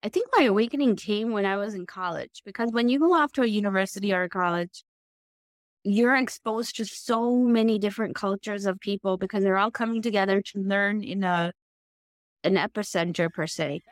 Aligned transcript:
I 0.00 0.08
think 0.08 0.28
my 0.36 0.44
awakening 0.44 0.94
came 0.94 1.32
when 1.32 1.44
I 1.44 1.56
was 1.56 1.74
in 1.74 1.84
college 1.84 2.42
because 2.44 2.70
when 2.70 2.88
you 2.88 3.00
go 3.00 3.14
off 3.14 3.32
to 3.32 3.42
a 3.42 3.46
university 3.46 4.12
or 4.12 4.22
a 4.22 4.28
college, 4.28 4.84
you're 5.82 6.14
exposed 6.14 6.76
to 6.76 6.84
so 6.84 7.34
many 7.34 7.80
different 7.80 8.14
cultures 8.14 8.64
of 8.64 8.78
people 8.78 9.16
because 9.16 9.42
they're 9.42 9.58
all 9.58 9.72
coming 9.72 10.00
together 10.00 10.40
to 10.40 10.60
learn 10.60 11.02
in 11.02 11.24
a 11.24 11.52
an 12.44 12.54
epicenter 12.54 13.32
per 13.32 13.48
se. 13.48 13.82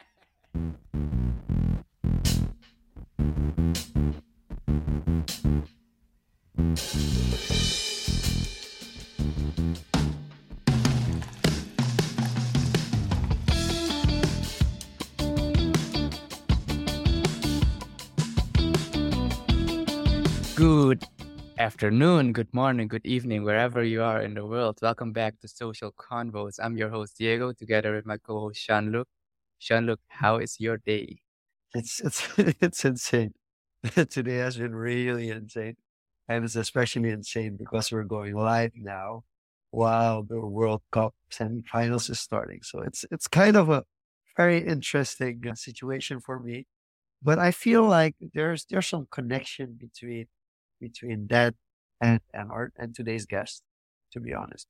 Afternoon, 21.59 22.33
good 22.33 22.52
morning, 22.52 22.87
good 22.88 23.05
evening, 23.06 23.42
wherever 23.42 23.83
you 23.83 24.02
are 24.02 24.20
in 24.20 24.34
the 24.34 24.45
world. 24.46 24.78
Welcome 24.83 25.12
back 25.12 25.38
to 25.41 25.48
Social 25.48 25.92
Confoes. 25.92 26.59
I'm 26.62 26.77
your 26.77 26.91
host 26.91 27.16
Diego, 27.19 27.52
together 27.52 27.95
with 27.95 28.05
my 28.06 28.19
co-host 28.19 28.60
Sean-Luc. 28.60 29.09
Sean-Luc, 29.59 30.01
how 30.09 30.37
is 30.37 30.60
your 30.60 30.77
day? 30.79 31.19
It's 31.74 32.01
it's 32.01 32.23
it's 32.38 32.84
insane. 32.84 33.34
Today 34.10 34.37
has 34.38 34.56
been 34.59 34.74
really 34.74 35.30
insane, 35.30 35.77
and 36.29 36.45
it's 36.45 36.56
especially 36.56 37.10
insane 37.10 37.57
because 37.59 37.93
we're 37.93 38.04
going 38.04 38.34
live 38.37 38.73
now 38.77 39.24
while 39.70 40.23
the 40.24 40.41
World 40.41 40.82
Cup 40.93 41.15
semifinals 41.32 42.10
is 42.10 42.20
starting. 42.20 42.60
So 42.62 42.80
it's 42.82 43.04
it's 43.10 43.29
kind 43.29 43.57
of 43.57 43.70
a 43.70 43.84
very 44.37 44.59
interesting 44.66 45.43
uh, 45.51 45.54
situation 45.54 46.20
for 46.20 46.41
me, 46.41 46.66
but 47.23 47.38
I 47.38 47.51
feel 47.52 47.84
like 47.84 48.16
there's 48.34 48.66
there's 48.70 48.88
some 48.88 49.09
connection 49.10 49.74
between 49.80 50.27
between 50.80 51.27
that 51.29 51.55
and 52.01 52.21
and 52.35 52.51
our 52.51 52.73
and 52.77 52.95
today's 52.95 53.27
guest, 53.27 53.63
to 54.13 54.21
be 54.21 54.35
honest. 54.35 54.66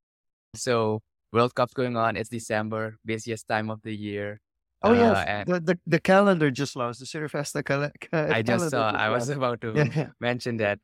So 0.55 1.03
World 1.33 1.55
Cup's 1.55 1.75
going 1.75 1.97
on. 1.97 2.17
It's 2.17 2.29
December, 2.31 2.97
busiest 3.05 3.49
time 3.49 3.71
of 3.71 3.83
the 3.83 3.95
year. 3.95 4.41
Oh 4.83 4.93
Uh, 4.93 4.93
yes, 4.93 5.27
the, 5.47 5.61
the 5.61 5.79
the 5.87 6.01
calendar 6.01 6.51
just 6.51 6.77
launched. 6.77 7.01
The 7.01 7.07
Surifesta 7.07 7.65
cal- 7.65 7.91
ca- 8.01 8.35
I 8.35 8.43
just 8.43 8.71
saw. 8.71 8.91
just 8.91 8.91
I 8.91 9.09
was 9.11 9.29
about 9.29 9.61
to 9.63 9.73
Yeah, 9.75 9.87
mention 10.21 10.57
that 10.59 10.81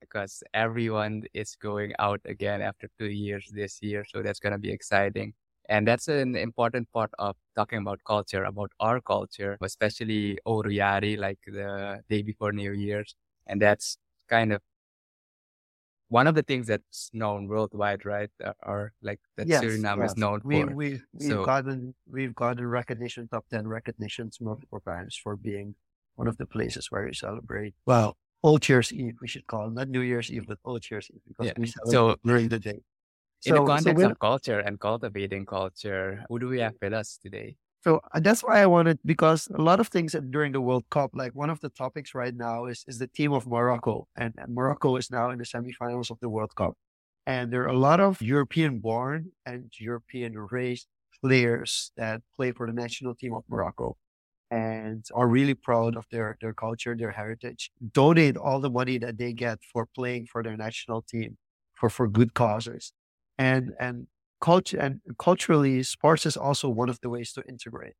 because 0.00 0.42
everyone 0.54 1.24
is 1.34 1.56
going 1.56 1.92
out 1.98 2.20
again 2.24 2.60
after 2.62 2.88
two 2.98 3.06
years 3.10 3.50
this 3.52 3.78
year, 3.82 4.04
so 4.04 4.22
that's 4.22 4.40
gonna 4.40 4.58
be 4.58 4.70
exciting. 4.70 5.34
And 5.68 5.86
that's 5.88 6.08
an 6.08 6.36
important 6.36 6.90
part 6.92 7.10
of 7.18 7.36
talking 7.56 7.78
about 7.78 8.00
culture, 8.06 8.44
about 8.44 8.70
our 8.80 9.00
culture, 9.00 9.56
especially 9.62 10.38
Owru 10.46 10.72
Yari, 10.76 11.18
like 11.18 11.38
the 11.46 12.02
day 12.08 12.22
before 12.22 12.52
New 12.52 12.72
Year's. 12.72 13.14
And 13.46 13.60
that's 13.62 13.96
kind 14.28 14.52
of 14.52 14.62
one 16.08 16.26
of 16.26 16.34
the 16.34 16.42
things 16.42 16.66
that's 16.66 17.10
known 17.12 17.48
worldwide, 17.48 18.04
right? 18.04 18.30
Uh, 18.42 18.52
Or 18.62 18.92
like 19.02 19.20
that 19.36 19.48
yes, 19.48 19.62
Suriname 19.62 20.04
is 20.04 20.16
known 20.16 20.40
We 20.44 20.64
for. 20.64 20.74
we 20.74 21.00
we've 21.12 21.28
So 21.28 21.44
gotten 21.44 21.94
we've 22.06 22.34
gotten 22.34 22.66
recognition, 22.66 23.28
top 23.28 23.46
ten 23.48 23.66
recognitions 23.66 24.40
multiple 24.40 24.80
times 24.80 25.16
for 25.16 25.36
being 25.36 25.74
one 26.16 26.28
of 26.28 26.36
the 26.36 26.46
places 26.46 26.90
where 26.90 27.04
we 27.04 27.14
celebrate. 27.14 27.74
Well, 27.86 28.16
Old 28.42 28.68
Year's 28.68 28.92
Eve, 28.92 29.16
we 29.20 29.28
should 29.28 29.46
call 29.46 29.68
it 29.68 29.72
not 29.74 29.88
New 29.88 30.02
Year's 30.02 30.30
Eve, 30.30 30.46
but 30.46 30.58
Old 30.64 30.88
Year's 30.90 31.10
Eve 31.12 31.22
because 31.26 31.46
yeah. 31.48 31.54
we 31.56 31.66
So 31.66 31.82
celebrate 31.86 32.22
during 32.24 32.48
the 32.48 32.58
day. 32.60 32.80
in 33.44 33.54
the 33.54 33.60
So 33.60 33.66
so 33.66 33.66
context 33.66 33.96
when 34.02 34.10
of 34.12 34.18
culture 34.18 34.60
and 34.60 34.78
cultivating 34.80 35.46
culture, 35.46 36.24
who 36.28 36.38
do 36.38 36.48
we 36.48 36.60
have 36.60 36.74
with 36.80 36.92
us 36.92 37.18
today? 37.18 37.56
So 37.84 38.00
uh, 38.14 38.20
that's 38.20 38.42
why 38.42 38.62
I 38.62 38.66
wanted 38.66 38.98
because 39.04 39.46
a 39.48 39.60
lot 39.60 39.78
of 39.80 39.88
things 39.88 40.16
during 40.30 40.52
the 40.52 40.60
World 40.60 40.84
Cup, 40.90 41.10
like 41.14 41.34
one 41.34 41.50
of 41.50 41.60
the 41.60 41.68
topics 41.68 42.14
right 42.14 42.34
now 42.34 42.64
is 42.66 42.84
is 42.88 42.98
the 42.98 43.08
team 43.08 43.32
of 43.32 43.46
Morocco, 43.46 44.08
and, 44.16 44.32
and 44.38 44.54
Morocco 44.54 44.96
is 44.96 45.10
now 45.10 45.30
in 45.30 45.38
the 45.38 45.44
semifinals 45.44 46.10
of 46.10 46.18
the 46.20 46.28
World 46.30 46.54
Cup, 46.56 46.74
and 47.26 47.52
there 47.52 47.62
are 47.64 47.74
a 47.78 47.78
lot 47.88 48.00
of 48.00 48.22
European-born 48.22 49.32
and 49.44 49.70
European-raised 49.78 50.88
players 51.20 51.92
that 51.96 52.22
play 52.36 52.52
for 52.52 52.66
the 52.66 52.72
national 52.72 53.14
team 53.14 53.34
of 53.34 53.44
Morocco, 53.48 53.96
and 54.50 55.04
are 55.14 55.28
really 55.28 55.54
proud 55.54 55.96
of 55.96 56.06
their 56.10 56.36
their 56.40 56.54
culture, 56.54 56.96
their 56.96 57.12
heritage. 57.12 57.70
Donate 57.92 58.36
all 58.38 58.60
the 58.60 58.70
money 58.70 58.98
that 58.98 59.18
they 59.18 59.32
get 59.34 59.58
for 59.72 59.86
playing 59.98 60.26
for 60.32 60.42
their 60.42 60.56
national 60.56 61.02
team 61.02 61.38
for 61.74 61.90
for 61.90 62.08
good 62.08 62.34
causes, 62.34 62.92
and 63.38 63.72
and 63.80 64.06
culture 64.44 64.78
and 64.78 65.00
culturally 65.18 65.82
sports 65.82 66.26
is 66.26 66.36
also 66.36 66.68
one 66.68 66.90
of 66.90 66.98
the 67.00 67.10
ways 67.14 67.32
to 67.32 67.42
integrate. 67.48 67.94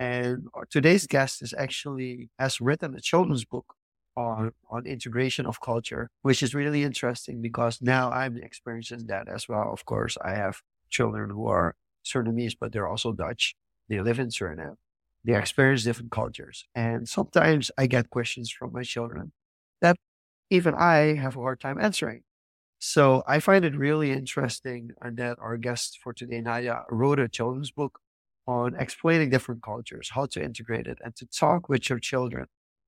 And 0.00 0.48
our- 0.54 0.66
today's 0.76 1.06
guest 1.06 1.42
is 1.42 1.52
actually 1.66 2.30
has 2.38 2.60
written 2.66 2.94
a 2.96 3.00
children's 3.10 3.44
book 3.54 3.68
on 4.16 4.38
mm-hmm. 4.48 4.74
on 4.76 4.86
integration 4.96 5.44
of 5.46 5.60
culture 5.72 6.04
which 6.26 6.40
is 6.46 6.54
really 6.60 6.82
interesting 6.90 7.36
because 7.48 7.74
now 7.94 8.04
i'm 8.20 8.36
experiencing 8.50 9.06
that 9.12 9.26
as 9.36 9.42
well. 9.50 9.68
Of 9.76 9.82
course 9.92 10.14
i 10.30 10.32
have 10.44 10.56
children 10.98 11.26
who 11.36 11.44
are 11.56 11.68
surinamese 12.10 12.56
but 12.60 12.68
they're 12.72 12.88
also 12.94 13.10
dutch. 13.24 13.44
They 13.88 14.00
live 14.08 14.18
in 14.24 14.28
suriname. 14.28 14.76
They 15.24 15.34
experience 15.36 15.82
different 15.84 16.12
cultures. 16.20 16.56
And 16.86 17.00
sometimes 17.18 17.64
i 17.82 17.84
get 17.94 18.10
questions 18.16 18.48
from 18.56 18.68
my 18.78 18.84
children 18.94 19.24
that 19.82 19.96
even 20.56 20.74
i 20.74 20.96
have 21.24 21.34
a 21.36 21.40
hard 21.46 21.60
time 21.66 21.78
answering 21.88 22.22
so 22.84 23.22
I 23.28 23.38
find 23.38 23.64
it 23.64 23.76
really 23.76 24.10
interesting 24.10 24.90
that 25.00 25.38
our 25.40 25.56
guest 25.56 26.00
for 26.02 26.12
today, 26.12 26.40
Nadia, 26.40 26.82
wrote 26.90 27.20
a 27.20 27.28
children's 27.28 27.70
book 27.70 28.00
on 28.48 28.74
explaining 28.76 29.30
different 29.30 29.62
cultures, 29.62 30.10
how 30.12 30.26
to 30.26 30.42
integrate 30.42 30.88
it, 30.88 30.98
and 31.04 31.14
to 31.14 31.26
talk 31.26 31.68
with 31.68 31.88
your 31.88 32.00
children 32.00 32.46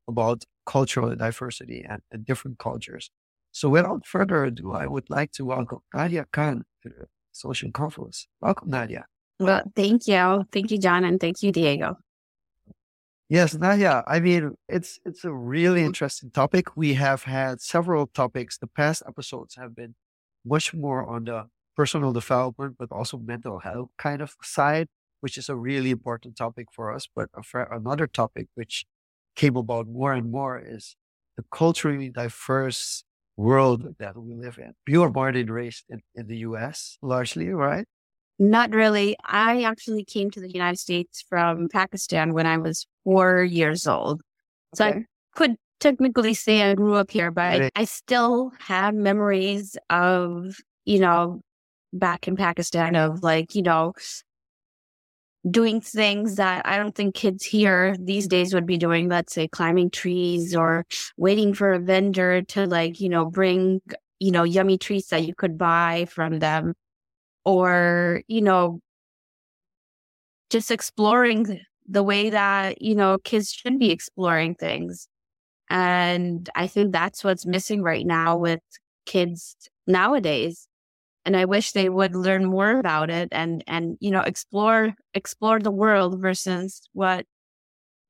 about 0.08 0.42
cultural 0.66 1.14
diversity 1.14 1.86
and, 1.88 2.02
and 2.10 2.26
different 2.26 2.58
cultures. 2.58 3.12
So 3.52 3.68
without 3.68 4.04
further 4.04 4.42
ado, 4.42 4.72
I 4.72 4.88
would 4.88 5.08
like 5.10 5.30
to 5.34 5.44
welcome 5.44 5.78
Nadia 5.94 6.26
Khan 6.32 6.64
to 6.82 6.88
the 6.88 7.06
Social 7.30 7.70
Confoes. 7.70 8.26
Welcome, 8.40 8.70
Nadia. 8.70 9.04
Well, 9.38 9.62
thank 9.76 10.08
you. 10.08 10.44
Thank 10.50 10.72
you, 10.72 10.78
John, 10.78 11.04
and 11.04 11.20
thank 11.20 11.40
you, 11.40 11.52
Diego. 11.52 11.98
Yes, 13.34 13.52
Nadia. 13.52 14.04
I 14.06 14.20
mean, 14.20 14.54
it's 14.68 15.00
it's 15.04 15.24
a 15.24 15.32
really 15.32 15.80
mm-hmm. 15.80 15.86
interesting 15.86 16.30
topic. 16.30 16.76
We 16.76 16.94
have 16.94 17.24
had 17.24 17.60
several 17.60 18.06
topics. 18.06 18.58
The 18.58 18.68
past 18.68 19.02
episodes 19.08 19.56
have 19.56 19.74
been 19.74 19.96
much 20.44 20.72
more 20.72 21.04
on 21.04 21.24
the 21.24 21.48
personal 21.74 22.12
development, 22.12 22.76
but 22.78 22.92
also 22.92 23.18
mental 23.18 23.58
health 23.58 23.90
kind 23.98 24.20
of 24.22 24.36
side, 24.40 24.86
which 25.20 25.36
is 25.36 25.48
a 25.48 25.56
really 25.56 25.90
important 25.90 26.36
topic 26.36 26.66
for 26.72 26.92
us. 26.94 27.08
But 27.12 27.28
another 27.72 28.06
topic 28.06 28.46
which 28.54 28.86
came 29.34 29.56
about 29.56 29.88
more 29.88 30.12
and 30.12 30.30
more 30.30 30.56
is 30.64 30.94
the 31.36 31.44
culturally 31.50 32.10
diverse 32.10 33.02
world 33.36 33.96
that 33.98 34.16
we 34.16 34.36
live 34.36 34.58
in. 34.58 34.74
You 34.86 35.00
were 35.00 35.10
born 35.10 35.34
and 35.34 35.50
raised 35.50 35.86
in, 35.88 36.02
in 36.14 36.28
the 36.28 36.38
U.S. 36.48 36.98
largely, 37.02 37.48
right? 37.48 37.86
Not 38.38 38.70
really. 38.70 39.16
I 39.24 39.62
actually 39.62 40.04
came 40.04 40.30
to 40.32 40.40
the 40.40 40.50
United 40.50 40.78
States 40.78 41.24
from 41.28 41.68
Pakistan 41.68 42.32
when 42.32 42.46
I 42.46 42.58
was 42.58 42.86
four 43.04 43.42
years 43.44 43.86
old. 43.86 44.22
So 44.74 44.84
I 44.86 45.04
could 45.34 45.56
technically 45.78 46.34
say 46.34 46.62
I 46.62 46.74
grew 46.74 46.94
up 46.94 47.10
here, 47.10 47.30
but 47.30 47.60
Right. 47.60 47.72
I 47.76 47.84
still 47.84 48.52
have 48.58 48.94
memories 48.94 49.76
of, 49.88 50.56
you 50.84 50.98
know, 50.98 51.42
back 51.92 52.26
in 52.26 52.36
Pakistan 52.36 52.96
of 52.96 53.22
like, 53.22 53.54
you 53.54 53.62
know, 53.62 53.92
doing 55.48 55.80
things 55.80 56.36
that 56.36 56.66
I 56.66 56.76
don't 56.76 56.94
think 56.94 57.14
kids 57.14 57.44
here 57.44 57.94
these 58.00 58.26
days 58.26 58.54
would 58.54 58.66
be 58.66 58.78
doing, 58.78 59.08
let's 59.08 59.32
say 59.34 59.46
climbing 59.46 59.90
trees 59.90 60.56
or 60.56 60.86
waiting 61.16 61.54
for 61.54 61.72
a 61.72 61.78
vendor 61.78 62.42
to 62.42 62.66
like, 62.66 63.00
you 63.00 63.08
know, 63.10 63.26
bring, 63.26 63.80
you 64.18 64.30
know, 64.32 64.42
yummy 64.42 64.78
treats 64.78 65.08
that 65.08 65.24
you 65.26 65.34
could 65.34 65.58
buy 65.58 66.06
from 66.10 66.38
them 66.38 66.74
or, 67.44 68.22
you 68.28 68.40
know, 68.42 68.80
just 70.50 70.70
exploring 70.70 71.60
the 71.86 72.02
way 72.02 72.30
that, 72.30 72.80
you 72.80 72.94
know, 72.94 73.18
kids 73.24 73.52
should 73.52 73.78
be 73.78 73.90
exploring 73.90 74.54
things. 74.54 75.08
And 75.70 76.48
I 76.54 76.66
think 76.66 76.92
that's 76.92 77.24
what's 77.24 77.46
missing 77.46 77.82
right 77.82 78.06
now 78.06 78.36
with 78.36 78.60
kids 79.06 79.56
nowadays. 79.86 80.68
And 81.26 81.36
I 81.36 81.46
wish 81.46 81.72
they 81.72 81.88
would 81.88 82.14
learn 82.14 82.46
more 82.46 82.78
about 82.78 83.10
it 83.10 83.28
and, 83.32 83.64
and, 83.66 83.96
you 84.00 84.10
know, 84.10 84.20
explore, 84.20 84.94
explore 85.14 85.60
the 85.60 85.70
world 85.70 86.20
versus 86.20 86.82
what 86.92 87.26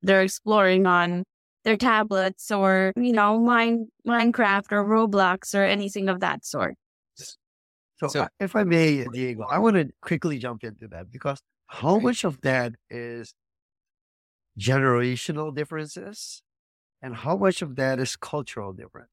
they're 0.03 0.23
exploring 0.23 0.87
on 0.87 1.25
their 1.65 1.77
tablets 1.77 2.51
or, 2.51 2.93
you 2.97 3.13
know, 3.13 3.39
mine, 3.41 3.89
Minecraft 4.07 4.73
or 4.73 4.85
Roblox 4.85 5.55
or 5.55 5.65
anything 5.65 6.09
of 6.09 6.21
that 6.21 6.45
sort. 6.45 6.77
So, 7.97 8.09
So 8.09 8.29
if 8.41 8.57
I 8.57 8.65
may, 8.65 9.05
Diego, 9.05 9.45
I 9.45 9.59
want 9.59 9.77
to 9.77 9.91
quickly 10.03 10.39
jump 10.39 10.65
into 10.65 10.89
that 10.89 11.11
because 11.11 11.41
how 11.69 11.99
much 11.99 12.25
of 12.25 12.41
that 12.43 12.75
is 12.91 13.35
generational 14.59 15.55
differences 15.55 16.43
and 17.03 17.17
how 17.17 17.37
much 17.37 17.63
of 17.63 17.77
that 17.77 18.01
is 18.01 18.17
cultural 18.17 18.73
difference 18.75 19.11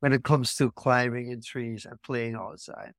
when 0.00 0.12
it 0.12 0.24
comes 0.24 0.54
to 0.56 0.70
climbing 0.72 1.30
in 1.30 1.40
trees 1.42 1.84
and 1.86 2.00
playing 2.02 2.34
outside? 2.34 2.92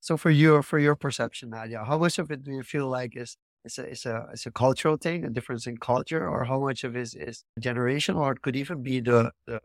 So 0.00 0.16
for 0.18 0.30
your 0.30 0.62
for 0.62 0.78
your 0.80 0.96
perception, 0.96 1.50
Nadia, 1.50 1.84
how 1.84 1.98
much 1.98 2.18
of 2.20 2.30
it 2.32 2.44
do 2.44 2.52
you 2.52 2.64
feel 2.64 2.88
like 2.88 3.16
is 3.16 3.36
it's 3.64 3.78
a 3.78 3.84
it's 3.84 4.06
a 4.06 4.28
it's 4.32 4.46
a 4.46 4.52
cultural 4.52 4.98
thing, 4.98 5.24
a 5.26 5.30
difference 5.30 5.66
in 5.68 5.78
culture, 5.78 6.28
or 6.28 6.44
how 6.46 6.60
much 6.60 6.84
of 6.84 6.96
it 6.96 7.02
is, 7.02 7.14
is 7.16 7.44
generational, 7.60 8.18
or 8.18 8.32
it 8.34 8.42
could 8.42 8.56
even 8.56 8.82
be 8.84 9.00
the, 9.00 9.32
the 9.46 9.60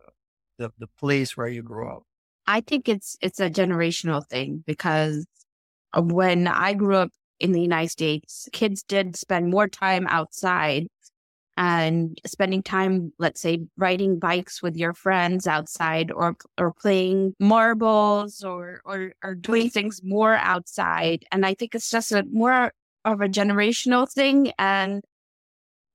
the 0.60 0.72
the 0.80 0.88
place 1.00 1.38
where 1.38 1.50
you 1.50 1.64
grew 1.64 1.90
up. 1.90 2.04
I 2.48 2.62
think 2.62 2.88
it's 2.90 3.18
it's 3.22 3.40
a 3.40 3.50
generational 3.50 4.26
thing 4.26 4.64
because 4.66 5.26
when 5.96 6.48
I 6.48 6.74
grew 6.74 6.96
up 6.96 7.12
in 7.40 7.52
the 7.52 7.62
United 7.62 7.90
States, 7.92 8.50
kids 8.54 8.84
did 8.84 9.16
spend 9.16 9.50
more 9.52 9.68
time 9.68 10.08
outside 10.08 10.88
and 11.58 12.20
spending 12.26 12.64
time, 12.64 13.14
let's 13.20 13.42
say, 13.42 13.60
riding 13.78 14.20
bikes 14.20 14.62
with 14.62 14.78
your 14.78 14.94
friends 14.94 15.48
outside 15.48 16.12
or 16.12 16.36
or 16.58 16.74
playing 16.74 17.36
marbles 17.40 18.44
or 18.44 18.82
or, 18.86 19.14
or 19.24 19.36
doing 19.36 19.70
things 19.70 20.02
more 20.04 20.36
outside. 20.36 21.26
And 21.32 21.46
I 21.46 21.54
think 21.56 21.76
it's 21.76 21.90
just 21.92 22.12
a 22.12 22.24
more 22.32 22.72
of 23.06 23.22
a 23.22 23.28
generational 23.30 24.12
thing 24.12 24.52
and 24.60 25.04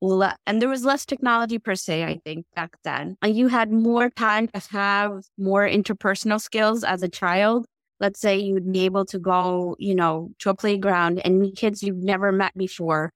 le- 0.02 0.36
and 0.46 0.60
there 0.60 0.68
was 0.68 0.84
less 0.84 1.06
technology 1.06 1.58
per 1.58 1.74
se, 1.74 2.04
I 2.04 2.20
think, 2.24 2.44
back 2.54 2.76
then. 2.84 3.16
And 3.22 3.36
you 3.36 3.48
had 3.48 3.72
more 3.72 4.10
time 4.10 4.48
to 4.48 4.60
have 4.70 5.22
more 5.38 5.66
interpersonal 5.66 6.40
skills 6.40 6.84
as 6.84 7.02
a 7.02 7.08
child. 7.08 7.66
Let's 8.00 8.20
say 8.20 8.38
you'd 8.38 8.72
be 8.72 8.84
able 8.84 9.04
to 9.06 9.18
go, 9.18 9.76
you 9.78 9.94
know, 9.94 10.30
to 10.40 10.50
a 10.50 10.54
playground 10.54 11.20
and 11.24 11.40
meet 11.40 11.56
kids 11.56 11.82
you've 11.82 12.02
never 12.02 12.32
met 12.32 12.52
before 12.56 13.12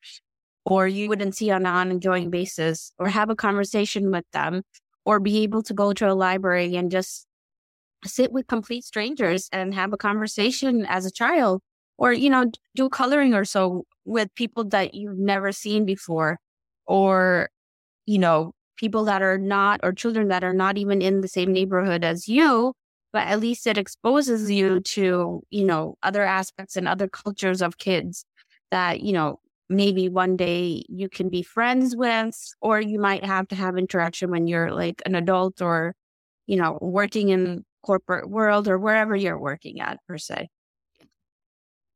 or 0.65 0.87
you 0.87 1.09
wouldn't 1.09 1.37
see 1.37 1.50
on 1.50 1.67
an 1.67 1.91
ongoing 1.91 2.31
basis 2.31 2.93
or 2.99 3.09
have 3.09 3.31
a 3.31 3.37
conversation 3.37 4.11
with 4.11 4.25
them 4.32 4.62
or 5.05 5.21
be 5.21 5.43
able 5.43 5.62
to 5.62 5.75
go 5.75 5.93
to 5.93 6.11
a 6.11 6.15
library 6.15 6.77
and 6.77 6.91
just 6.91 7.27
sit 8.05 8.32
with 8.32 8.47
complete 8.47 8.85
strangers 8.85 9.49
and 9.53 9.75
have 9.75 9.93
a 9.93 9.97
conversation 9.97 10.87
as 10.87 11.06
a 11.06 11.11
child 11.11 11.62
or 11.99 12.12
you 12.12 12.31
know 12.31 12.50
do 12.75 12.89
coloring 12.89 13.35
or 13.35 13.44
so 13.44 13.85
with 14.05 14.32
people 14.35 14.65
that 14.65 14.94
you've 14.94 15.19
never 15.19 15.50
seen 15.53 15.85
before 15.85 16.39
or 16.87 17.49
you 18.06 18.19
know 18.19 18.53
people 18.77 19.05
that 19.05 19.23
are 19.23 19.38
not 19.38 19.81
or 19.83 19.93
children 19.93 20.29
that 20.29 20.44
are 20.44 20.55
not 20.55 20.79
even 20.79 21.03
in 21.03 21.21
the 21.21 21.29
same 21.29 21.53
neighborhood 21.53 22.05
as 22.05 22.29
you 22.29 22.73
but 23.12 23.27
at 23.27 23.41
least 23.41 23.67
it 23.67 23.79
exposes 23.79 24.50
you 24.50 24.81
to 24.81 25.43
you 25.50 25.65
know 25.65 25.97
other 26.03 26.23
aspects 26.23 26.77
and 26.77 26.88
other 26.88 27.09
cultures 27.09 27.62
of 27.62 27.79
kids 27.79 28.25
that 28.71 29.00
you 29.00 29.12
know 29.12 29.38
maybe 29.69 30.09
one 30.09 30.37
day 30.37 30.85
you 30.88 31.09
can 31.09 31.29
be 31.29 31.43
friends 31.43 31.97
with, 31.97 32.37
or 32.61 32.81
you 32.81 32.99
might 32.99 33.25
have 33.25 33.49
to 33.49 33.55
have 33.55 33.77
interaction 33.77 34.31
when 34.31 34.47
you're 34.47 34.73
like 34.73 35.03
an 35.06 35.15
adult 35.15 35.61
or, 35.61 35.94
you 36.47 36.56
know, 36.56 36.79
working 36.81 37.31
in 37.31 37.65
corporate 37.85 38.29
world 38.29 38.69
or 38.69 38.79
wherever 38.79 39.17
you're 39.17 39.39
working 39.39 39.81
at 39.81 39.99
per 40.06 40.19
se. 40.19 40.49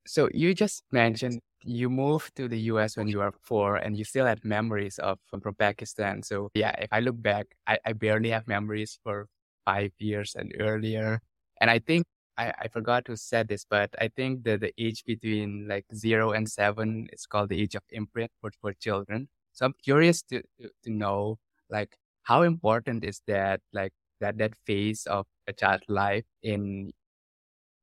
So 0.06 0.28
you 0.32 0.54
just 0.54 0.82
mentioned 0.90 1.40
you 1.62 1.90
moved 1.90 2.36
to 2.36 2.48
the 2.48 2.58
US 2.72 2.96
when 2.96 3.08
you 3.08 3.18
were 3.18 3.32
four 3.42 3.76
and 3.76 3.96
you 3.96 4.04
still 4.04 4.26
had 4.26 4.44
memories 4.44 4.98
of 4.98 5.18
from 5.28 5.54
Pakistan. 5.54 6.22
So 6.22 6.50
yeah, 6.54 6.74
if 6.78 6.88
I 6.92 7.00
look 7.00 7.20
back, 7.20 7.46
I, 7.66 7.78
I 7.84 7.92
barely 7.92 8.30
have 8.30 8.46
memories 8.48 8.98
for 9.02 9.26
five 9.64 9.92
years 9.98 10.34
and 10.36 10.54
earlier. 10.58 11.20
And 11.60 11.70
I 11.70 11.78
think 11.78 12.04
I, 12.38 12.52
I 12.58 12.68
forgot 12.68 13.04
to 13.06 13.16
say 13.16 13.42
this, 13.42 13.66
but 13.68 13.90
I 14.00 14.08
think 14.08 14.44
that 14.44 14.60
the 14.60 14.72
age 14.78 15.04
between 15.04 15.68
like 15.68 15.84
zero 15.94 16.32
and 16.32 16.48
seven 16.48 17.08
is 17.12 17.26
called 17.26 17.50
the 17.50 17.60
age 17.60 17.74
of 17.74 17.82
imprint 17.90 18.30
for, 18.40 18.50
for 18.60 18.72
children. 18.72 19.28
So 19.52 19.66
I'm 19.66 19.74
curious 19.84 20.22
to, 20.30 20.42
to, 20.60 20.70
to 20.84 20.90
know 20.90 21.38
like 21.68 21.96
how 22.22 22.42
important 22.42 23.04
is 23.04 23.20
that 23.26 23.60
like 23.72 23.92
that 24.20 24.38
that 24.38 24.52
phase 24.66 25.06
of 25.06 25.26
a 25.46 25.52
child's 25.52 25.84
life 25.88 26.24
in 26.42 26.92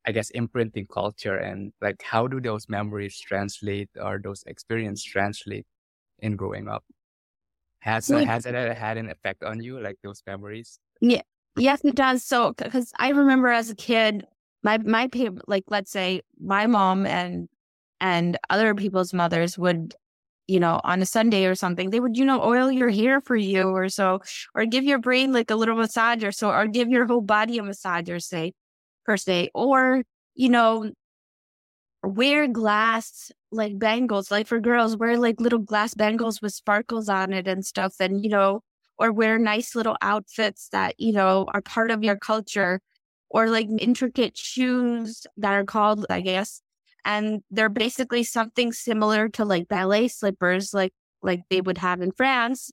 I 0.08 0.12
guess 0.12 0.30
imprinting 0.30 0.88
culture 0.88 1.36
and 1.36 1.74
like 1.82 2.02
how 2.02 2.28
do 2.28 2.40
those 2.40 2.70
memories 2.70 3.20
translate 3.20 3.90
or 4.02 4.20
those 4.24 4.42
experiences 4.48 5.04
translate 5.04 5.66
in 6.20 6.38
growing 6.38 6.70
up? 6.70 6.86
Has 7.80 8.10
well, 8.10 8.26
has 8.26 8.46
it 8.46 8.56
had 8.56 8.98
an 8.98 9.10
effect 9.10 9.44
on 9.44 9.62
you, 9.62 9.80
like 9.80 9.98
those 10.04 10.24
memories? 10.26 10.80
Yeah, 11.02 11.22
yes, 11.58 11.84
it 11.84 11.96
does. 11.96 12.24
So 12.24 12.54
because 12.54 12.92
I 12.98 13.10
remember 13.10 13.50
as 13.50 13.70
a 13.70 13.76
kid, 13.76 14.26
my 14.64 14.78
my 14.78 15.10
like 15.48 15.66
let's 15.68 15.92
say 15.92 16.22
my 16.40 16.68
mom 16.68 17.06
and 17.06 17.50
and 18.00 18.38
other 18.50 18.74
people's 18.76 19.14
mothers 19.14 19.58
would 19.58 19.94
you 20.48 20.60
know 20.60 20.80
on 20.84 21.02
a 21.02 21.06
sunday 21.06 21.46
or 21.46 21.56
something 21.56 21.90
they 21.90 22.00
would 22.00 22.18
you 22.18 22.24
know 22.24 22.42
oil 22.42 22.72
your 22.72 22.90
hair 22.90 23.20
for 23.20 23.36
you 23.36 23.64
or 23.64 23.90
so 23.90 24.20
or 24.56 24.66
give 24.66 24.84
your 24.84 24.98
brain 24.98 25.34
like 25.34 25.52
a 25.52 25.56
little 25.56 25.76
massage 25.76 26.24
or 26.24 26.32
so 26.32 26.50
or 26.50 26.68
give 26.68 26.88
your 26.90 27.06
whole 27.06 27.22
body 27.22 27.58
a 27.58 27.64
massage 27.64 28.10
or 28.10 28.20
say 28.20 28.54
per 29.08 29.18
se 29.18 29.50
or 29.56 30.04
you 30.36 30.50
know 30.50 30.92
wear 32.04 32.48
glass 32.48 33.32
like 33.52 33.78
bangles 33.80 34.30
like 34.32 34.48
for 34.48 34.60
girls 34.60 34.96
wear 34.98 35.18
like 35.18 35.40
little 35.42 35.60
glass 35.60 35.94
bangles 35.94 36.42
with 36.42 36.54
sparkles 36.54 37.10
on 37.10 37.34
it 37.34 37.48
and 37.48 37.66
stuff 37.66 37.96
and 38.00 38.24
you 38.24 38.30
know 38.30 38.62
or 39.00 39.12
wear 39.12 39.38
nice 39.40 39.76
little 39.76 39.98
outfits 40.02 40.70
that 40.72 40.96
you 40.98 41.12
know 41.14 41.46
are 41.54 41.62
part 41.62 41.92
of 41.92 42.04
your 42.04 42.16
culture 42.18 42.80
or 43.30 43.50
like 43.50 43.68
intricate 43.80 44.38
shoes 44.38 45.26
that 45.38 45.52
are 45.54 45.66
called, 45.66 46.06
I 46.10 46.22
guess. 46.22 46.62
And 47.06 47.42
they're 47.52 47.70
basically 47.70 48.24
something 48.24 48.72
similar 48.72 49.30
to 49.30 49.46
like 49.46 49.68
ballet 49.68 50.08
slippers, 50.10 50.74
like 50.74 50.94
like 51.22 51.42
they 51.50 51.62
would 51.62 51.78
have 51.80 52.02
in 52.02 52.12
France, 52.12 52.72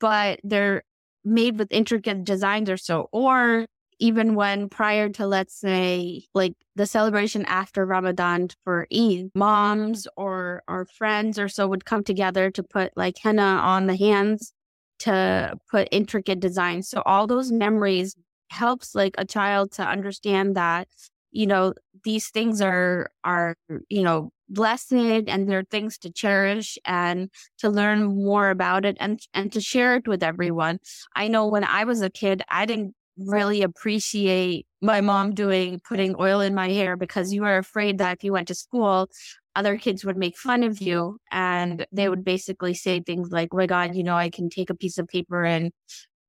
but 0.00 0.40
they're 0.44 0.82
made 1.24 1.58
with 1.58 1.68
intricate 1.72 2.24
designs 2.24 2.70
or 2.70 2.76
so. 2.76 3.08
Or 3.12 3.66
even 4.00 4.34
when 4.34 4.68
prior 4.68 5.08
to 5.10 5.26
let's 5.26 5.54
say 5.54 6.24
like 6.34 6.54
the 6.74 6.86
celebration 6.86 7.44
after 7.46 7.86
Ramadan 7.86 8.48
for 8.64 8.86
Eid, 8.92 9.30
moms 9.34 10.08
or 10.16 10.62
or 10.66 10.86
friends 10.86 11.38
or 11.38 11.48
so 11.48 11.68
would 11.68 11.84
come 11.84 12.02
together 12.02 12.50
to 12.50 12.62
put 12.62 12.96
like 12.96 13.18
henna 13.22 13.42
on 13.42 13.86
the 13.86 13.96
hands 13.96 14.52
to 15.00 15.56
put 15.70 15.88
intricate 15.92 16.40
designs. 16.40 16.88
So 16.88 17.02
all 17.06 17.26
those 17.26 17.52
memories 17.52 18.16
helps 18.50 18.94
like 18.94 19.14
a 19.18 19.24
child 19.24 19.72
to 19.72 19.82
understand 19.82 20.56
that 20.56 20.88
you 21.32 21.46
know 21.46 21.74
these 22.04 22.28
things 22.30 22.60
are 22.60 23.10
are 23.24 23.56
you 23.88 24.02
know 24.02 24.32
blessed 24.48 24.92
and 24.92 25.48
they're 25.48 25.64
things 25.70 25.96
to 25.98 26.10
cherish 26.10 26.76
and 26.84 27.30
to 27.58 27.68
learn 27.68 28.04
more 28.04 28.50
about 28.50 28.84
it 28.84 28.96
and 28.98 29.20
and 29.32 29.52
to 29.52 29.60
share 29.60 29.94
it 29.94 30.08
with 30.08 30.22
everyone 30.22 30.78
i 31.14 31.28
know 31.28 31.46
when 31.46 31.62
i 31.64 31.84
was 31.84 32.02
a 32.02 32.10
kid 32.10 32.42
i 32.48 32.66
didn't 32.66 32.94
really 33.26 33.62
appreciate 33.62 34.66
my 34.80 35.00
mom 35.00 35.34
doing 35.34 35.80
putting 35.86 36.14
oil 36.18 36.40
in 36.40 36.54
my 36.54 36.70
hair 36.70 36.96
because 36.96 37.32
you 37.32 37.42
were 37.42 37.58
afraid 37.58 37.98
that 37.98 38.16
if 38.18 38.24
you 38.24 38.32
went 38.32 38.48
to 38.48 38.54
school 38.54 39.08
other 39.56 39.76
kids 39.76 40.04
would 40.04 40.16
make 40.16 40.36
fun 40.36 40.62
of 40.62 40.80
you 40.80 41.18
and 41.32 41.84
they 41.92 42.08
would 42.08 42.24
basically 42.24 42.72
say 42.74 43.00
things 43.00 43.30
like, 43.30 43.48
oh 43.52 43.56
my 43.56 43.66
God, 43.66 43.96
you 43.96 44.04
know, 44.04 44.14
I 44.14 44.30
can 44.30 44.48
take 44.48 44.70
a 44.70 44.76
piece 44.76 44.96
of 44.98 45.08
paper 45.08 45.44
and 45.44 45.72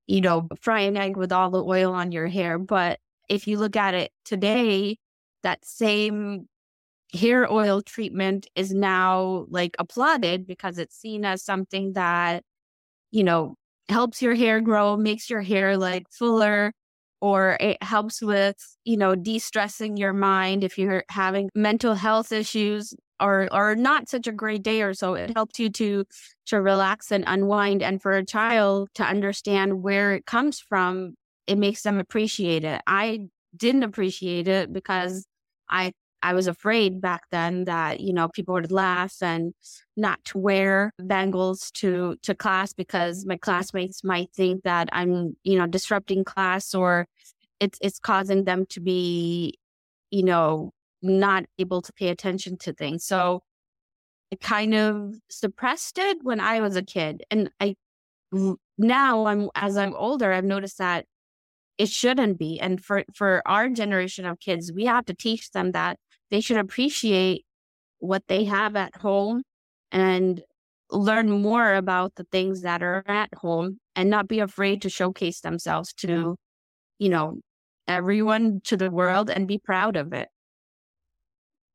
you 0.07 0.21
know, 0.21 0.47
fry 0.61 0.81
an 0.81 0.97
egg 0.97 1.15
with 1.17 1.31
all 1.31 1.49
the 1.51 1.63
oil 1.63 1.93
on 1.93 2.11
your 2.11 2.27
hair. 2.27 2.59
But 2.59 2.99
if 3.29 3.47
you 3.47 3.57
look 3.57 3.75
at 3.75 3.93
it 3.93 4.11
today, 4.25 4.97
that 5.43 5.63
same 5.65 6.47
hair 7.13 7.51
oil 7.51 7.81
treatment 7.81 8.47
is 8.55 8.73
now 8.73 9.45
like 9.49 9.75
applauded 9.79 10.47
because 10.47 10.77
it's 10.77 10.95
seen 10.97 11.25
as 11.25 11.43
something 11.43 11.93
that, 11.93 12.43
you 13.11 13.23
know, 13.23 13.55
helps 13.89 14.21
your 14.21 14.35
hair 14.35 14.61
grow, 14.61 14.97
makes 14.97 15.29
your 15.29 15.41
hair 15.41 15.77
like 15.77 16.05
fuller, 16.11 16.73
or 17.21 17.57
it 17.59 17.81
helps 17.83 18.21
with, 18.21 18.55
you 18.85 18.97
know, 18.97 19.15
de 19.15 19.39
stressing 19.39 19.97
your 19.97 20.13
mind 20.13 20.63
if 20.63 20.77
you're 20.77 21.03
having 21.09 21.49
mental 21.55 21.93
health 21.95 22.31
issues 22.31 22.93
or 23.19 23.47
or 23.51 23.75
not 23.75 24.09
such 24.09 24.27
a 24.27 24.31
great 24.31 24.63
day 24.63 24.81
or 24.81 24.93
so. 24.93 25.13
It 25.15 25.31
helps 25.35 25.59
you 25.59 25.69
to 25.71 26.05
to 26.47 26.61
relax 26.61 27.11
and 27.11 27.23
unwind. 27.27 27.81
And 27.83 28.01
for 28.01 28.11
a 28.13 28.25
child 28.25 28.89
to 28.95 29.03
understand 29.03 29.83
where 29.83 30.13
it 30.13 30.25
comes 30.25 30.59
from 30.59 31.15
it 31.47 31.57
makes 31.57 31.81
them 31.83 31.99
appreciate 31.99 32.63
it. 32.63 32.81
I 32.87 33.27
didn't 33.55 33.83
appreciate 33.83 34.47
it 34.47 34.71
because 34.71 35.25
i 35.69 35.91
i 36.23 36.33
was 36.33 36.47
afraid 36.47 37.01
back 37.01 37.23
then 37.31 37.65
that 37.65 37.99
you 37.99 38.13
know 38.13 38.27
people 38.27 38.53
would 38.53 38.71
laugh 38.71 39.15
and 39.21 39.53
not 39.97 40.23
to 40.23 40.37
wear 40.37 40.91
bangles 40.99 41.71
to 41.71 42.15
to 42.21 42.35
class 42.35 42.73
because 42.73 43.25
my 43.25 43.37
classmates 43.37 44.03
might 44.03 44.29
think 44.33 44.63
that 44.63 44.89
i'm 44.91 45.35
you 45.43 45.57
know 45.57 45.67
disrupting 45.67 46.23
class 46.23 46.73
or 46.73 47.07
it's 47.59 47.77
it's 47.81 47.99
causing 47.99 48.43
them 48.43 48.65
to 48.67 48.79
be 48.79 49.57
you 50.09 50.23
know 50.23 50.73
not 51.01 51.45
able 51.57 51.81
to 51.81 51.93
pay 51.93 52.09
attention 52.09 52.57
to 52.57 52.73
things. 52.73 53.03
So 53.03 53.41
I 54.31 54.37
kind 54.37 54.73
of 54.73 55.15
suppressed 55.29 55.97
it 55.97 56.19
when 56.21 56.39
I 56.39 56.61
was 56.61 56.75
a 56.75 56.83
kid. 56.83 57.23
And 57.31 57.49
I 57.59 57.75
now 58.77 59.25
I'm 59.25 59.49
as 59.55 59.77
I'm 59.77 59.93
older, 59.95 60.31
I've 60.31 60.45
noticed 60.45 60.77
that 60.77 61.05
it 61.77 61.89
shouldn't 61.89 62.37
be. 62.37 62.59
And 62.59 62.83
for 62.83 63.03
for 63.13 63.41
our 63.45 63.69
generation 63.69 64.25
of 64.25 64.39
kids, 64.39 64.71
we 64.71 64.85
have 64.85 65.05
to 65.05 65.13
teach 65.13 65.51
them 65.51 65.71
that 65.73 65.97
they 66.31 66.41
should 66.41 66.57
appreciate 66.57 67.45
what 67.99 68.23
they 68.27 68.45
have 68.45 68.75
at 68.75 68.95
home 68.95 69.43
and 69.91 70.41
learn 70.89 71.29
more 71.29 71.75
about 71.75 72.15
the 72.15 72.23
things 72.31 72.61
that 72.61 72.81
are 72.81 73.03
at 73.05 73.33
home 73.35 73.79
and 73.95 74.09
not 74.09 74.27
be 74.27 74.39
afraid 74.39 74.81
to 74.81 74.89
showcase 74.89 75.41
themselves 75.41 75.93
to, 75.93 76.35
you 76.97 77.09
know, 77.09 77.39
everyone 77.87 78.61
to 78.63 78.77
the 78.77 78.89
world 78.89 79.29
and 79.29 79.47
be 79.47 79.57
proud 79.57 79.95
of 79.95 80.13
it. 80.13 80.29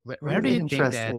Where, 0.05 0.17
where 0.21 0.41
do 0.41 0.49
you 0.49 0.69
think 0.69 0.91
that 0.93 1.17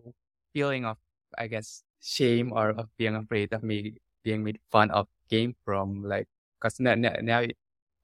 feeling 0.54 0.86
of, 0.86 0.98
I 1.38 1.48
guess, 1.48 1.84
shame 2.02 2.52
or 2.54 2.70
of 2.70 2.90
being 2.98 3.16
afraid 3.16 3.54
of 3.54 3.64
me 3.64 3.98
being 4.24 4.44
made 4.44 4.60
fun 4.72 4.92
of 4.92 5.08
came 5.30 5.56
from? 5.66 6.04
Like, 6.04 6.28
because 6.60 6.80
now, 6.80 6.96
now, 6.96 7.44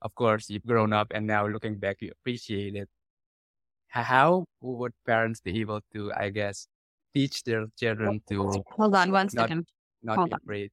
of 0.01 0.15
course, 0.15 0.49
you've 0.49 0.65
grown 0.65 0.93
up 0.93 1.11
and 1.13 1.25
now 1.25 1.47
looking 1.47 1.75
back, 1.75 2.01
you 2.01 2.11
appreciate 2.11 2.75
it. 2.75 2.89
How 4.01 4.45
would 4.61 4.93
parents 5.05 5.39
be 5.41 5.61
able 5.61 5.81
to, 5.93 6.11
I 6.13 6.29
guess, 6.29 6.67
teach 7.13 7.43
their 7.43 7.67
children 7.77 8.21
to 8.29 8.63
hold 8.71 8.95
on 8.95 9.11
one 9.11 9.29
second. 9.29 9.67
not, 10.01 10.15
not 10.15 10.17
Hold 10.17 10.29
be 10.29 10.33
on. 10.33 10.39
afraid? 10.43 10.71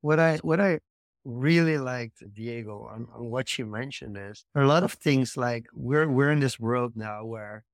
What 0.00 0.20
I 0.20 0.36
what 0.38 0.60
I 0.60 0.78
really 1.24 1.78
liked, 1.78 2.22
Diego, 2.32 2.88
on, 2.90 3.08
on 3.14 3.30
what 3.30 3.58
you 3.58 3.66
mentioned 3.66 4.16
is 4.16 4.44
a 4.54 4.64
lot 4.64 4.84
of 4.84 4.92
things 4.92 5.36
like 5.36 5.66
we're 5.74 6.08
we're 6.08 6.30
in 6.30 6.40
this 6.40 6.58
world 6.60 6.92
now 6.94 7.24
where 7.24 7.64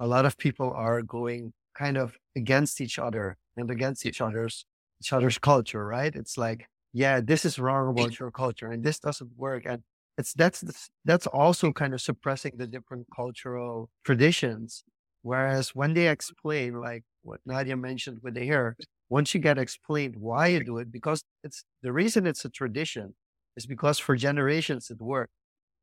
a 0.00 0.06
lot 0.06 0.24
of 0.24 0.38
people 0.38 0.72
are 0.72 1.02
going 1.02 1.52
kind 1.74 1.96
of 1.96 2.16
against 2.34 2.80
each 2.80 2.98
other 2.98 3.36
and 3.56 3.70
against 3.70 4.06
each 4.06 4.20
other's 4.20 4.64
each 5.00 5.12
other's 5.12 5.38
culture, 5.38 5.84
right? 5.84 6.14
It's 6.14 6.38
like, 6.38 6.66
yeah, 6.92 7.20
this 7.20 7.44
is 7.44 7.58
wrong 7.58 7.90
about 7.90 8.18
your 8.18 8.30
culture 8.30 8.70
and 8.70 8.82
this 8.82 8.98
doesn't 8.98 9.32
work. 9.36 9.64
And 9.66 9.82
it's 10.18 10.32
that's 10.34 10.90
that's 11.04 11.26
also 11.26 11.72
kind 11.72 11.94
of 11.94 12.00
suppressing 12.00 12.56
the 12.56 12.66
different 12.66 13.06
cultural 13.14 13.90
traditions. 14.04 14.84
Whereas 15.22 15.74
when 15.74 15.94
they 15.94 16.08
explain, 16.08 16.74
like 16.80 17.04
what 17.22 17.40
Nadia 17.44 17.76
mentioned 17.76 18.20
with 18.22 18.34
the 18.34 18.46
hair, 18.46 18.76
once 19.08 19.34
you 19.34 19.40
get 19.40 19.58
explained 19.58 20.16
why 20.16 20.48
you 20.48 20.60
do 20.60 20.78
it, 20.78 20.90
because 20.92 21.22
it's 21.42 21.64
the 21.82 21.92
reason 21.92 22.26
it's 22.26 22.44
a 22.44 22.50
tradition 22.50 23.16
is 23.56 23.66
because 23.66 23.98
for 23.98 24.16
generations 24.16 24.90
it 24.90 25.00
worked. 25.00 25.32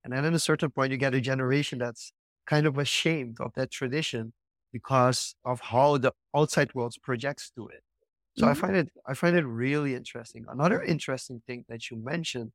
And 0.04 0.14
then 0.14 0.26
at 0.26 0.34
a 0.34 0.40
certain 0.40 0.72
point, 0.72 0.92
you 0.92 0.98
get 0.98 1.14
a 1.14 1.22
generation 1.22 1.80
that's 1.80 2.12
kind 2.46 2.66
of 2.68 2.78
ashamed 2.78 3.38
of 3.40 3.54
that 3.56 3.72
tradition 3.72 4.34
because 4.72 5.36
of 5.46 5.62
how 5.62 5.98
the 5.98 6.14
outside 6.36 6.74
world 6.76 6.96
projects 7.04 7.52
to 7.52 7.68
it. 7.70 7.84
So 8.36 8.48
I 8.48 8.54
Mhm. 8.54 8.56
find 8.56 8.76
it, 8.76 8.90
I 9.08 9.14
find 9.14 9.36
it 9.38 9.46
really 9.46 9.96
interesting. 9.96 10.46
Another 10.50 10.82
interesting 10.84 11.42
thing 11.48 11.66
that 11.70 11.90
you 11.92 11.98
mentioned, 11.98 12.52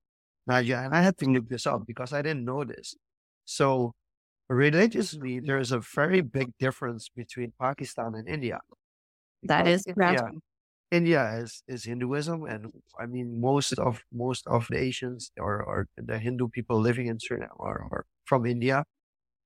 Nadia, 0.49 0.81
and 0.81 0.95
I 0.95 1.02
had 1.02 1.19
to 1.19 1.26
look 1.26 1.49
this 1.49 1.67
up 1.67 1.87
because 1.87 2.12
I 2.12 2.23
didn't 2.23 2.45
know 2.45 2.64
this. 2.64 2.97
So 3.45 3.95
religiously, 4.49 5.40
there 5.40 5.59
is 5.59 5.73
a 5.73 5.81
very 5.81 6.23
big 6.23 6.52
difference 6.59 7.09
between 7.09 7.52
Pakistan 7.61 8.14
and 8.17 8.28
India. 8.28 8.61
That 9.45 9.67
is 9.69 9.87
correct. 9.87 10.23
India, 10.23 10.40
India 10.90 11.23
is, 11.38 11.62
is 11.69 11.85
Hinduism, 11.85 12.45
and 12.45 12.73
I 12.99 13.07
mean 13.07 13.40
most 13.40 13.78
of 13.78 14.02
most 14.12 14.47
of 14.47 14.69
the 14.71 14.78
Asians 14.78 15.33
or, 15.38 15.62
or 15.62 15.88
the 15.97 16.19
Hindu 16.19 16.49
people 16.49 16.81
living 16.81 17.07
in 17.09 17.19
Suriname 17.19 17.57
are, 17.61 17.88
are 17.93 18.07
from 18.25 18.47
India, 18.47 18.85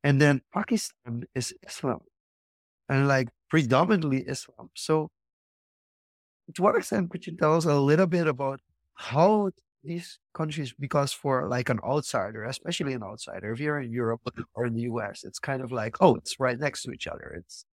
and 0.04 0.20
then 0.20 0.42
Pakistan 0.54 1.24
is 1.34 1.54
Islam, 1.66 2.00
and 2.88 3.08
like 3.08 3.28
predominantly 3.50 4.20
Islam. 4.22 4.70
So, 4.74 5.10
to 6.54 6.62
what 6.62 6.76
extent 6.76 7.10
could 7.10 7.26
you 7.26 7.36
tell 7.36 7.56
us 7.56 7.64
a 7.64 7.74
little 7.80 8.06
bit 8.06 8.26
about 8.26 8.60
how 8.94 9.50
these 9.84 10.18
countries? 10.34 10.74
Because 10.78 11.12
for 11.12 11.48
like 11.48 11.68
an 11.68 11.80
outsider, 11.84 12.44
especially 12.44 12.92
an 12.92 13.02
outsider, 13.02 13.52
if 13.52 13.60
you're 13.60 13.80
in 13.80 13.92
Europe 13.92 14.20
or 14.54 14.66
in 14.66 14.74
the 14.74 14.82
US, 14.82 15.24
it's 15.24 15.38
kind 15.38 15.62
of 15.62 15.72
like 15.72 15.96
oh, 16.00 16.16
it's 16.16 16.38
right 16.38 16.58
next 16.58 16.82
to 16.82 16.92
each 16.92 17.06
other. 17.06 17.34
It's 17.38 17.64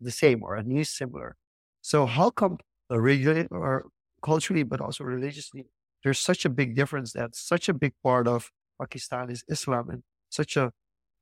the 0.00 0.10
same 0.10 0.42
or 0.42 0.56
at 0.56 0.66
least 0.66 0.96
similar. 0.96 1.36
So 1.82 2.06
how 2.06 2.30
come 2.30 2.58
regionally 2.90 3.46
or 3.50 3.86
culturally, 4.22 4.62
but 4.62 4.80
also 4.80 5.04
religiously, 5.04 5.66
there's 6.02 6.18
such 6.18 6.44
a 6.44 6.48
big 6.48 6.74
difference 6.74 7.12
that 7.12 7.34
such 7.34 7.68
a 7.68 7.74
big 7.74 7.92
part 8.02 8.26
of 8.26 8.50
Pakistan 8.80 9.30
is 9.30 9.44
Islam 9.48 9.90
and 9.90 10.02
such 10.30 10.56
a 10.56 10.72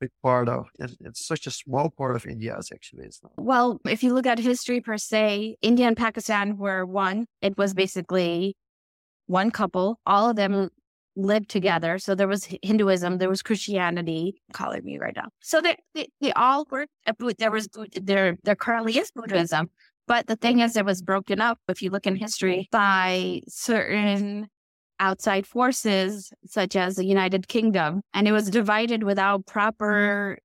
big 0.01 0.11
part 0.23 0.49
of, 0.49 0.69
and 0.79 0.97
it's 1.01 1.27
such 1.27 1.47
a 1.47 1.51
small 1.51 1.91
part 1.91 2.15
of 2.15 2.25
India 2.27 2.57
is 2.57 2.71
actually 2.73 3.07
Islam. 3.07 3.33
Well, 3.37 3.81
if 3.85 4.03
you 4.03 4.15
look 4.15 4.27
at 4.27 4.39
history 4.39 4.81
per 4.81 4.97
se, 4.97 5.57
India 5.61 5.89
and 5.89 5.97
Pakistan 5.97 6.57
were 6.57 6.87
one. 6.87 7.27
It 7.43 7.59
was 7.59 7.75
basically 7.75 8.55
one 9.29 9.51
couple. 9.53 10.01
All 10.05 10.29
of 10.29 10.37
them 10.37 10.71
lived 11.15 11.49
together. 11.49 11.99
So 11.99 12.15
there 12.15 12.29
was 12.29 12.49
Hinduism, 12.63 13.19
there 13.19 13.29
was 13.29 13.43
Christianity. 13.43 14.43
Calling 14.53 14.85
me 14.85 14.99
right 14.99 15.15
now. 15.15 15.29
So 15.41 15.61
they 15.61 15.77
they, 15.95 16.09
they 16.21 16.33
all 16.33 16.67
were. 16.71 16.87
uh, 17.07 17.13
There 17.39 17.51
was 17.51 17.69
there 17.93 18.37
there 18.43 18.57
currently 18.57 18.99
is 18.99 19.11
Buddhism, 19.13 19.71
but 20.07 20.27
the 20.27 20.37
thing 20.37 20.61
is, 20.61 20.77
it 20.77 20.85
was 20.85 21.03
broken 21.03 21.41
up. 21.41 21.59
If 21.69 21.83
you 21.83 21.91
look 21.91 22.07
in 22.07 22.17
history, 22.17 22.69
by 22.73 23.43
certain 23.49 24.49
outside 25.01 25.47
forces 25.47 26.33
such 26.47 26.75
as 26.75 26.97
the 26.97 27.05
United 27.05 27.47
Kingdom, 27.49 28.03
and 28.15 28.27
it 28.27 28.33
was 28.33 28.51
divided 28.51 29.03
without 29.05 29.47
proper 29.47 30.39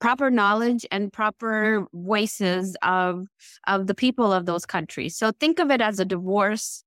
proper 0.00 0.30
knowledge 0.30 0.84
and 0.90 1.12
proper 1.12 1.86
voices 1.94 2.76
of 2.82 3.26
of 3.66 3.86
the 3.86 3.94
people 3.94 4.32
of 4.32 4.44
those 4.44 4.66
countries. 4.66 5.16
So 5.16 5.32
think 5.32 5.58
of 5.58 5.70
it 5.70 5.80
as 5.80 5.98
a 5.98 6.04
divorce 6.04 6.84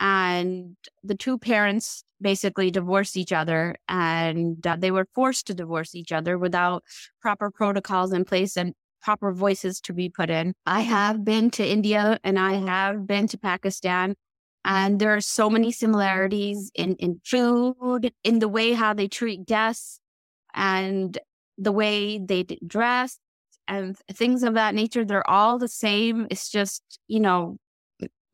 and 0.00 0.76
the 1.02 1.14
two 1.14 1.38
parents 1.38 2.04
basically 2.20 2.70
divorced 2.70 3.16
each 3.16 3.32
other 3.32 3.76
and 3.88 4.66
uh, 4.66 4.76
they 4.76 4.90
were 4.90 5.06
forced 5.14 5.46
to 5.46 5.54
divorce 5.54 5.94
each 5.94 6.12
other 6.12 6.38
without 6.38 6.82
proper 7.20 7.50
protocols 7.50 8.12
in 8.12 8.24
place 8.24 8.56
and 8.56 8.74
proper 9.02 9.32
voices 9.32 9.80
to 9.82 9.92
be 9.92 10.08
put 10.08 10.30
in. 10.30 10.54
I 10.64 10.80
have 10.80 11.24
been 11.24 11.50
to 11.52 11.66
India 11.66 12.18
and 12.24 12.38
I 12.38 12.54
have 12.54 13.06
been 13.06 13.28
to 13.28 13.38
Pakistan 13.38 14.14
and 14.64 14.98
there 14.98 15.14
are 15.14 15.20
so 15.20 15.50
many 15.50 15.70
similarities 15.70 16.70
in 16.74 16.96
in 16.96 17.20
food, 17.24 18.12
in 18.24 18.38
the 18.38 18.48
way 18.48 18.72
how 18.72 18.94
they 18.94 19.08
treat 19.08 19.44
guests 19.44 20.00
and 20.54 21.18
the 21.58 21.72
way 21.72 22.18
they 22.18 22.44
dress 22.66 23.18
and 23.68 23.96
things 24.12 24.42
of 24.42 24.54
that 24.54 24.74
nature. 24.74 25.04
They're 25.04 25.28
all 25.28 25.58
the 25.58 25.68
same. 25.68 26.26
It's 26.30 26.50
just, 26.50 26.82
you 27.08 27.20
know, 27.20 27.58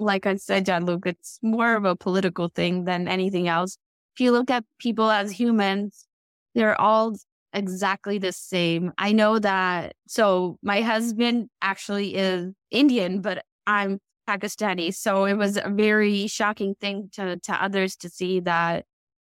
like 0.01 0.27
I 0.27 0.37
said, 0.37 0.67
John 0.67 0.87
Luke, 0.87 1.05
it's 1.07 1.39
more 1.43 1.77
of 1.77 1.85
a 1.85 1.95
political 1.95 2.49
thing 2.49 2.85
than 2.85 3.07
anything 3.07 3.49
else. 3.49 3.77
If 4.17 4.21
you 4.21 4.33
look 4.33 4.51
at 4.51 4.65
people 4.79 5.11
as 5.11 5.31
humans, 5.31 6.07
they're 6.55 6.81
all 6.81 7.15
exactly 7.53 8.19
the 8.19 8.33
same. 8.33 8.93
I 8.99 9.13
know 9.13 9.39
that. 9.39 9.95
So 10.09 10.59
my 10.63 10.81
husband 10.81 11.49
actually 11.63 12.17
is 12.17 12.53
Indian, 12.71 13.21
but 13.21 13.45
I'm 13.67 13.99
Pakistani. 14.29 14.95
So 14.95 15.27
it 15.27 15.35
was 15.35 15.57
a 15.57 15.69
very 15.69 16.27
shocking 16.27 16.75
thing 16.81 17.11
to, 17.13 17.37
to 17.39 17.63
others 17.63 17.97
to 17.97 18.09
see 18.09 18.41
that, 18.41 18.87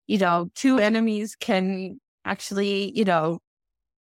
you 0.06 0.18
know, 0.18 0.50
two 0.54 0.80
enemies 0.80 1.36
can 1.40 2.00
actually, 2.26 2.92
you 2.96 3.06
know, 3.06 3.40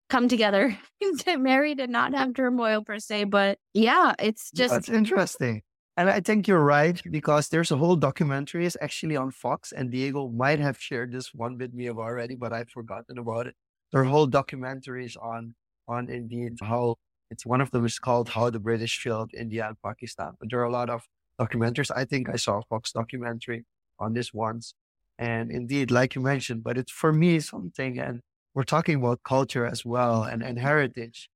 come 0.09 0.29
together, 0.29 0.77
get 1.25 1.41
married 1.41 1.81
and 1.81 1.93
not 1.93 2.15
have 2.15 2.35
turmoil 2.35 2.83
per 2.83 2.99
se. 2.99 3.25
But 3.25 3.59
yeah, 3.75 4.15
it's 4.19 4.51
just 4.51 4.73
That's 4.73 4.89
interesting. 4.89 5.63
And 5.99 6.09
I 6.09 6.21
think 6.21 6.47
you're 6.47 6.63
right 6.63 7.03
because 7.11 7.49
there's 7.49 7.73
a 7.73 7.77
whole 7.77 7.97
documentary. 7.97 8.65
It's 8.65 8.77
actually 8.81 9.17
on 9.17 9.33
Fox, 9.33 9.73
and 9.73 9.91
Diego 9.91 10.29
might 10.29 10.61
have 10.61 10.79
shared 10.81 11.11
this 11.11 11.35
one 11.35 11.59
with 11.59 11.75
me 11.75 11.91
already, 11.91 12.37
but 12.37 12.53
I've 12.53 12.71
forgotten 12.71 13.19
about 13.19 13.49
it. 13.49 13.57
There 13.91 14.03
are 14.03 14.05
whole 14.05 14.29
documentaries 14.29 15.17
on 15.21 15.57
on 15.89 16.09
indeed 16.09 16.53
how 16.63 16.99
it's 17.33 17.45
one 17.45 17.61
of 17.61 17.73
them 17.73 17.85
is 17.85 17.99
called 17.99 18.29
How 18.29 18.49
the 18.49 18.61
British 18.61 19.03
Failed 19.03 19.33
India 19.37 19.67
and 19.67 19.77
Pakistan. 19.85 20.35
But 20.39 20.51
there 20.51 20.61
are 20.61 20.71
a 20.73 20.79
lot 20.81 20.89
of 20.89 21.03
documentaries. 21.41 21.91
I 21.95 22.05
think 22.05 22.29
I 22.29 22.37
saw 22.37 22.59
a 22.59 22.63
Fox 22.71 22.93
documentary 22.93 23.65
on 23.99 24.13
this 24.15 24.33
once. 24.33 24.75
And 25.19 25.51
indeed, 25.51 25.91
like 25.91 26.15
you 26.15 26.23
mentioned, 26.23 26.63
but 26.63 26.79
it's 26.79 26.93
for 26.93 27.13
me 27.13 27.41
something, 27.41 27.99
and 27.99 28.21
we're 28.55 28.63
talking 28.77 28.97
about 29.01 29.25
culture 29.25 29.67
as 29.67 29.85
well 29.85 30.23
and, 30.23 30.45
and 30.45 30.61
heritage. 30.61 31.29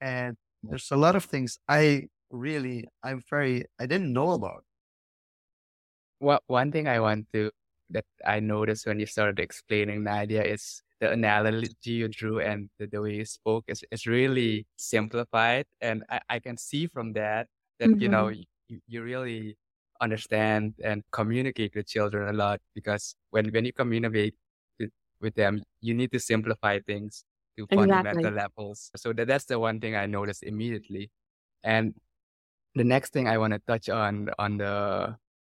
And 0.00 0.36
there's 0.64 0.90
a 0.90 0.96
lot 0.96 1.14
of 1.14 1.24
things 1.24 1.60
I 1.68 2.08
really 2.30 2.88
I'm 3.02 3.22
very 3.30 3.64
I 3.80 3.86
didn't 3.86 4.12
know 4.12 4.32
about. 4.32 4.64
Well, 6.20 6.40
one 6.46 6.72
thing 6.72 6.88
I 6.88 7.00
want 7.00 7.26
to 7.32 7.50
that 7.90 8.04
I 8.26 8.40
noticed 8.40 8.86
when 8.86 9.00
you 9.00 9.06
started 9.06 9.38
explaining 9.38 10.04
Nadia 10.04 10.42
is 10.42 10.82
the 11.00 11.10
analogy 11.12 11.72
you 11.84 12.08
drew 12.08 12.40
and 12.40 12.68
the, 12.78 12.86
the 12.86 13.00
way 13.00 13.14
you 13.14 13.24
spoke 13.24 13.64
is, 13.68 13.84
is 13.90 14.06
really 14.06 14.66
simplified. 14.76 15.66
And 15.80 16.04
I, 16.10 16.20
I 16.28 16.38
can 16.38 16.56
see 16.56 16.86
from 16.86 17.12
that 17.14 17.46
that, 17.78 18.00
you 18.00 18.08
know, 18.08 18.26
mm-hmm. 18.26 18.42
you, 18.68 18.80
you 18.88 19.02
really 19.02 19.56
understand 20.00 20.74
and 20.84 21.02
communicate 21.12 21.74
with 21.74 21.86
children 21.86 22.28
a 22.28 22.32
lot 22.32 22.60
because 22.74 23.14
when, 23.30 23.48
when 23.50 23.64
you 23.64 23.72
communicate 23.72 24.34
with, 24.78 24.90
with 25.20 25.34
them, 25.34 25.62
you 25.80 25.94
need 25.94 26.12
to 26.12 26.20
simplify 26.20 26.78
things 26.80 27.24
to 27.56 27.66
fundamental 27.72 28.18
Exactly. 28.18 28.30
levels. 28.30 28.90
So 28.96 29.12
that, 29.12 29.28
that's 29.28 29.44
the 29.46 29.58
one 29.58 29.80
thing 29.80 29.96
I 29.96 30.06
noticed 30.06 30.42
immediately. 30.42 31.10
And 31.64 31.94
the 32.78 32.84
next 32.84 33.12
thing 33.12 33.28
I 33.28 33.38
want 33.38 33.52
to 33.52 33.60
touch 33.66 33.88
on, 33.88 34.30
on 34.38 34.58
the, 34.58 35.16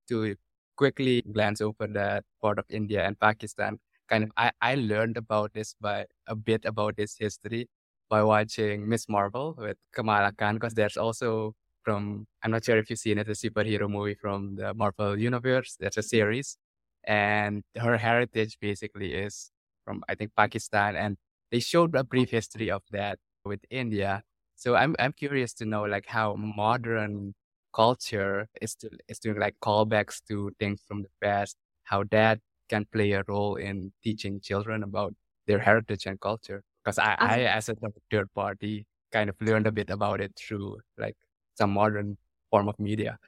to 0.08 0.36
quickly 0.76 1.22
glance 1.32 1.60
over 1.60 1.86
that 1.88 2.24
part 2.40 2.58
of 2.58 2.64
India 2.70 3.04
and 3.04 3.18
Pakistan. 3.18 3.78
Kind 4.08 4.24
of, 4.24 4.30
I, 4.36 4.52
I 4.62 4.74
learned 4.76 5.16
about 5.16 5.52
this 5.52 5.74
by 5.80 6.06
a 6.26 6.34
bit 6.34 6.64
about 6.64 6.96
this 6.96 7.16
history 7.18 7.68
by 8.08 8.22
watching 8.22 8.88
Ms. 8.88 9.06
Marvel 9.08 9.54
with 9.58 9.76
Kamala 9.92 10.32
Khan, 10.32 10.54
because 10.54 10.72
there's 10.72 10.96
also 10.96 11.54
from, 11.82 12.26
I'm 12.42 12.50
not 12.50 12.64
sure 12.64 12.78
if 12.78 12.88
you've 12.88 12.98
seen 12.98 13.18
it, 13.18 13.28
a 13.28 13.32
superhero 13.32 13.88
movie 13.88 14.14
from 14.14 14.56
the 14.56 14.72
Marvel 14.72 15.18
Universe. 15.18 15.76
That's 15.78 15.98
a 15.98 16.02
series. 16.02 16.56
And 17.04 17.64
her 17.76 17.96
heritage 17.98 18.56
basically 18.60 19.14
is 19.14 19.50
from, 19.84 20.02
I 20.08 20.14
think, 20.14 20.32
Pakistan. 20.36 20.96
And 20.96 21.16
they 21.50 21.60
showed 21.60 21.94
a 21.94 22.04
brief 22.04 22.30
history 22.30 22.70
of 22.70 22.82
that 22.92 23.18
with 23.44 23.60
India. 23.70 24.22
So 24.58 24.74
I'm 24.74 24.96
I'm 24.98 25.12
curious 25.12 25.54
to 25.54 25.64
know 25.64 25.84
like 25.84 26.06
how 26.06 26.34
modern 26.34 27.34
culture 27.74 28.48
is 28.60 28.74
to 28.76 28.90
is 29.08 29.18
doing 29.20 29.38
like 29.38 29.56
callbacks 29.62 30.20
to 30.28 30.50
things 30.58 30.82
from 30.86 31.02
the 31.02 31.10
past, 31.22 31.56
how 31.84 32.02
that 32.10 32.40
can 32.68 32.84
play 32.92 33.12
a 33.12 33.22
role 33.28 33.54
in 33.56 33.92
teaching 34.02 34.40
children 34.40 34.82
about 34.82 35.14
their 35.46 35.60
heritage 35.60 36.06
and 36.06 36.20
culture. 36.20 36.62
Because 36.84 36.98
I, 36.98 37.12
uh, 37.14 37.16
I 37.20 37.38
as 37.42 37.68
a 37.68 37.76
third 38.10 38.34
party 38.34 38.86
kind 39.12 39.30
of 39.30 39.36
learned 39.40 39.68
a 39.68 39.72
bit 39.72 39.90
about 39.90 40.20
it 40.20 40.34
through 40.36 40.78
like 40.98 41.16
some 41.54 41.70
modern 41.70 42.18
form 42.50 42.68
of 42.68 42.78
media. 42.80 43.18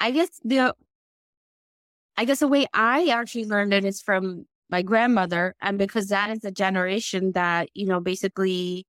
I 0.00 0.10
guess 0.12 0.40
the 0.44 0.74
I 2.16 2.24
guess 2.24 2.40
the 2.40 2.48
way 2.48 2.66
I 2.72 3.08
actually 3.08 3.44
learned 3.46 3.74
it 3.74 3.84
is 3.84 4.00
from 4.00 4.46
my 4.70 4.82
grandmother, 4.82 5.54
and 5.60 5.78
because 5.78 6.08
that 6.08 6.30
is 6.30 6.44
a 6.44 6.50
generation 6.50 7.32
that 7.32 7.68
you 7.74 7.86
know 7.86 8.00
basically 8.00 8.86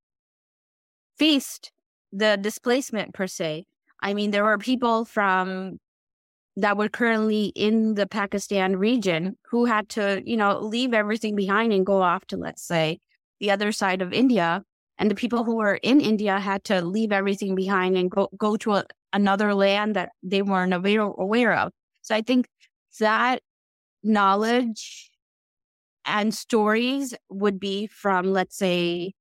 faced 1.18 1.72
the 2.12 2.38
displacement 2.38 3.14
per 3.14 3.28
se. 3.28 3.66
I 4.02 4.14
mean, 4.14 4.32
there 4.32 4.44
were 4.44 4.58
people 4.58 5.06
from 5.06 5.80
that 6.58 6.78
were 6.78 6.90
currently 6.90 7.48
in 7.56 7.96
the 7.96 8.08
Pakistan 8.08 8.78
region 8.78 9.36
who 9.50 9.66
had 9.66 9.90
to, 9.90 10.22
you 10.26 10.38
know, 10.38 10.60
leave 10.60 10.94
everything 10.94 11.36
behind 11.36 11.74
and 11.74 11.86
go 11.86 12.02
off 12.02 12.26
to, 12.28 12.38
let's 12.38 12.64
say, 12.64 13.00
the 13.40 13.52
other 13.52 13.72
side 13.72 14.02
of 14.02 14.14
India. 14.14 14.64
And 14.98 15.12
the 15.12 15.16
people 15.16 15.44
who 15.44 15.58
were 15.58 15.76
in 15.76 16.00
India 16.00 16.40
had 16.40 16.64
to 16.66 16.82
leave 16.82 17.12
everything 17.12 17.56
behind 17.56 17.98
and 17.98 18.10
go, 18.10 18.30
go 18.38 18.56
to 18.58 18.76
a, 18.76 18.86
another 19.12 19.54
land 19.54 19.98
that 19.98 20.12
they 20.24 20.42
weren't 20.42 20.74
aware, 20.74 21.02
aware 21.02 21.54
of. 21.54 21.74
So 22.02 22.16
I 22.16 22.22
think 22.22 22.48
that 23.00 23.42
knowledge 24.02 25.12
and 26.06 26.34
stories 26.34 27.14
would 27.30 27.60
be 27.60 27.88
from, 27.88 28.32
let's 28.32 28.58
say, 28.58 29.14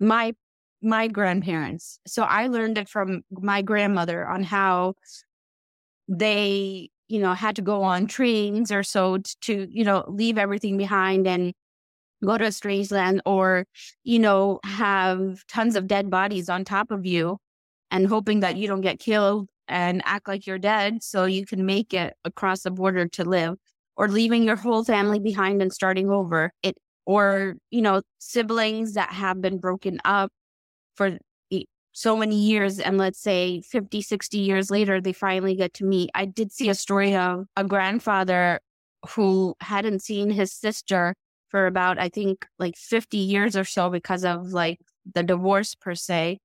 my 0.00 0.34
my 0.82 1.08
grandparents. 1.08 1.98
So 2.06 2.22
I 2.22 2.48
learned 2.48 2.78
it 2.78 2.88
from 2.88 3.22
my 3.30 3.62
grandmother 3.62 4.26
on 4.26 4.42
how 4.44 4.94
they, 6.08 6.90
you 7.08 7.18
know, 7.20 7.34
had 7.34 7.56
to 7.56 7.62
go 7.62 7.82
on 7.82 8.06
trains 8.06 8.70
or 8.70 8.82
so 8.82 9.18
to, 9.42 9.66
you 9.70 9.84
know, 9.84 10.04
leave 10.08 10.38
everything 10.38 10.76
behind 10.76 11.26
and 11.26 11.52
go 12.24 12.38
to 12.38 12.46
a 12.46 12.52
strange 12.52 12.90
land 12.92 13.22
or, 13.26 13.66
you 14.04 14.18
know, 14.18 14.60
have 14.64 15.46
tons 15.48 15.76
of 15.76 15.86
dead 15.88 16.10
bodies 16.10 16.48
on 16.48 16.64
top 16.64 16.90
of 16.90 17.06
you 17.06 17.38
and 17.90 18.06
hoping 18.08 18.40
that 18.40 18.56
you 18.56 18.68
don't 18.68 18.82
get 18.82 19.00
killed 19.00 19.48
and 19.68 20.02
act 20.04 20.28
like 20.28 20.46
you're 20.46 20.58
dead 20.58 21.02
so 21.02 21.24
you 21.26 21.46
can 21.46 21.66
make 21.66 21.94
it 21.94 22.14
across 22.24 22.62
the 22.62 22.70
border 22.70 23.06
to 23.08 23.24
live 23.24 23.56
or 23.96 24.08
leaving 24.08 24.44
your 24.44 24.56
whole 24.56 24.84
family 24.84 25.20
behind 25.20 25.62
and 25.62 25.72
starting 25.72 26.10
over. 26.10 26.52
It 26.62 26.76
or, 27.06 27.56
you 27.70 27.82
know, 27.82 28.02
siblings 28.18 28.94
that 28.94 29.10
have 29.12 29.40
been 29.40 29.58
broken 29.58 30.00
up 30.04 30.30
for 30.94 31.18
so 31.92 32.14
many 32.14 32.36
years 32.36 32.78
and 32.78 32.98
let's 32.98 33.18
say 33.18 33.62
50 33.62 34.02
60 34.02 34.36
years 34.36 34.70
later 34.70 35.00
they 35.00 35.14
finally 35.14 35.54
get 35.54 35.72
to 35.74 35.84
meet. 35.84 36.10
I 36.14 36.26
did 36.26 36.52
see 36.52 36.68
a 36.68 36.74
story 36.74 37.16
of 37.16 37.46
a 37.56 37.64
grandfather 37.64 38.60
who 39.10 39.54
hadn't 39.60 40.02
seen 40.02 40.28
his 40.30 40.52
sister 40.52 41.14
for 41.48 41.66
about 41.66 41.98
i 41.98 42.08
think 42.08 42.46
like 42.58 42.76
50 42.76 43.16
years 43.18 43.56
or 43.56 43.64
so 43.64 43.90
because 43.90 44.24
of 44.24 44.52
like 44.52 44.78
the 45.14 45.22
divorce 45.22 45.74
per 45.74 45.94
se 45.94 46.38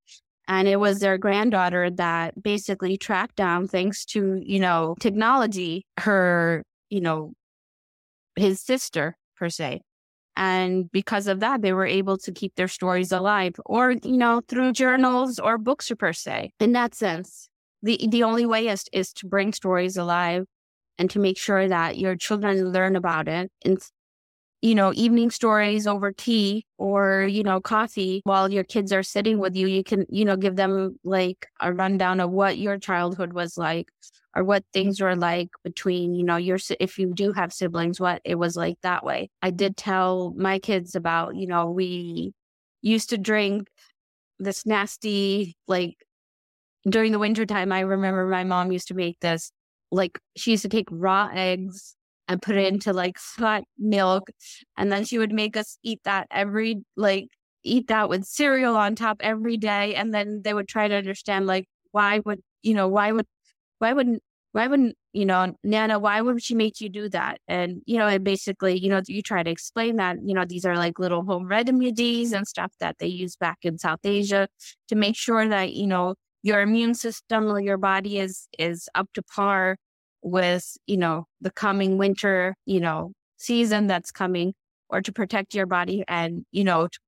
and 0.47 0.67
it 0.67 0.77
was 0.77 0.99
their 0.99 1.17
granddaughter 1.17 1.89
that 1.89 2.41
basically 2.41 2.97
tracked 2.97 3.35
down 3.35 3.67
thanks 3.67 4.05
to 4.05 4.41
you 4.43 4.59
know 4.59 4.95
technology 4.99 5.85
her 5.99 6.63
you 6.89 7.01
know 7.01 7.33
his 8.35 8.61
sister 8.61 9.15
per 9.35 9.49
se 9.49 9.81
and 10.35 10.91
because 10.91 11.27
of 11.27 11.39
that, 11.41 11.61
they 11.61 11.73
were 11.73 11.85
able 11.85 12.17
to 12.19 12.31
keep 12.31 12.55
their 12.55 12.67
stories 12.67 13.11
alive 13.11 13.55
or, 13.65 13.91
you 13.91 14.17
know, 14.17 14.41
through 14.47 14.73
journals 14.73 15.39
or 15.39 15.57
books 15.57 15.91
per 15.97 16.13
se. 16.13 16.51
In 16.59 16.71
that 16.73 16.95
sense, 16.95 17.49
the, 17.83 17.99
the 18.09 18.23
only 18.23 18.45
way 18.45 18.67
is, 18.67 18.85
is 18.93 19.11
to 19.13 19.27
bring 19.27 19.53
stories 19.53 19.97
alive 19.97 20.45
and 20.97 21.09
to 21.09 21.19
make 21.19 21.37
sure 21.37 21.67
that 21.67 21.97
your 21.97 22.15
children 22.15 22.71
learn 22.71 22.95
about 22.95 23.27
it. 23.27 23.51
You 24.61 24.75
know, 24.75 24.93
evening 24.95 25.31
stories 25.31 25.87
over 25.87 26.11
tea 26.11 26.65
or, 26.77 27.23
you 27.23 27.43
know, 27.43 27.59
coffee 27.59 28.21
while 28.25 28.51
your 28.51 28.63
kids 28.63 28.91
are 28.91 29.03
sitting 29.03 29.39
with 29.39 29.55
you, 29.55 29.67
you 29.67 29.83
can, 29.83 30.05
you 30.09 30.23
know, 30.23 30.35
give 30.37 30.55
them 30.55 30.99
like 31.03 31.47
a 31.59 31.73
rundown 31.73 32.19
of 32.19 32.29
what 32.29 32.57
your 32.59 32.77
childhood 32.77 33.33
was 33.33 33.57
like 33.57 33.89
or 34.35 34.43
what 34.43 34.63
things 34.71 35.01
were 35.01 35.15
like 35.15 35.49
between, 35.63 36.13
you 36.13 36.23
know, 36.23 36.37
your, 36.37 36.59
if 36.79 36.99
you 36.99 37.11
do 37.13 37.31
have 37.33 37.51
siblings, 37.51 37.99
what 37.99 38.21
it 38.23 38.35
was 38.35 38.55
like 38.55 38.77
that 38.83 39.03
way. 39.03 39.29
I 39.41 39.49
did 39.49 39.77
tell 39.77 40.33
my 40.37 40.59
kids 40.59 40.95
about, 40.95 41.35
you 41.35 41.47
know, 41.47 41.71
we 41.71 42.33
used 42.83 43.09
to 43.09 43.17
drink 43.17 43.67
this 44.39 44.65
nasty, 44.65 45.55
like 45.67 45.95
during 46.87 47.11
the 47.11 47.19
wintertime, 47.19 47.71
I 47.71 47.81
remember 47.81 48.27
my 48.27 48.43
mom 48.43 48.71
used 48.71 48.87
to 48.89 48.93
make 48.93 49.19
this, 49.21 49.51
like 49.91 50.19
she 50.37 50.51
used 50.51 50.63
to 50.63 50.69
take 50.69 50.87
raw 50.91 51.29
eggs 51.33 51.95
and 52.31 52.41
put 52.41 52.55
it 52.57 52.71
into 52.73 52.93
like 52.93 53.17
hot 53.37 53.63
milk. 53.77 54.29
And 54.77 54.91
then 54.91 55.05
she 55.05 55.17
would 55.17 55.31
make 55.33 55.57
us 55.57 55.77
eat 55.83 55.99
that 56.05 56.27
every, 56.31 56.83
like, 56.97 57.27
eat 57.63 57.87
that 57.87 58.09
with 58.09 58.25
cereal 58.25 58.75
on 58.75 58.95
top 58.95 59.17
every 59.21 59.57
day. 59.57 59.95
And 59.95 60.13
then 60.13 60.41
they 60.43 60.53
would 60.53 60.67
try 60.67 60.87
to 60.87 60.95
understand, 60.95 61.47
like, 61.47 61.65
why 61.91 62.19
would, 62.25 62.41
you 62.63 62.73
know, 62.73 62.87
why 62.87 63.11
would 63.11 63.27
why 63.79 63.93
wouldn't 63.93 64.21
why 64.53 64.67
wouldn't 64.67 64.95
you 65.13 65.25
know 65.25 65.55
nana 65.63 65.99
why 65.99 66.21
would 66.21 66.41
she 66.43 66.55
make 66.55 66.79
you 66.81 66.89
do 66.89 67.09
that 67.09 67.39
and 67.47 67.81
you 67.85 67.97
know 67.97 68.07
and 68.07 68.23
basically 68.23 68.77
you 68.77 68.89
know 68.89 69.01
you 69.07 69.21
try 69.21 69.43
to 69.43 69.49
explain 69.49 69.97
that 69.97 70.17
you 70.23 70.33
know 70.33 70.45
these 70.45 70.65
are 70.65 70.75
like 70.77 70.99
little 70.99 71.23
home 71.23 71.47
remedies 71.47 72.31
and 72.33 72.47
stuff 72.47 72.71
that 72.79 72.97
they 72.99 73.07
use 73.07 73.35
back 73.35 73.57
in 73.63 73.77
south 73.77 73.99
asia 74.03 74.47
to 74.87 74.95
make 74.95 75.15
sure 75.15 75.47
that 75.47 75.73
you 75.73 75.87
know 75.87 76.15
your 76.43 76.61
immune 76.61 76.93
system 76.93 77.45
or 77.45 77.59
your 77.59 77.77
body 77.77 78.19
is 78.19 78.47
is 78.57 78.89
up 78.95 79.07
to 79.13 79.21
par 79.23 79.77
with 80.21 80.77
you 80.87 80.97
know 80.97 81.25
the 81.41 81.51
coming 81.51 81.97
winter 81.97 82.55
you 82.65 82.79
know 82.79 83.11
season 83.37 83.87
that's 83.87 84.11
coming 84.11 84.53
or 84.89 85.01
to 85.01 85.11
protect 85.11 85.53
your 85.53 85.65
body 85.65 86.03
and 86.07 86.45
you 86.51 86.63
know 86.63 86.87
to, 86.87 86.99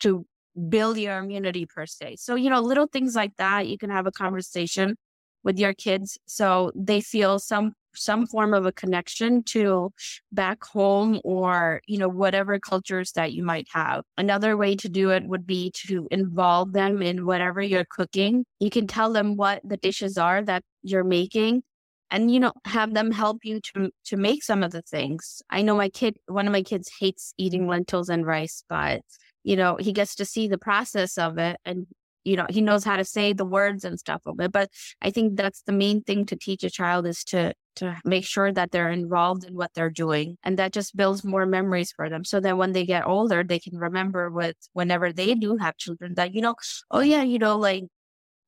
to 0.00 0.26
build 0.68 0.98
your 0.98 1.18
immunity 1.18 1.66
per 1.66 1.86
se. 1.86 2.16
So 2.16 2.34
you 2.34 2.50
know 2.50 2.60
little 2.60 2.86
things 2.86 3.14
like 3.14 3.36
that 3.38 3.68
you 3.68 3.78
can 3.78 3.90
have 3.90 4.06
a 4.06 4.12
conversation 4.12 4.96
with 5.42 5.58
your 5.58 5.72
kids 5.72 6.18
so 6.26 6.70
they 6.74 7.00
feel 7.00 7.38
some 7.38 7.72
some 7.94 8.26
form 8.26 8.54
of 8.54 8.66
a 8.66 8.72
connection 8.72 9.42
to 9.42 9.90
back 10.32 10.62
home 10.62 11.20
or 11.24 11.80
you 11.86 11.98
know 11.98 12.08
whatever 12.08 12.58
cultures 12.58 13.12
that 13.12 13.32
you 13.32 13.42
might 13.42 13.66
have. 13.72 14.04
Another 14.16 14.56
way 14.56 14.76
to 14.76 14.88
do 14.88 15.10
it 15.10 15.24
would 15.26 15.46
be 15.46 15.72
to 15.86 16.06
involve 16.10 16.72
them 16.72 17.02
in 17.02 17.26
whatever 17.26 17.60
you're 17.60 17.86
cooking. 17.90 18.44
You 18.60 18.70
can 18.70 18.86
tell 18.86 19.12
them 19.12 19.36
what 19.36 19.60
the 19.64 19.76
dishes 19.76 20.18
are 20.18 20.42
that 20.44 20.62
you're 20.82 21.04
making 21.04 21.62
and 22.10 22.30
you 22.30 22.40
know 22.40 22.52
have 22.64 22.94
them 22.94 23.10
help 23.10 23.38
you 23.44 23.60
to 23.60 23.90
to 24.06 24.16
make 24.16 24.42
some 24.42 24.62
of 24.62 24.72
the 24.72 24.82
things. 24.82 25.42
I 25.50 25.62
know 25.62 25.76
my 25.76 25.88
kid 25.88 26.18
one 26.26 26.46
of 26.46 26.52
my 26.52 26.62
kids 26.62 26.90
hates 27.00 27.34
eating 27.38 27.66
lentils 27.68 28.08
and 28.08 28.26
rice 28.26 28.64
but 28.68 29.02
you 29.44 29.56
know 29.56 29.76
he 29.76 29.92
gets 29.92 30.14
to 30.16 30.24
see 30.24 30.48
the 30.48 30.58
process 30.58 31.18
of 31.18 31.38
it 31.38 31.58
and 31.64 31.86
you 32.24 32.36
know 32.36 32.46
he 32.48 32.60
knows 32.60 32.84
how 32.84 32.96
to 32.96 33.04
say 33.04 33.32
the 33.32 33.44
words 33.44 33.84
and 33.84 33.98
stuff 33.98 34.22
of 34.26 34.40
it 34.40 34.52
but 34.52 34.68
i 35.02 35.10
think 35.10 35.36
that's 35.36 35.62
the 35.62 35.72
main 35.72 36.02
thing 36.02 36.26
to 36.26 36.36
teach 36.36 36.62
a 36.64 36.70
child 36.70 37.06
is 37.06 37.24
to 37.24 37.52
to 37.76 37.96
make 38.04 38.24
sure 38.24 38.52
that 38.52 38.70
they're 38.70 38.90
involved 38.90 39.44
in 39.44 39.54
what 39.54 39.70
they're 39.74 39.90
doing 39.90 40.36
and 40.42 40.58
that 40.58 40.72
just 40.72 40.96
builds 40.96 41.24
more 41.24 41.46
memories 41.46 41.92
for 41.92 42.10
them 42.10 42.24
so 42.24 42.40
that 42.40 42.58
when 42.58 42.72
they 42.72 42.84
get 42.84 43.06
older 43.06 43.42
they 43.42 43.58
can 43.58 43.78
remember 43.78 44.30
with 44.30 44.56
whenever 44.72 45.12
they 45.12 45.34
do 45.34 45.56
have 45.56 45.76
children 45.76 46.14
that 46.14 46.34
you 46.34 46.40
know 46.40 46.54
oh 46.90 47.00
yeah 47.00 47.22
you 47.22 47.38
know 47.38 47.56
like 47.56 47.84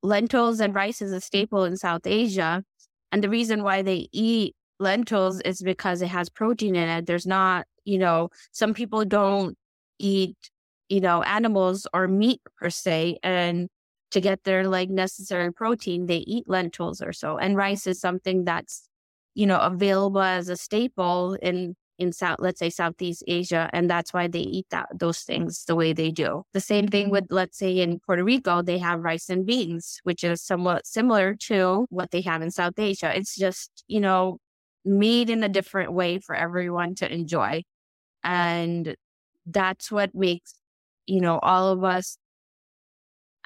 lentils 0.03 0.61
and 0.61 0.75
rice 0.75 1.01
is 1.01 1.13
a 1.13 1.21
staple 1.21 1.65
in 1.65 1.77
south 1.77 2.07
asia 2.07 2.63
and 3.13 3.23
the 3.23 3.29
reason 3.29 3.63
why 3.63 3.83
they 3.83 4.09
eat 4.13 4.55
lentils 4.81 5.41
is 5.43 5.63
because 5.63 6.03
it 6.03 6.09
has 6.09 6.29
protein 6.29 6.75
in 6.75 6.89
it 6.89 7.07
there's 7.07 7.27
not 7.27 7.67
you 7.85 7.99
know 7.99 8.29
some 8.51 8.75
people 8.75 9.05
don't 9.05 9.57
eat 9.99 10.37
you 10.93 11.01
know, 11.01 11.23
animals 11.23 11.87
or 11.95 12.07
meat 12.07 12.43
per 12.59 12.69
se. 12.69 13.19
And 13.23 13.71
to 14.11 14.21
get 14.21 14.45
their 14.45 14.69
like 14.69 14.91
necessary 14.91 15.51
protein, 15.51 16.05
they 16.05 16.19
eat 16.19 16.45
lentils 16.47 17.01
or 17.01 17.15
so. 17.15 17.39
And 17.39 17.57
rice 17.57 17.87
is 17.87 17.99
something 17.99 18.45
that's, 18.45 18.87
you 19.35 19.47
know, 19.47 19.59
available 19.59 20.21
as 20.21 20.51
a 20.51 20.57
staple 20.57 21.39
in 21.41 21.77
in 22.03 22.13
South, 22.13 22.37
let's 22.41 22.59
say 22.59 22.71
Southeast 22.71 23.25
Asia, 23.27 23.71
and 23.73 23.89
that's 23.89 24.13
why 24.13 24.29
they 24.29 24.41
eat 24.41 24.67
that 24.71 24.89
those 24.95 25.21
things 25.21 25.65
the 25.65 25.75
way 25.75 25.93
they 25.93 26.11
do. 26.11 26.45
The 26.53 26.61
same 26.61 26.89
thing 26.89 27.05
mm-hmm. 27.07 27.13
with, 27.13 27.27
let's 27.31 27.59
say, 27.59 27.79
in 27.79 28.01
Puerto 28.01 28.25
Rico, 28.25 28.61
they 28.63 28.79
have 28.79 29.01
rice 29.01 29.31
and 29.31 29.47
beans, 29.47 30.01
which 30.03 30.25
is 30.25 30.43
somewhat 30.43 30.87
similar 30.87 31.35
to 31.49 31.87
what 31.91 32.11
they 32.11 32.21
have 32.23 32.43
in 32.43 32.51
South 32.51 32.79
Asia. 32.79 33.17
It's 33.17 33.37
just, 33.37 33.85
you 33.89 34.01
know, 34.01 34.39
made 34.85 35.31
in 35.31 35.43
a 35.43 35.49
different 35.49 35.93
way 35.93 36.19
for 36.19 36.35
everyone 36.35 36.95
to 36.97 37.13
enjoy, 37.13 37.63
and 38.23 38.97
that's 39.47 39.91
what 39.91 40.15
makes 40.15 40.55
you 41.07 41.21
know, 41.21 41.39
all 41.43 41.69
of 41.69 41.85
us 41.85 42.17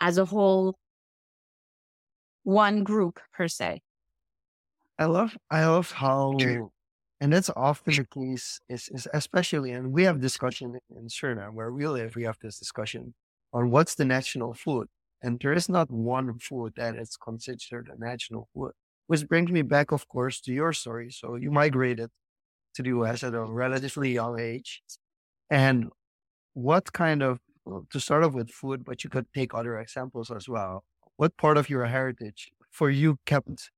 as 0.00 0.18
a 0.18 0.24
whole, 0.24 0.76
one 2.44 2.84
group 2.84 3.18
per 3.32 3.48
se. 3.48 3.80
I 4.98 5.06
love, 5.06 5.36
I 5.50 5.66
love 5.66 5.90
how, 5.90 6.36
and 7.20 7.32
that's 7.32 7.50
often 7.56 7.94
the 7.94 8.04
case 8.04 8.60
is, 8.68 8.88
is 8.92 9.08
especially, 9.14 9.72
and 9.72 9.92
we 9.92 10.04
have 10.04 10.20
discussion 10.20 10.78
in 10.90 11.06
Suriname 11.06 11.54
where 11.54 11.72
we 11.72 11.86
live, 11.88 12.14
we 12.14 12.24
have 12.24 12.38
this 12.42 12.58
discussion 12.58 13.14
on 13.52 13.70
what's 13.70 13.94
the 13.94 14.04
national 14.04 14.54
food. 14.54 14.88
And 15.22 15.40
there 15.40 15.54
is 15.54 15.68
not 15.68 15.90
one 15.90 16.38
food 16.38 16.74
that 16.76 16.94
is 16.96 17.16
considered 17.16 17.88
a 17.94 17.98
national 17.98 18.48
food, 18.54 18.72
which 19.06 19.26
brings 19.26 19.50
me 19.50 19.62
back, 19.62 19.92
of 19.92 20.06
course, 20.08 20.40
to 20.42 20.52
your 20.52 20.72
story. 20.74 21.10
So 21.10 21.36
you 21.36 21.50
migrated 21.50 22.10
to 22.74 22.82
the 22.82 22.90
US 22.90 23.24
at 23.24 23.34
a 23.34 23.44
relatively 23.44 24.12
young 24.12 24.38
age. 24.38 24.82
And 25.50 25.90
what 26.54 26.92
kind 26.92 27.22
of, 27.22 27.40
to 27.90 28.00
start 28.00 28.24
off 28.24 28.34
with 28.34 28.50
food, 28.50 28.84
but 28.84 29.04
you 29.04 29.10
could 29.10 29.26
take 29.34 29.54
other 29.54 29.78
examples 29.78 30.30
as 30.30 30.48
well. 30.48 30.84
What 31.16 31.36
part 31.38 31.56
of 31.56 31.70
your 31.70 31.86
heritage 31.86 32.50
for 32.70 32.90
you 32.90 33.18
kept 33.26 33.70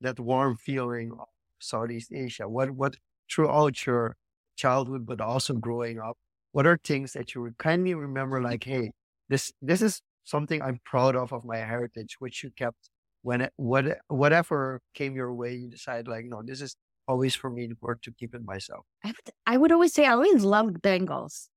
that 0.00 0.20
warm 0.20 0.56
feeling 0.56 1.12
of 1.12 1.26
Southeast 1.64 2.12
Asia? 2.12 2.48
What, 2.48 2.70
what 2.70 2.96
throughout 3.30 3.86
your 3.86 4.16
childhood, 4.56 5.06
but 5.06 5.20
also 5.20 5.54
growing 5.54 5.98
up, 5.98 6.16
what 6.52 6.66
are 6.66 6.78
things 6.82 7.12
that 7.12 7.34
you 7.34 7.42
would 7.42 7.58
kindly 7.58 7.94
remember 7.94 8.36
mm-hmm. 8.36 8.46
like, 8.46 8.64
hey, 8.64 8.90
this, 9.28 9.52
this 9.60 9.82
is 9.82 10.00
something 10.24 10.62
I'm 10.62 10.80
proud 10.84 11.16
of, 11.16 11.32
of 11.32 11.44
my 11.44 11.58
heritage, 11.58 12.16
which 12.18 12.42
you 12.42 12.50
kept 12.56 12.78
when 13.22 13.40
it, 13.40 13.52
what, 13.56 13.98
whatever 14.08 14.80
came 14.94 15.16
your 15.16 15.32
way, 15.34 15.54
you 15.54 15.70
decide 15.70 16.06
like, 16.06 16.26
no, 16.26 16.42
this 16.44 16.60
is 16.60 16.76
always 17.08 17.34
for 17.34 17.50
me 17.50 17.68
to 17.68 17.74
work 17.80 18.02
to 18.02 18.12
keep 18.12 18.34
it 18.34 18.44
myself. 18.44 18.84
I 19.02 19.08
would, 19.08 19.34
I 19.46 19.56
would 19.56 19.72
always 19.72 19.92
say 19.92 20.06
I 20.06 20.12
always 20.12 20.44
loved 20.44 20.82
bangles. 20.82 21.48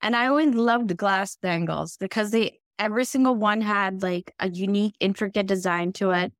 And 0.00 0.16
I 0.16 0.26
always 0.26 0.54
loved 0.54 0.96
glass 0.96 1.36
bangles 1.40 1.96
because 1.96 2.32
they 2.32 2.58
every 2.78 3.04
single 3.04 3.36
one 3.36 3.60
had 3.60 4.02
like 4.02 4.34
a 4.40 4.50
unique, 4.50 4.96
intricate 4.98 5.46
design 5.46 5.92
to 5.92 6.10
it. 6.10 6.32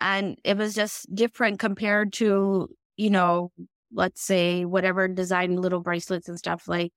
And 0.00 0.38
it 0.44 0.56
was 0.56 0.74
just 0.74 1.12
different 1.14 1.58
compared 1.58 2.12
to, 2.14 2.68
you 2.96 3.10
know, 3.10 3.50
let's 3.92 4.22
say 4.22 4.64
whatever 4.64 5.08
design 5.08 5.56
little 5.56 5.80
bracelets 5.80 6.28
and 6.28 6.38
stuff 6.38 6.68
like 6.68 6.92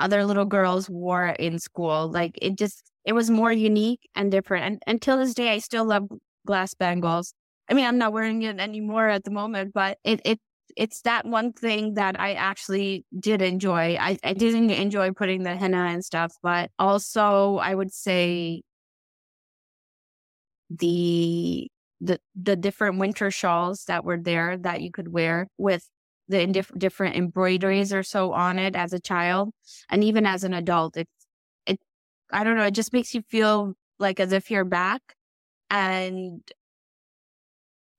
other 0.00 0.24
little 0.24 0.44
girls 0.46 0.88
wore 0.90 1.28
in 1.28 1.58
school. 1.58 2.10
Like 2.10 2.38
it 2.42 2.56
just 2.58 2.82
it 3.04 3.12
was 3.12 3.30
more 3.30 3.52
unique 3.52 4.00
and 4.14 4.30
different. 4.30 4.64
And 4.64 4.82
until 4.86 5.18
this 5.18 5.34
day 5.34 5.50
I 5.50 5.58
still 5.58 5.84
love 5.84 6.08
glass 6.46 6.74
bangles. 6.74 7.34
I 7.68 7.74
mean, 7.74 7.86
I'm 7.86 7.98
not 7.98 8.12
wearing 8.12 8.42
it 8.42 8.58
anymore 8.58 9.08
at 9.08 9.24
the 9.24 9.30
moment, 9.30 9.72
but 9.74 9.98
it 10.04 10.20
it 10.24 10.40
it's 10.76 11.02
that 11.02 11.26
one 11.26 11.52
thing 11.52 11.94
that 11.94 12.18
I 12.20 12.34
actually 12.34 13.04
did 13.18 13.42
enjoy. 13.42 13.96
I, 14.00 14.18
I 14.24 14.34
didn't 14.34 14.70
enjoy 14.70 15.12
putting 15.12 15.42
the 15.42 15.56
henna 15.56 15.78
and 15.90 16.04
stuff, 16.04 16.32
but 16.42 16.70
also 16.78 17.56
I 17.58 17.74
would 17.74 17.92
say 17.92 18.62
the 20.70 21.68
the 22.00 22.18
the 22.34 22.56
different 22.56 22.98
winter 22.98 23.30
shawls 23.30 23.84
that 23.84 24.04
were 24.04 24.18
there 24.18 24.56
that 24.56 24.80
you 24.80 24.90
could 24.90 25.12
wear 25.12 25.48
with 25.58 25.88
the 26.28 26.46
diff- 26.46 26.72
different 26.78 27.16
embroideries 27.16 27.92
or 27.92 28.02
so 28.02 28.32
on 28.32 28.58
it 28.58 28.76
as 28.76 28.92
a 28.92 29.00
child 29.00 29.50
and 29.88 30.04
even 30.04 30.24
as 30.26 30.44
an 30.44 30.54
adult 30.54 30.96
it's 30.96 31.26
it 31.66 31.78
i 32.32 32.44
don't 32.44 32.56
know 32.56 32.64
it 32.64 32.74
just 32.74 32.92
makes 32.92 33.14
you 33.14 33.22
feel 33.28 33.74
like 33.98 34.20
as 34.20 34.32
if 34.32 34.50
you're 34.50 34.64
back 34.64 35.02
and 35.70 36.42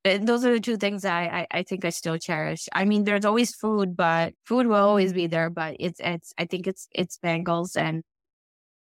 and 0.04 0.26
those 0.26 0.44
are 0.44 0.52
the 0.52 0.60
two 0.60 0.76
things 0.76 1.04
I, 1.04 1.46
I, 1.52 1.58
I 1.58 1.62
think 1.62 1.84
I 1.84 1.90
still 1.90 2.18
cherish. 2.18 2.68
I 2.72 2.84
mean, 2.84 3.04
there's 3.04 3.24
always 3.24 3.54
food, 3.54 3.96
but 3.96 4.34
food 4.44 4.66
will 4.66 4.74
always 4.74 5.12
be 5.12 5.28
there. 5.28 5.48
But 5.48 5.76
it's 5.78 6.00
it's 6.00 6.32
I 6.36 6.44
think 6.46 6.66
it's 6.66 6.88
it's 6.90 7.18
bangles 7.18 7.76
and 7.76 8.02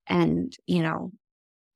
and 0.07 0.57
you 0.67 0.83
know 0.83 1.13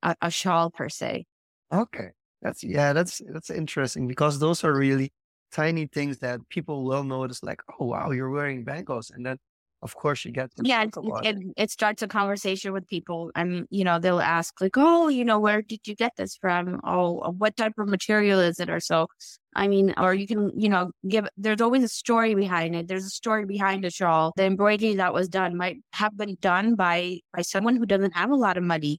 a, 0.03 0.17
a 0.23 0.31
shawl 0.31 0.71
per 0.71 0.89
se. 0.89 1.27
Okay, 1.73 2.11
that's 2.45 2.63
yeah, 2.63 2.93
that's 2.93 3.21
that's 3.33 3.51
interesting 3.51 4.07
because 4.07 4.39
those 4.39 4.63
are 4.63 4.75
really 4.75 5.13
tiny 5.51 5.87
things 5.87 6.19
that 6.19 6.41
people 6.51 6.85
will 6.85 7.03
notice. 7.03 7.43
Like, 7.43 7.63
oh 7.81 7.87
wow, 7.87 8.11
you're 8.13 8.31
wearing 8.31 8.63
bangles, 8.65 9.11
and 9.11 9.25
then 9.27 9.39
of 9.85 9.95
course 9.95 10.25
you 10.25 10.33
get 10.33 10.51
yeah 10.63 10.83
it, 10.83 10.95
it, 11.23 11.37
it, 11.59 11.71
starts 11.71 12.03
a 12.03 12.09
conversation 12.09 12.73
with 12.73 12.89
people 12.89 13.31
and 13.37 13.67
you 13.69 13.85
know 13.85 13.99
they'll 13.99 14.19
ask 14.19 14.59
like 14.63 14.77
oh 14.77 15.09
you 15.09 15.25
know 15.25 15.39
where 15.39 15.61
did 15.61 15.79
you 15.87 15.95
get 15.95 16.13
this 16.17 16.37
from 16.37 16.81
oh 16.85 17.19
uh, 17.19 17.31
what 17.31 17.55
type 17.57 17.75
of 17.79 17.87
material 17.87 18.41
is 18.41 18.59
it 18.59 18.71
or 18.71 18.81
so 18.81 19.07
i 19.55 19.69
mean 19.69 19.93
or 19.99 20.15
you 20.15 20.27
can 20.27 20.51
you 20.59 20.71
know 20.71 20.91
give 21.07 21.29
there's 21.37 21.61
always 21.61 21.85
a 21.85 21.89
story 21.89 22.35
behind 22.35 22.75
it 22.75 22.89
there's 22.89 23.05
a 23.05 23.11
story 23.11 23.45
behind 23.45 23.85
a 23.85 23.91
shawl 23.91 24.33
the 24.37 24.45
embroidery 24.45 24.95
that 24.95 25.13
was 25.13 25.29
done 25.29 25.55
might 25.55 25.77
have 25.93 26.17
been 26.17 26.37
done 26.41 26.75
by 26.75 27.19
by 27.35 27.43
someone 27.43 27.77
who 27.77 27.85
doesn't 27.85 28.17
have 28.17 28.31
a 28.31 28.37
lot 28.37 28.57
of 28.57 28.65
money 28.65 28.99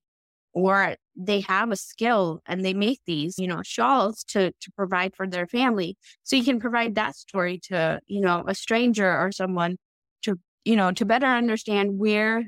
or 0.55 0.95
they 1.15 1.41
have 1.41 1.71
a 1.71 1.75
skill 1.75 2.41
and 2.47 2.65
they 2.65 2.73
make 2.73 2.99
these 3.05 3.37
you 3.37 3.47
know 3.47 3.61
shawls 3.63 4.23
to 4.23 4.51
to 4.61 4.71
provide 4.75 5.15
for 5.15 5.27
their 5.27 5.47
family 5.47 5.95
so 6.23 6.35
you 6.35 6.43
can 6.43 6.59
provide 6.59 6.95
that 6.95 7.15
story 7.15 7.59
to 7.59 7.99
you 8.07 8.21
know 8.21 8.43
a 8.47 8.55
stranger 8.55 9.09
or 9.19 9.31
someone 9.31 9.77
to, 10.23 10.37
you 10.65 10.75
know, 10.75 10.91
to 10.91 11.05
better 11.05 11.27
understand 11.27 11.97
where, 11.99 12.47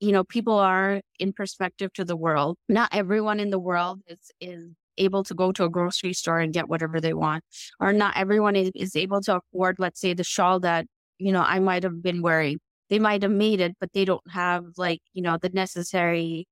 you 0.00 0.12
know, 0.12 0.24
people 0.24 0.54
are 0.58 1.00
in 1.18 1.32
perspective 1.32 1.92
to 1.94 2.04
the 2.04 2.16
world. 2.16 2.58
Not 2.68 2.90
everyone 2.92 3.40
in 3.40 3.50
the 3.50 3.58
world 3.58 4.00
is, 4.06 4.30
is 4.40 4.70
able 4.98 5.24
to 5.24 5.34
go 5.34 5.52
to 5.52 5.64
a 5.64 5.70
grocery 5.70 6.12
store 6.12 6.40
and 6.40 6.52
get 6.52 6.68
whatever 6.68 7.00
they 7.00 7.14
want, 7.14 7.44
or 7.80 7.92
not 7.92 8.16
everyone 8.16 8.56
is, 8.56 8.70
is 8.74 8.96
able 8.96 9.20
to 9.22 9.36
afford, 9.36 9.76
let's 9.78 10.00
say, 10.00 10.14
the 10.14 10.24
shawl 10.24 10.60
that, 10.60 10.86
you 11.18 11.32
know, 11.32 11.42
I 11.42 11.60
might 11.60 11.84
have 11.84 12.02
been 12.02 12.22
wearing. 12.22 12.58
They 12.90 12.98
might 12.98 13.22
have 13.22 13.32
made 13.32 13.60
it, 13.60 13.76
but 13.80 13.92
they 13.94 14.04
don't 14.04 14.28
have 14.30 14.64
like, 14.76 15.00
you 15.14 15.22
know, 15.22 15.38
the 15.40 15.48
necessary 15.50 16.46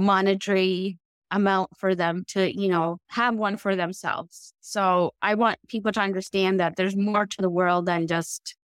monetary 0.00 0.98
amount 1.30 1.70
for 1.76 1.94
them 1.94 2.24
to, 2.28 2.52
you 2.52 2.68
know, 2.68 2.98
have 3.08 3.34
one 3.34 3.56
for 3.56 3.76
themselves. 3.76 4.52
So 4.60 5.12
I 5.22 5.34
want 5.34 5.58
people 5.68 5.92
to 5.92 6.00
understand 6.00 6.58
that 6.60 6.76
there's 6.76 6.96
more 6.96 7.26
to 7.26 7.42
the 7.42 7.50
world 7.50 7.86
than 7.86 8.06
just 8.06 8.56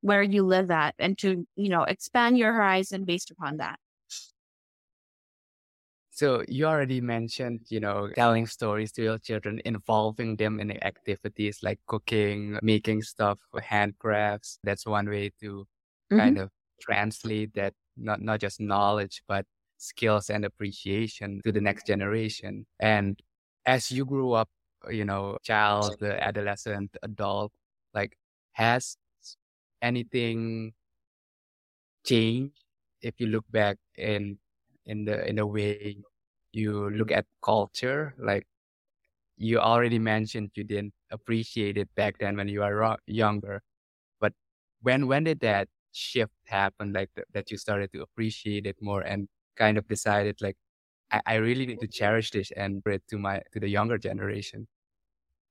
where 0.00 0.22
you 0.22 0.42
live 0.42 0.70
at 0.70 0.94
and 0.98 1.18
to, 1.18 1.46
you 1.56 1.68
know, 1.68 1.82
expand 1.82 2.38
your 2.38 2.52
horizon 2.52 3.04
based 3.04 3.30
upon 3.30 3.58
that. 3.58 3.78
So 6.10 6.44
you 6.46 6.66
already 6.66 7.00
mentioned, 7.00 7.62
you 7.70 7.80
know, 7.80 8.08
telling 8.14 8.46
stories 8.46 8.92
to 8.92 9.02
your 9.02 9.18
children, 9.18 9.60
involving 9.64 10.36
them 10.36 10.60
in 10.60 10.70
activities 10.84 11.58
like 11.62 11.80
cooking, 11.88 12.56
making 12.62 13.02
stuff, 13.02 13.38
handcrafts. 13.52 14.58
That's 14.62 14.86
one 14.86 15.08
way 15.08 15.32
to 15.40 15.66
mm-hmm. 16.12 16.18
kind 16.18 16.38
of 16.38 16.50
translate 16.80 17.54
that 17.54 17.74
not 17.96 18.22
not 18.22 18.40
just 18.40 18.60
knowledge, 18.60 19.22
but 19.26 19.44
skills 19.84 20.30
and 20.30 20.44
appreciation 20.44 21.40
to 21.44 21.52
the 21.52 21.60
next 21.60 21.86
generation. 21.86 22.66
And 22.80 23.20
as 23.66 23.90
you 23.92 24.04
grew 24.04 24.32
up, 24.32 24.50
you 24.90 25.04
know, 25.04 25.38
child, 25.42 25.96
the 26.00 26.22
adolescent, 26.22 26.96
adult, 27.02 27.52
like 27.94 28.16
has 28.52 28.96
anything 29.82 30.74
change 32.04 32.52
if 33.00 33.14
you 33.18 33.26
look 33.26 33.44
back 33.50 33.76
in 33.96 34.38
in 34.86 35.04
the 35.04 35.26
in 35.28 35.36
the 35.36 35.46
way 35.46 35.96
you 36.52 36.90
look 36.90 37.10
at 37.10 37.26
culture 37.42 38.14
like 38.18 38.46
you 39.36 39.58
already 39.58 39.98
mentioned 39.98 40.50
you 40.54 40.64
didn't 40.64 40.94
appreciate 41.10 41.78
it 41.78 41.88
back 41.96 42.18
then 42.18 42.36
when 42.36 42.48
you 42.48 42.60
were 42.60 42.96
younger. 43.06 43.62
But 44.20 44.34
when 44.82 45.06
when 45.08 45.24
did 45.24 45.40
that 45.40 45.68
shift 45.92 46.34
happen 46.46 46.92
like 46.92 47.10
th- 47.16 47.26
that 47.32 47.50
you 47.50 47.58
started 47.58 47.92
to 47.94 48.02
appreciate 48.02 48.66
it 48.66 48.76
more? 48.82 49.02
And 49.02 49.28
kind 49.56 49.78
of 49.78 49.86
decided 49.88 50.36
like 50.40 50.56
I, 51.10 51.20
I 51.26 51.34
really 51.36 51.66
need 51.66 51.80
to 51.80 51.88
cherish 51.88 52.30
this 52.30 52.50
and 52.52 52.82
bring 52.82 52.96
it 52.96 53.04
to 53.10 53.18
my 53.18 53.42
to 53.52 53.60
the 53.60 53.68
younger 53.68 53.98
generation 53.98 54.66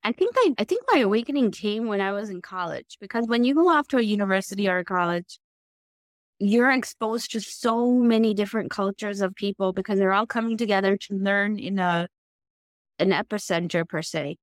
I 0.04 0.12
think 0.12 0.36
I, 0.38 0.54
I 0.58 0.64
think 0.66 0.84
my 0.92 1.00
awakening 1.00 1.52
came 1.52 1.88
when 1.88 2.02
I 2.02 2.12
was 2.12 2.30
in 2.30 2.42
college 2.42 2.98
because 3.00 3.26
when 3.28 3.46
you 3.46 3.56
go 3.56 3.70
off 3.70 3.88
to 3.90 3.98
a 3.98 4.02
university 4.02 4.68
or 4.68 4.80
a 4.80 4.84
college, 4.84 5.40
you're 6.40 6.72
exposed 6.72 7.32
to 7.32 7.40
so 7.40 7.90
many 7.90 8.34
different 8.34 8.70
cultures 8.70 9.22
of 9.22 9.34
people 9.36 9.72
because 9.72 10.00
they're 10.00 10.12
all 10.12 10.28
coming 10.28 10.58
together 10.58 10.98
to 10.98 11.16
learn 11.16 11.58
in 11.58 11.80
a 11.80 12.08
an 13.00 13.12
epicenter 13.12 13.88
per 13.88 14.02
se. 14.02 14.38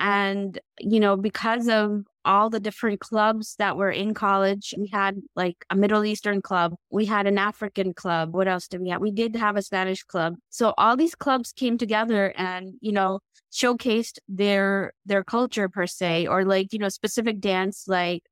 And, 0.00 0.58
you 0.80 1.00
know, 1.00 1.16
because 1.16 1.68
of 1.68 2.04
all 2.24 2.50
the 2.50 2.60
different 2.60 3.00
clubs 3.00 3.56
that 3.58 3.76
were 3.76 3.90
in 3.90 4.14
college, 4.14 4.74
we 4.78 4.88
had 4.88 5.20
like 5.36 5.64
a 5.70 5.76
Middle 5.76 6.04
Eastern 6.04 6.42
club, 6.42 6.74
we 6.90 7.04
had 7.04 7.26
an 7.26 7.38
African 7.38 7.94
club. 7.94 8.34
What 8.34 8.48
else 8.48 8.68
did 8.68 8.80
we 8.80 8.90
have? 8.90 9.00
We 9.00 9.10
did 9.10 9.36
have 9.36 9.56
a 9.56 9.62
Spanish 9.62 10.02
club. 10.02 10.36
So 10.50 10.74
all 10.78 10.96
these 10.96 11.14
clubs 11.14 11.52
came 11.52 11.78
together 11.78 12.32
and, 12.36 12.74
you 12.80 12.92
know, 12.92 13.20
showcased 13.52 14.18
their 14.28 14.92
their 15.06 15.24
culture 15.24 15.68
per 15.68 15.86
se, 15.86 16.26
or 16.26 16.44
like, 16.44 16.72
you 16.72 16.78
know, 16.78 16.88
specific 16.88 17.40
dance 17.40 17.84
like, 17.86 18.22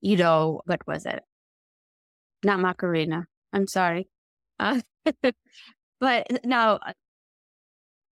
you 0.00 0.16
know, 0.16 0.62
what 0.66 0.86
was 0.86 1.06
it? 1.06 1.22
Not 2.44 2.60
Macarena. 2.60 3.26
I'm 3.52 3.66
sorry. 3.66 4.08
Uh, 4.58 4.80
but 6.00 6.44
now 6.44 6.80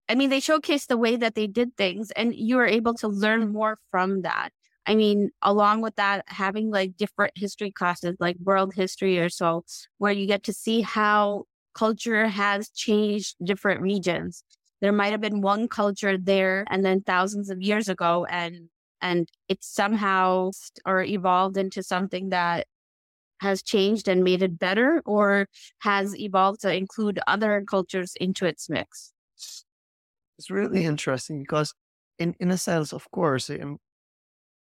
I 0.08 0.14
mean, 0.14 0.30
they 0.30 0.40
showcased 0.40 0.88
the 0.88 0.98
way 0.98 1.16
that 1.16 1.34
they 1.34 1.46
did 1.46 1.76
things, 1.76 2.10
and 2.10 2.34
you 2.34 2.56
were 2.56 2.66
able 2.66 2.92
to 2.94 3.08
learn 3.08 3.52
more 3.52 3.78
from 3.90 4.22
that. 4.22 4.50
I 4.86 4.94
mean, 4.94 5.30
along 5.42 5.82
with 5.82 5.96
that, 5.96 6.24
having 6.26 6.70
like 6.70 6.96
different 6.96 7.32
history 7.36 7.70
classes, 7.70 8.16
like 8.18 8.36
world 8.42 8.74
history 8.74 9.18
or 9.18 9.28
so, 9.28 9.64
where 9.98 10.12
you 10.12 10.26
get 10.26 10.42
to 10.44 10.52
see 10.52 10.80
how 10.80 11.44
culture 11.74 12.26
has 12.26 12.68
changed 12.70 13.36
different 13.42 13.80
regions. 13.80 14.42
There 14.80 14.92
might 14.92 15.12
have 15.12 15.20
been 15.20 15.40
one 15.40 15.68
culture 15.68 16.18
there 16.18 16.66
and 16.68 16.84
then 16.84 17.02
thousands 17.02 17.50
of 17.50 17.62
years 17.62 17.88
ago, 17.88 18.26
and 18.26 18.68
and 19.00 19.28
it 19.48 19.62
somehow 19.62 20.50
or 20.84 21.02
evolved 21.02 21.56
into 21.56 21.82
something 21.82 22.30
that 22.30 22.66
has 23.42 23.62
changed 23.62 24.08
and 24.08 24.22
made 24.22 24.42
it 24.42 24.58
better 24.58 25.02
or 25.04 25.48
has 25.80 26.16
evolved 26.18 26.60
to 26.62 26.74
include 26.74 27.18
other 27.26 27.64
cultures 27.68 28.14
into 28.20 28.46
its 28.46 28.70
mix? 28.70 29.12
It's 30.38 30.50
really 30.50 30.84
interesting 30.84 31.40
because 31.40 31.74
in, 32.18 32.34
in 32.38 32.50
a 32.50 32.56
sense, 32.56 32.92
of 32.92 33.10
course, 33.10 33.50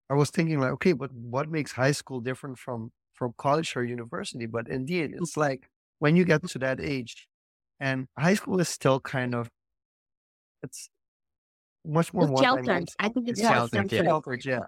I 0.09 0.15
was 0.15 0.31
thinking 0.31 0.61
like, 0.61 0.73
okay, 0.73 0.93
but 0.93 1.13
what 1.13 1.51
makes 1.51 1.73
high 1.73 1.93
school 1.93 2.21
different 2.21 2.59
from, 2.59 2.93
from 3.15 3.35
college 3.39 3.77
or 3.77 3.85
university? 3.85 4.47
But 4.47 4.69
indeed, 4.69 5.13
it's 5.17 5.37
like 5.37 5.69
when 5.99 6.17
you 6.17 6.25
get 6.25 6.47
to 6.49 6.59
that 6.61 6.81
age 6.81 7.27
and 7.81 8.07
high 8.19 8.35
school 8.35 8.61
is 8.61 8.69
still 8.69 9.01
kind 9.01 9.35
of, 9.35 9.51
it's 10.63 10.89
much 11.85 12.13
more 12.13 12.31
It's 12.31 12.41
sheltered. 12.41 12.89
I 12.99 13.09
think 13.09 13.29
it's 13.29 13.41
yeah, 13.41 13.53
sheltered, 13.53 13.93
yeah. 13.93 14.03
sheltered, 14.03 14.45
yeah. 14.45 14.67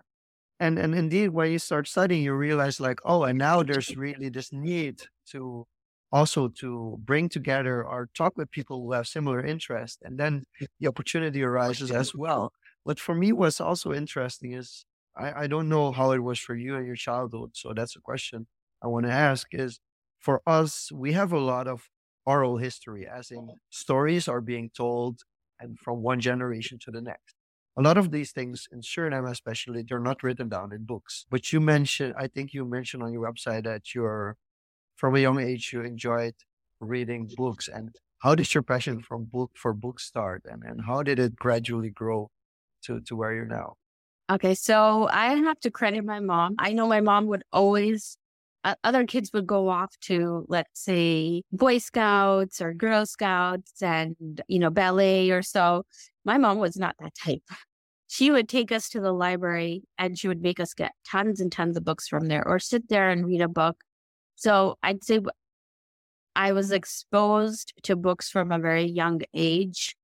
And 0.60 0.78
and 0.78 0.94
indeed, 0.94 1.28
when 1.28 1.52
you 1.52 1.58
start 1.58 1.86
studying, 1.86 2.22
you 2.24 2.34
realize 2.34 2.80
like, 2.80 3.00
oh, 3.04 3.22
and 3.22 3.38
now 3.38 3.62
there's 3.62 3.96
really 3.96 4.28
this 4.28 4.52
need 4.52 5.02
to 5.30 5.66
also 6.10 6.48
to 6.48 6.98
bring 7.04 7.28
together 7.28 7.84
or 7.84 8.08
talk 8.14 8.36
with 8.36 8.50
people 8.50 8.82
who 8.82 8.92
have 8.92 9.06
similar 9.06 9.44
interests, 9.44 9.98
and 10.02 10.18
then 10.18 10.44
the 10.80 10.88
opportunity 10.88 11.42
arises 11.42 11.92
as 11.92 12.14
well. 12.14 12.52
What 12.84 12.98
for 12.98 13.14
me 13.14 13.32
was 13.32 13.60
also 13.60 13.92
interesting 13.92 14.52
is 14.52 14.84
I, 15.18 15.44
I 15.44 15.46
don't 15.46 15.68
know 15.68 15.92
how 15.92 16.12
it 16.12 16.20
was 16.20 16.38
for 16.38 16.54
you 16.54 16.76
in 16.76 16.86
your 16.86 16.96
childhood, 16.96 17.50
so 17.54 17.72
that's 17.74 17.96
a 17.96 18.00
question 18.00 18.46
I 18.82 18.86
want 18.86 19.06
to 19.06 19.12
ask. 19.12 19.48
Is 19.52 19.80
for 20.18 20.42
us, 20.46 20.90
we 20.92 21.12
have 21.12 21.32
a 21.32 21.38
lot 21.38 21.66
of 21.66 21.88
oral 22.26 22.58
history, 22.58 23.06
as 23.06 23.30
in 23.30 23.38
mm-hmm. 23.38 23.56
stories 23.70 24.28
are 24.28 24.40
being 24.40 24.70
told 24.76 25.22
and 25.60 25.78
from 25.78 26.02
one 26.02 26.20
generation 26.20 26.78
to 26.78 26.90
the 26.90 27.00
next 27.00 27.34
a 27.78 27.82
lot 27.82 27.96
of 27.96 28.10
these 28.10 28.32
things 28.32 28.66
in 28.72 28.80
Suriname, 28.80 29.30
especially, 29.30 29.84
they're 29.88 30.00
not 30.00 30.24
written 30.24 30.48
down 30.48 30.72
in 30.72 30.84
books. 30.84 31.26
But 31.30 31.52
you 31.52 31.60
mentioned, 31.60 32.14
I 32.18 32.26
think 32.26 32.52
you 32.52 32.64
mentioned 32.64 33.04
on 33.04 33.12
your 33.12 33.30
website 33.30 33.64
that 33.64 33.94
you're 33.94 34.36
from 34.96 35.14
a 35.14 35.20
young 35.20 35.38
age 35.38 35.70
you 35.72 35.82
enjoyed 35.82 36.34
reading 36.80 37.30
books. 37.36 37.68
And 37.68 37.94
how 38.18 38.34
did 38.34 38.52
your 38.52 38.64
passion 38.64 39.00
from 39.00 39.26
book 39.26 39.52
for 39.54 39.72
books 39.72 40.04
start, 40.04 40.42
and 40.44 40.64
and 40.64 40.86
how 40.86 41.04
did 41.04 41.20
it 41.20 41.36
gradually 41.36 41.90
grow 41.90 42.30
to 42.82 43.00
to 43.02 43.14
where 43.14 43.32
you're 43.32 43.46
now? 43.46 43.76
Okay, 44.30 44.54
so 44.54 45.08
I 45.10 45.34
have 45.36 45.58
to 45.60 45.70
credit 45.70 46.04
my 46.04 46.20
mom. 46.20 46.56
I 46.58 46.74
know 46.74 46.86
my 46.86 47.00
mom 47.00 47.26
would 47.28 47.44
always, 47.50 48.18
uh, 48.62 48.74
other 48.84 49.06
kids 49.06 49.32
would 49.32 49.46
go 49.46 49.68
off 49.70 49.98
to, 50.02 50.44
let's 50.48 50.84
say, 50.84 51.42
Boy 51.50 51.78
Scouts 51.78 52.60
or 52.60 52.74
Girl 52.74 53.06
Scouts 53.06 53.80
and, 53.80 54.42
you 54.46 54.58
know, 54.58 54.68
ballet 54.68 55.30
or 55.30 55.40
so. 55.40 55.86
My 56.26 56.36
mom 56.36 56.58
was 56.58 56.76
not 56.76 56.94
that 57.00 57.14
type. 57.14 57.42
She 58.08 58.30
would 58.30 58.48
take 58.48 58.70
us 58.70 58.90
to 58.90 59.00
the 59.00 59.12
library 59.12 59.84
and 59.96 60.18
she 60.18 60.28
would 60.28 60.42
make 60.42 60.60
us 60.60 60.74
get 60.74 60.92
tons 61.10 61.40
and 61.40 61.50
tons 61.50 61.76
of 61.78 61.84
books 61.84 62.06
from 62.06 62.28
there 62.28 62.46
or 62.46 62.58
sit 62.58 62.88
there 62.88 63.08
and 63.10 63.26
read 63.26 63.40
a 63.40 63.48
book. 63.48 63.82
So 64.36 64.76
I'd 64.82 65.04
say 65.04 65.20
I 66.36 66.52
was 66.52 66.70
exposed 66.70 67.72
to 67.84 67.96
books 67.96 68.30
from 68.30 68.52
a 68.52 68.58
very 68.58 68.84
young 68.84 69.22
age 69.34 69.96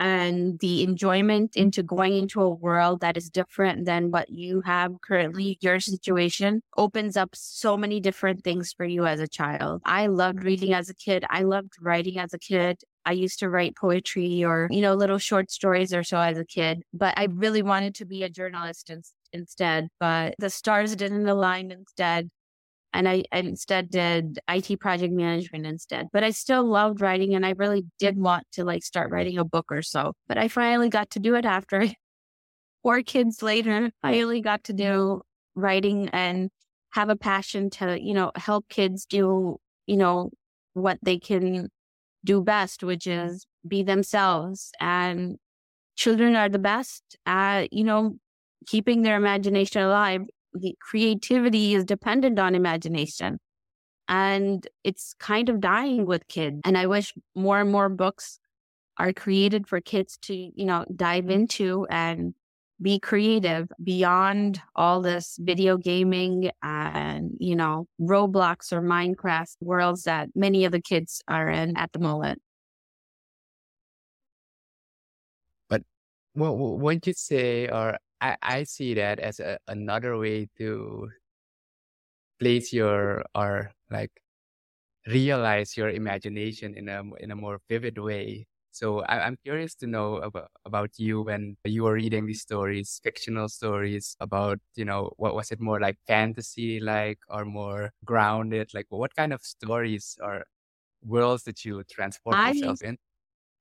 and 0.00 0.58
the 0.60 0.82
enjoyment 0.82 1.54
into 1.54 1.82
going 1.82 2.16
into 2.16 2.40
a 2.40 2.48
world 2.48 3.00
that 3.02 3.18
is 3.18 3.28
different 3.28 3.84
than 3.84 4.10
what 4.10 4.30
you 4.30 4.62
have 4.62 4.92
currently, 5.02 5.58
your 5.60 5.78
situation 5.78 6.62
opens 6.76 7.18
up 7.18 7.30
so 7.34 7.76
many 7.76 8.00
different 8.00 8.42
things 8.42 8.72
for 8.72 8.86
you 8.86 9.04
as 9.04 9.20
a 9.20 9.28
child. 9.28 9.82
I 9.84 10.06
loved 10.06 10.42
reading 10.42 10.72
as 10.72 10.88
a 10.88 10.94
kid. 10.94 11.24
I 11.28 11.42
loved 11.42 11.74
writing 11.80 12.18
as 12.18 12.32
a 12.32 12.38
kid. 12.38 12.78
I 13.04 13.12
used 13.12 13.38
to 13.40 13.50
write 13.50 13.76
poetry 13.76 14.42
or, 14.42 14.68
you 14.70 14.80
know, 14.80 14.94
little 14.94 15.18
short 15.18 15.50
stories 15.50 15.92
or 15.92 16.02
so 16.02 16.18
as 16.18 16.38
a 16.38 16.44
kid, 16.44 16.82
but 16.92 17.14
I 17.18 17.24
really 17.30 17.62
wanted 17.62 17.94
to 17.96 18.06
be 18.06 18.22
a 18.22 18.30
journalist 18.30 18.88
in, 18.90 19.02
instead. 19.32 19.88
But 19.98 20.34
the 20.38 20.50
stars 20.50 20.96
didn't 20.96 21.28
align 21.28 21.70
instead 21.70 22.30
and 22.92 23.08
I, 23.08 23.24
I 23.32 23.38
instead 23.38 23.90
did 23.90 24.40
IT 24.48 24.80
project 24.80 25.12
management 25.12 25.66
instead. 25.66 26.08
But 26.12 26.24
I 26.24 26.30
still 26.30 26.64
loved 26.64 27.00
writing 27.00 27.34
and 27.34 27.46
I 27.46 27.50
really 27.56 27.84
did 27.98 28.16
want 28.16 28.46
to 28.52 28.64
like 28.64 28.82
start 28.82 29.10
writing 29.10 29.38
a 29.38 29.44
book 29.44 29.66
or 29.70 29.82
so. 29.82 30.14
But 30.28 30.38
I 30.38 30.48
finally 30.48 30.88
got 30.88 31.10
to 31.10 31.18
do 31.18 31.34
it 31.36 31.44
after 31.44 31.86
four 32.82 33.02
kids 33.02 33.42
later. 33.42 33.90
I 34.02 34.12
finally 34.12 34.40
got 34.40 34.64
to 34.64 34.72
do 34.72 35.22
writing 35.54 36.08
and 36.12 36.50
have 36.90 37.08
a 37.08 37.16
passion 37.16 37.70
to, 37.70 38.00
you 38.00 38.14
know, 38.14 38.32
help 38.34 38.68
kids 38.68 39.06
do, 39.06 39.58
you 39.86 39.96
know, 39.96 40.30
what 40.74 40.98
they 41.02 41.18
can 41.18 41.68
do 42.24 42.42
best, 42.42 42.82
which 42.82 43.06
is 43.06 43.46
be 43.66 43.82
themselves. 43.82 44.72
And 44.80 45.36
children 45.96 46.34
are 46.34 46.48
the 46.48 46.58
best 46.58 47.16
at, 47.26 47.72
you 47.72 47.84
know, 47.84 48.16
keeping 48.66 49.02
their 49.02 49.16
imagination 49.16 49.82
alive 49.82 50.22
the 50.52 50.74
creativity 50.80 51.74
is 51.74 51.84
dependent 51.84 52.38
on 52.38 52.54
imagination. 52.54 53.38
And 54.08 54.66
it's 54.82 55.14
kind 55.20 55.48
of 55.48 55.60
dying 55.60 56.04
with 56.06 56.26
kids. 56.28 56.60
And 56.64 56.76
i 56.76 56.86
wish 56.86 57.14
more 57.34 57.60
and 57.60 57.70
more 57.70 57.88
books 57.88 58.40
are 58.98 59.12
created 59.14 59.66
for 59.66 59.80
kids 59.80 60.18
to 60.22 60.34
you 60.34 60.66
know 60.66 60.84
dive 60.94 61.30
into 61.30 61.86
and 61.90 62.34
be 62.82 62.98
creative 62.98 63.68
beyond 63.82 64.60
all 64.74 65.00
this 65.00 65.38
video 65.40 65.76
gaming 65.76 66.50
and 66.62 67.32
you 67.38 67.56
know 67.56 67.86
roblox 68.00 68.72
or 68.72 68.82
minecraft 68.82 69.56
worlds 69.60 70.04
that 70.04 70.28
many 70.34 70.64
of 70.64 70.72
the 70.72 70.80
kids 70.80 71.22
are 71.28 71.48
in 71.48 71.76
at 71.76 71.92
the 71.92 71.98
moment. 71.98 72.40
But 75.68 75.82
what 76.34 76.56
won't 76.56 77.06
you 77.06 77.14
say, 77.14 77.68
or 77.68 77.98
I, 78.20 78.36
I 78.42 78.62
see 78.64 78.94
that 78.94 79.18
as 79.18 79.40
a, 79.40 79.58
another 79.68 80.18
way 80.18 80.46
to 80.58 81.10
place 82.38 82.72
your 82.72 83.24
or 83.34 83.72
like 83.90 84.10
realize 85.08 85.76
your 85.76 85.90
imagination 85.90 86.74
in 86.76 86.88
a 86.88 87.02
in 87.20 87.30
a 87.30 87.36
more 87.36 87.60
vivid 87.68 87.98
way. 87.98 88.46
So 88.72 89.00
I, 89.02 89.26
I'm 89.26 89.36
curious 89.44 89.74
to 89.76 89.86
know 89.86 90.16
about 90.18 90.50
about 90.64 90.98
you 90.98 91.22
when 91.22 91.56
you 91.64 91.84
were 91.84 91.94
reading 91.94 92.26
these 92.26 92.42
stories, 92.42 93.00
fictional 93.04 93.48
stories 93.48 94.16
about 94.20 94.60
you 94.76 94.84
know 94.84 95.12
what 95.18 95.34
was 95.34 95.50
it 95.52 95.60
more 95.60 95.80
like 95.80 95.98
fantasy 96.06 96.80
like 96.80 97.18
or 97.28 97.44
more 97.44 97.92
grounded? 98.04 98.70
Like 98.74 98.86
what 98.90 99.14
kind 99.16 99.32
of 99.32 99.42
stories 99.42 100.18
or 100.22 100.44
worlds 101.02 101.44
did 101.44 101.64
you 101.64 101.84
transport 101.84 102.40
I 102.40 102.44
yourself 102.44 102.82
in? 102.82 102.98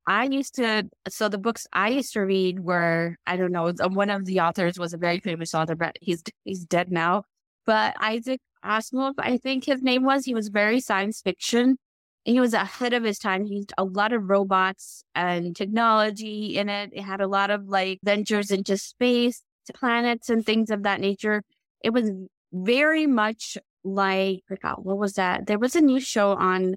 I 0.10 0.26
used 0.26 0.56
to, 0.56 0.89
so 1.08 1.30
the 1.30 1.38
books 1.38 1.67
I 1.72 1.89
used 1.89 2.13
to 2.13 2.22
read 2.22 2.62
were, 2.62 3.15
I 3.28 3.38
don't 3.38 3.52
know, 3.52 3.72
one 3.89 4.10
of 4.10 4.26
the 4.26 4.39
authors 4.39 4.80
was 4.80 4.91
a 4.91 4.98
very 4.98 5.19
famous 5.19 5.54
author, 5.54 5.76
but 5.76 5.98
he's 6.02 6.24
he's 6.43 6.65
dead 6.65 6.91
now. 6.91 7.26
But 7.67 7.95
Isaac 8.02 8.41
Asimov, 8.65 9.13
I 9.19 9.38
think 9.38 9.65
his 9.65 9.84
name 9.84 10.04
was. 10.04 10.26
He 10.26 10.34
was 10.34 10.48
very 10.50 10.80
science 10.80 11.22
fiction. 11.22 11.78
He 12.24 12.39
was 12.39 12.56
ahead 12.56 12.93
of 12.93 13.04
his 13.04 13.19
time. 13.19 13.45
He 13.45 13.58
used 13.58 13.74
a 13.78 13.84
lot 13.84 14.12
of 14.12 14.28
robots 14.28 15.04
and 15.13 15.56
technology 15.56 16.58
in 16.58 16.69
it. 16.69 16.89
It 16.91 17.04
had 17.04 17.22
a 17.22 17.28
lot 17.28 17.52
of 17.52 17.67
like 17.67 18.00
ventures 18.04 18.50
into 18.50 18.78
space, 18.78 19.43
planets, 19.76 20.28
and 20.30 20.43
things 20.43 20.72
of 20.72 20.82
that 20.84 21.02
nature. 21.02 21.43
It 21.84 21.91
was 21.91 22.10
very 22.52 23.06
much 23.06 23.60
like, 23.84 24.38
I 24.38 24.56
forgot, 24.56 24.84
what 24.84 24.98
was 24.98 25.13
that? 25.13 25.45
There 25.45 25.60
was 25.60 25.76
a 25.76 25.82
new 25.82 26.00
show 26.00 26.32
on 26.32 26.76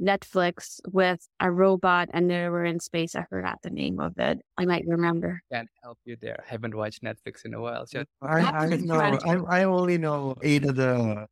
Netflix 0.00 0.80
with 0.90 1.26
a 1.40 1.50
robot 1.50 2.08
and 2.12 2.30
they 2.30 2.48
were 2.48 2.64
in 2.64 2.80
space. 2.80 3.14
I 3.14 3.24
forgot 3.24 3.60
the 3.62 3.70
name 3.70 4.00
of 4.00 4.18
it. 4.18 4.40
I 4.58 4.64
might 4.64 4.84
remember. 4.86 5.42
Can't 5.52 5.68
help 5.82 5.98
you 6.04 6.16
there. 6.20 6.42
I 6.46 6.50
haven't 6.50 6.74
watched 6.74 7.02
Netflix 7.02 7.44
in 7.44 7.54
a 7.54 7.60
while. 7.60 7.86
So 7.86 8.04
I 8.22 8.40
I 8.40 8.76
know 8.76 9.00
I 9.00 9.60
I 9.60 9.64
only 9.64 9.98
know 9.98 10.34
Ada 10.42 10.72
the 10.72 11.26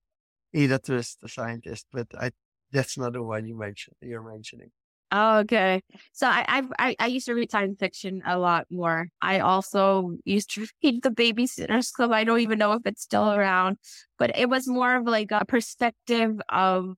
Ada 0.55 0.79
Twist, 0.79 1.21
the 1.21 1.29
scientist, 1.29 1.87
but 1.93 2.07
I 2.19 2.31
that's 2.71 2.97
not 2.97 3.15
the 3.15 3.23
one 3.23 3.47
you 3.47 3.57
mentioned. 3.59 3.97
You're 4.01 4.23
mentioning. 4.23 4.71
Oh, 5.15 5.41
okay. 5.41 5.83
So 6.13 6.27
I, 6.27 6.43
I've, 6.49 6.73
I 6.79 6.97
I 6.99 7.07
used 7.09 7.27
to 7.27 7.35
read 7.35 7.51
science 7.51 7.77
fiction 7.79 8.23
a 8.25 8.39
lot 8.39 8.67
more. 8.71 9.09
I 9.21 9.41
also 9.41 10.17
used 10.25 10.55
to 10.55 10.67
read 10.83 11.03
the 11.03 11.11
Babysitters 11.11 11.93
Club. 11.93 12.13
I 12.13 12.25
don't 12.25 12.41
even 12.41 12.59
know 12.59 12.73
if 12.73 12.83
it's 12.87 13.03
still 13.03 13.31
around, 13.31 13.77
but 14.19 14.37
it 14.39 14.49
was 14.49 14.67
more 14.67 14.97
of 14.97 15.05
like 15.05 15.31
a 15.31 15.45
perspective 15.45 16.41
of 16.49 16.95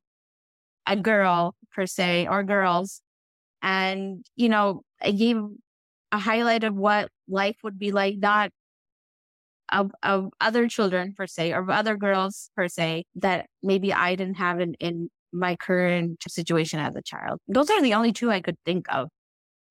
a 0.87 0.97
girl 0.97 1.55
per 1.75 1.87
se 1.87 2.29
or 2.29 2.43
girls, 2.45 3.01
and 3.63 4.25
you 4.37 4.49
know, 4.49 4.83
I 5.03 5.13
gave 5.13 5.39
a 6.13 6.19
highlight 6.19 6.65
of 6.65 6.75
what 6.77 7.11
life 7.29 7.57
would 7.65 7.79
be 7.79 7.93
like, 7.93 8.17
not 8.19 8.51
of 9.73 9.91
of 10.03 10.31
other 10.41 10.69
children 10.69 11.15
per 11.17 11.27
se 11.27 11.53
or 11.53 11.61
of 11.61 11.71
other 11.71 11.97
girls 11.97 12.51
per 12.57 12.69
se 12.69 13.05
that 13.17 13.47
maybe 13.63 13.93
I 13.93 14.15
didn't 14.15 14.37
have 14.37 14.61
in 14.61 14.75
in 14.81 15.11
my 15.33 15.57
current 15.57 16.23
situation 16.29 16.79
as 16.81 16.95
a 16.97 17.03
child. 17.03 17.41
Those 17.49 17.71
are 17.71 17.83
the 17.83 17.95
only 17.95 18.13
two 18.13 18.31
I 18.31 18.41
could 18.41 18.57
think 18.65 18.87
of. 18.93 19.09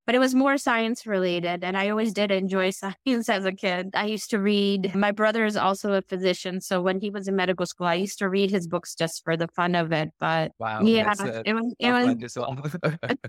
But 0.06 0.16
it 0.16 0.20
was 0.20 0.36
more 0.36 0.58
science 0.58 1.08
related, 1.08 1.64
and 1.64 1.78
I 1.78 1.90
always 1.90 2.14
did 2.14 2.30
enjoy 2.32 2.70
science 2.82 3.30
as 3.30 3.46
a 3.46 3.54
kid. 3.54 3.92
I 3.94 4.06
used 4.06 4.30
to 4.32 4.40
read. 4.40 4.94
My 4.96 5.12
brother 5.12 5.46
is 5.46 5.56
also 5.56 5.94
a 5.94 6.02
physician, 6.02 6.62
so 6.62 6.82
when 6.82 7.00
he 7.00 7.10
was 7.10 7.28
in 7.28 7.36
medical 7.36 7.66
school, 7.66 7.88
I 7.88 7.96
used 7.96 8.20
to 8.20 8.30
read 8.30 8.52
his 8.52 8.68
books 8.68 8.96
just 8.96 9.24
for 9.24 9.38
the 9.38 9.48
fun 9.48 9.76
of 9.76 9.92
it. 9.92 10.10
But 10.20 10.52
wow, 10.60 10.82
yeah, 10.82 11.14
it 11.46 11.54
was 11.54 11.76
it 11.80 11.92
was 11.92 12.06
one 12.06 12.20
to 12.20 12.30
solve. 12.30 12.76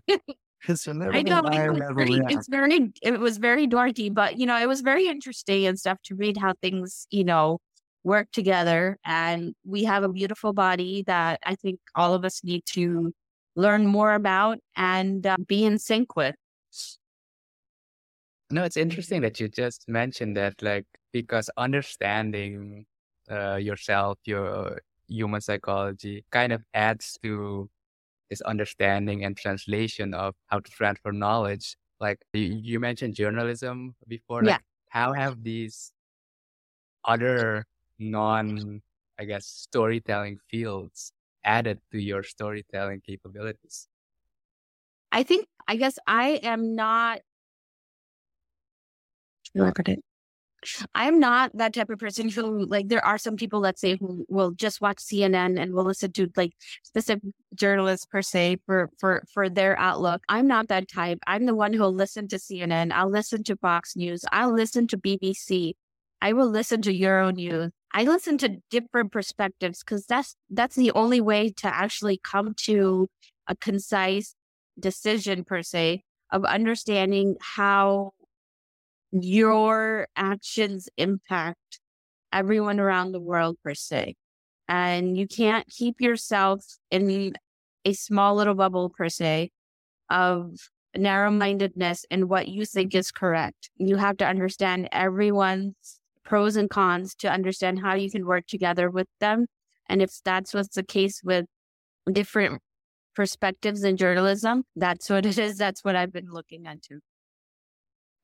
It's 0.67 0.87
a 0.87 0.93
I 0.93 1.23
know 1.23 1.41
it 1.41 1.73
was 1.73 1.93
very, 1.95 2.21
it's 2.29 2.49
very, 2.49 2.93
it 3.03 3.21
was 3.21 3.37
very 3.37 3.69
dorky, 3.69 4.13
but 4.13 4.39
you 4.39 4.47
know, 4.47 4.59
it 4.59 4.67
was 4.67 4.81
very 4.81 5.09
interesting 5.09 5.67
and 5.67 5.79
stuff 5.79 5.99
to 6.05 6.15
read 6.15 6.39
how 6.39 6.55
things, 6.63 7.07
you 7.11 7.23
know, 7.25 7.59
work 8.03 8.31
together 8.33 8.99
and 9.05 9.55
we 9.67 9.85
have 9.85 10.05
a 10.05 10.09
beautiful 10.09 10.53
body 10.53 11.03
that 11.07 11.41
I 11.45 11.55
think 11.55 11.81
all 11.95 12.15
of 12.15 12.25
us 12.25 12.43
need 12.45 12.63
to 12.67 13.13
learn 13.57 13.87
more 13.87 14.15
about 14.15 14.59
and 14.77 15.27
uh, 15.27 15.37
be 15.47 15.65
in 15.65 15.79
sync 15.79 16.17
with. 16.17 16.35
No, 18.51 18.65
it's 18.65 18.77
interesting 18.77 19.23
that 19.23 19.41
you 19.41 19.49
just 19.49 19.89
mentioned 19.89 20.37
that, 20.37 20.63
like, 20.63 20.87
because 21.13 21.51
understanding 21.57 22.87
uh, 23.31 23.57
yourself, 23.57 24.19
your 24.25 24.81
human 25.09 25.41
psychology 25.41 26.25
kind 26.31 26.53
of 26.53 26.63
adds 26.75 27.19
to 27.23 27.71
this 28.31 28.41
understanding 28.43 29.25
and 29.25 29.37
translation 29.37 30.15
of 30.15 30.35
how 30.49 30.61
to 30.61 30.71
transfer 30.71 31.13
knowledge. 31.13 31.77
Like 32.01 32.21
you, 32.35 32.43
you 32.63 32.81
mentioned 32.81 33.15
journalism 33.17 33.97
before. 34.09 34.45
Like, 34.45 34.59
Yeah. 34.59 34.59
how 34.91 35.13
have 35.15 35.43
these 35.45 35.93
other 37.05 37.67
non, 37.99 38.83
I 39.19 39.25
guess, 39.25 39.47
storytelling 39.47 40.39
fields 40.51 41.13
added 41.45 41.81
to 41.93 41.99
your 42.01 42.23
storytelling 42.23 43.01
capabilities? 43.03 43.89
I 45.13 45.23
think, 45.23 45.47
I 45.69 45.77
guess 45.77 45.99
I 46.07 46.41
am 46.43 46.75
not. 46.75 47.21
It. 49.55 50.05
I'm 50.95 51.21
not 51.21 51.51
that 51.55 51.75
type 51.75 51.91
of 51.91 51.99
person 51.99 52.29
who 52.29 52.65
like 52.67 52.89
there 52.89 53.05
are 53.05 53.19
some 53.19 53.37
people 53.37 53.61
let's 53.61 53.81
say 53.81 53.97
who 53.97 54.25
will 54.29 54.53
just 54.53 54.81
watch 54.81 54.97
CNN 54.97 55.61
and 55.61 55.75
will 55.75 55.85
listen 55.85 56.13
to 56.13 56.31
like 56.37 56.53
specific 56.83 57.23
journalists 57.55 58.07
per 58.07 58.23
se 58.23 58.59
for 58.67 58.91
for 58.99 59.25
for 59.33 59.49
their 59.49 59.79
outlook. 59.79 60.23
I'm 60.29 60.47
not 60.47 60.69
that 60.69 60.89
type. 60.89 61.19
I'm 61.27 61.47
the 61.47 61.55
one 61.55 61.73
who'll 61.73 61.95
listen 61.95 62.29
to 62.29 62.37
CNN. 62.37 62.93
I'll 62.93 63.11
listen 63.11 63.45
to 63.45 63.57
Fox 63.57 63.97
News. 63.97 64.25
I'll 64.33 64.55
listen 64.55 64.87
to 64.89 64.99
BBC. 64.99 65.75
I 66.23 66.33
will 66.33 66.49
listen 66.49 66.81
to 66.83 66.93
Euronews. 66.93 67.71
I 67.93 68.05
listen 68.05 68.39
to 68.39 68.57
different 68.71 69.13
perspectives 69.13 69.81
because 69.85 70.07
that's 70.07 70.35
that's 70.51 70.77
the 70.77 70.91
only 70.93 71.21
way 71.21 71.51
to 71.59 71.67
actually 71.67 72.19
come 72.23 72.55
to 72.65 73.09
a 73.47 73.55
concise 73.55 74.35
decision 74.81 75.45
per 75.45 75.63
se 75.63 76.03
of 76.33 76.45
understanding 76.45 77.37
how 77.41 78.13
your 79.23 80.09
actions 80.17 80.89
impact 80.97 81.81
everyone 82.33 82.81
around 82.81 83.13
the 83.13 83.21
world 83.21 83.57
per 83.63 83.75
se. 83.75 84.17
And 84.69 85.17
you 85.17 85.29
can't 85.29 85.67
keep 85.69 86.01
yourself 86.01 86.65
in 86.91 87.35
a 87.85 87.93
small 87.93 88.35
little 88.35 88.55
bubble 88.55 88.91
per 88.91 89.09
se 89.09 89.51
of 90.11 90.69
narrow 90.97 91.31
mindedness 91.31 92.05
and 92.11 92.29
what 92.29 92.49
you 92.49 92.65
think 92.65 92.95
is 92.95 93.11
correct. 93.11 93.71
You 93.77 93.97
have 93.97 94.17
to 94.19 94.27
understand 94.27 94.89
everyone's 94.91 96.01
pros 96.25 96.57
and 96.57 96.71
cons 96.71 97.15
to 97.17 97.31
understand 97.31 97.81
how 97.81 97.95
you 97.95 98.11
can 98.11 98.27
work 98.27 98.47
together 98.47 98.91
with 98.91 99.09
them. 99.21 99.47
And 99.89 100.01
if 100.03 100.11
that's 100.25 100.55
what's 100.55 100.75
the 100.75 100.83
case 100.83 101.21
with 101.23 101.47
different 102.11 102.63
perspectives 103.15 103.85
in 103.85 103.97
journalism, 103.97 104.65
that's 104.75 105.11
what 105.11 105.27
it 105.27 105.39
is. 105.39 105.59
That's 105.59 105.85
what 105.85 105.95
I've 105.95 106.13
been 106.13 106.31
looking 106.31 106.65
into. 106.67 107.01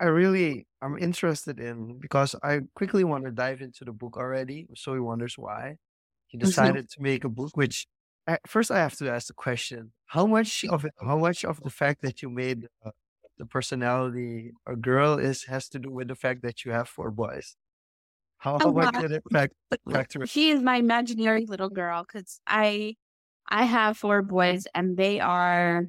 I 0.00 0.06
really 0.06 0.66
I'm 0.82 0.98
interested 0.98 1.60
in 1.60 1.98
because 2.00 2.34
I 2.42 2.62
quickly 2.74 3.04
want 3.04 3.24
to 3.26 3.30
dive 3.32 3.60
into 3.62 3.84
the 3.84 3.92
book 3.92 4.16
already. 4.16 4.68
So 4.74 4.94
he 4.94 5.00
wonders 5.00 5.36
why 5.38 5.76
he 6.28 6.38
Mhm. 6.42 6.74
decided 6.74 6.88
to 6.90 7.02
make 7.02 7.24
a 7.24 7.28
book. 7.28 7.56
Which 7.56 7.86
at 8.26 8.40
first 8.48 8.70
I 8.70 8.78
have 8.78 8.96
to 8.98 9.10
ask 9.10 9.28
the 9.28 9.34
question: 9.34 9.92
How 10.06 10.26
much 10.26 10.64
of 10.64 10.84
it? 10.86 10.94
How 11.00 11.18
much 11.18 11.44
of 11.44 11.62
the 11.62 11.70
fact 11.70 12.02
that 12.02 12.22
you 12.22 12.30
made 12.30 12.68
uh, 12.84 12.92
the 13.38 13.46
personality 13.46 14.52
a 14.66 14.76
girl 14.76 15.18
is 15.18 15.44
has 15.44 15.68
to 15.70 15.78
do 15.78 15.90
with 15.90 16.08
the 16.08 16.16
fact 16.16 16.42
that 16.42 16.64
you 16.64 16.72
have 16.72 16.88
four 16.88 17.10
boys? 17.10 17.56
How, 18.38 18.60
A 18.60 18.64
how 18.64 18.72
much 18.72 18.92
did 18.98 19.12
it 19.12 19.24
fact, 19.32 19.54
factor? 19.92 20.26
She 20.26 20.50
is 20.50 20.62
my 20.62 20.76
imaginary 20.76 21.46
little 21.46 21.70
girl 21.70 22.04
because 22.04 22.40
I 22.46 22.96
I 23.48 23.64
have 23.64 23.98
four 23.98 24.22
boys 24.22 24.66
and 24.74 24.96
they 24.96 25.20
are 25.20 25.84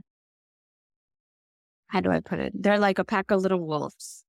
how 1.91 1.99
do 1.99 2.09
I 2.09 2.21
put 2.21 2.39
it? 2.39 2.53
They're 2.55 2.79
like 2.79 2.99
a 2.99 3.03
pack 3.03 3.31
of 3.31 3.41
little 3.41 3.59
wolves. 3.59 4.23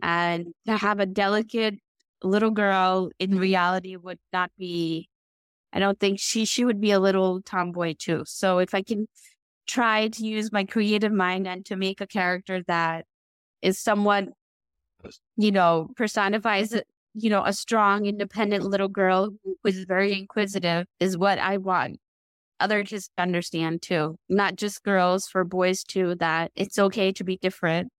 And 0.00 0.54
to 0.66 0.76
have 0.76 1.00
a 1.00 1.06
delicate 1.06 1.74
little 2.22 2.52
girl 2.52 3.10
in 3.18 3.38
reality 3.38 3.96
would 3.96 4.20
not 4.32 4.50
be 4.56 5.08
I 5.72 5.80
don't 5.80 6.00
think 6.00 6.18
she 6.20 6.44
she 6.44 6.64
would 6.64 6.80
be 6.80 6.92
a 6.92 7.00
little 7.00 7.42
tomboy 7.42 7.94
too. 7.98 8.22
So 8.26 8.58
if 8.58 8.74
I 8.74 8.82
can 8.82 9.08
try 9.66 10.08
to 10.08 10.24
use 10.24 10.52
my 10.52 10.64
creative 10.64 11.12
mind 11.12 11.46
and 11.46 11.66
to 11.66 11.76
make 11.76 12.00
a 12.00 12.06
character 12.06 12.62
that 12.68 13.04
is 13.62 13.78
somewhat 13.78 14.28
you 15.36 15.52
know, 15.52 15.88
personifies 15.96 16.74
you 17.14 17.30
know, 17.30 17.42
a 17.44 17.52
strong, 17.52 18.06
independent 18.06 18.64
little 18.64 18.88
girl 18.88 19.30
who 19.42 19.56
is 19.64 19.84
very 19.84 20.12
inquisitive 20.12 20.86
is 21.00 21.18
what 21.18 21.38
I 21.38 21.56
want 21.56 21.98
other 22.60 22.84
kids 22.84 23.08
to 23.16 23.22
understand 23.22 23.82
too. 23.82 24.16
Not 24.28 24.56
just 24.56 24.82
girls, 24.82 25.26
for 25.28 25.44
boys 25.44 25.84
too, 25.84 26.14
that 26.16 26.52
it's 26.56 26.78
okay 26.78 27.12
to 27.12 27.24
be 27.24 27.36
different. 27.38 27.90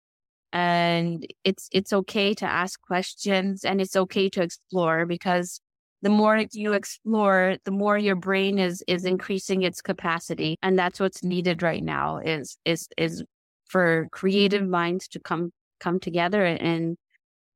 And 0.52 1.26
it's 1.43 1.69
it's 1.72 1.93
okay 1.93 2.34
to 2.36 2.45
ask 2.45 2.82
questions 2.82 3.63
and 3.63 3.80
it's 3.82 3.95
okay 3.95 4.30
to 4.30 4.41
explore 4.41 5.06
because 5.06 5.62
the 6.02 6.10
more 6.10 6.43
you 6.54 6.74
explore, 6.74 7.58
the 7.65 7.72
more 7.72 7.98
your 7.98 8.15
brain 8.15 8.58
is 8.60 8.84
is 8.88 9.06
increasing 9.06 9.63
its 9.63 9.82
capacity. 9.82 10.58
And 10.63 10.78
that's 10.80 11.00
what's 11.00 11.24
needed 11.24 11.62
right 11.62 11.84
now 11.84 12.17
is 12.19 12.58
is 12.65 12.88
is 12.98 13.24
for 13.65 14.08
creative 14.12 14.67
minds 14.67 15.08
to 15.10 15.19
come 15.19 15.52
come 15.80 16.00
together 16.00 16.43
and, 16.45 16.98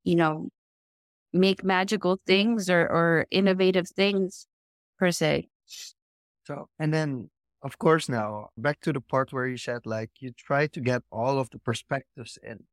you 0.03 0.15
know, 0.15 0.49
make 1.33 1.63
magical 1.63 2.19
things 2.27 2.69
or, 2.69 2.81
or 2.81 3.25
innovative 3.31 3.89
things 3.89 4.45
per 4.99 5.11
se. 5.11 5.49
So 6.45 6.69
and 6.79 6.93
then 6.93 7.29
of 7.61 7.77
course 7.79 8.09
now 8.09 8.49
back 8.57 8.79
to 8.81 8.93
the 8.93 9.01
part 9.01 9.31
where 9.33 9.47
you 9.47 9.57
said 9.57 9.85
like 9.85 10.11
you 10.19 10.31
try 10.31 10.67
to 10.67 10.81
get 10.81 11.03
all 11.11 11.39
of 11.39 11.49
the 11.49 11.59
perspectives 11.59 12.37
in. 12.43 12.65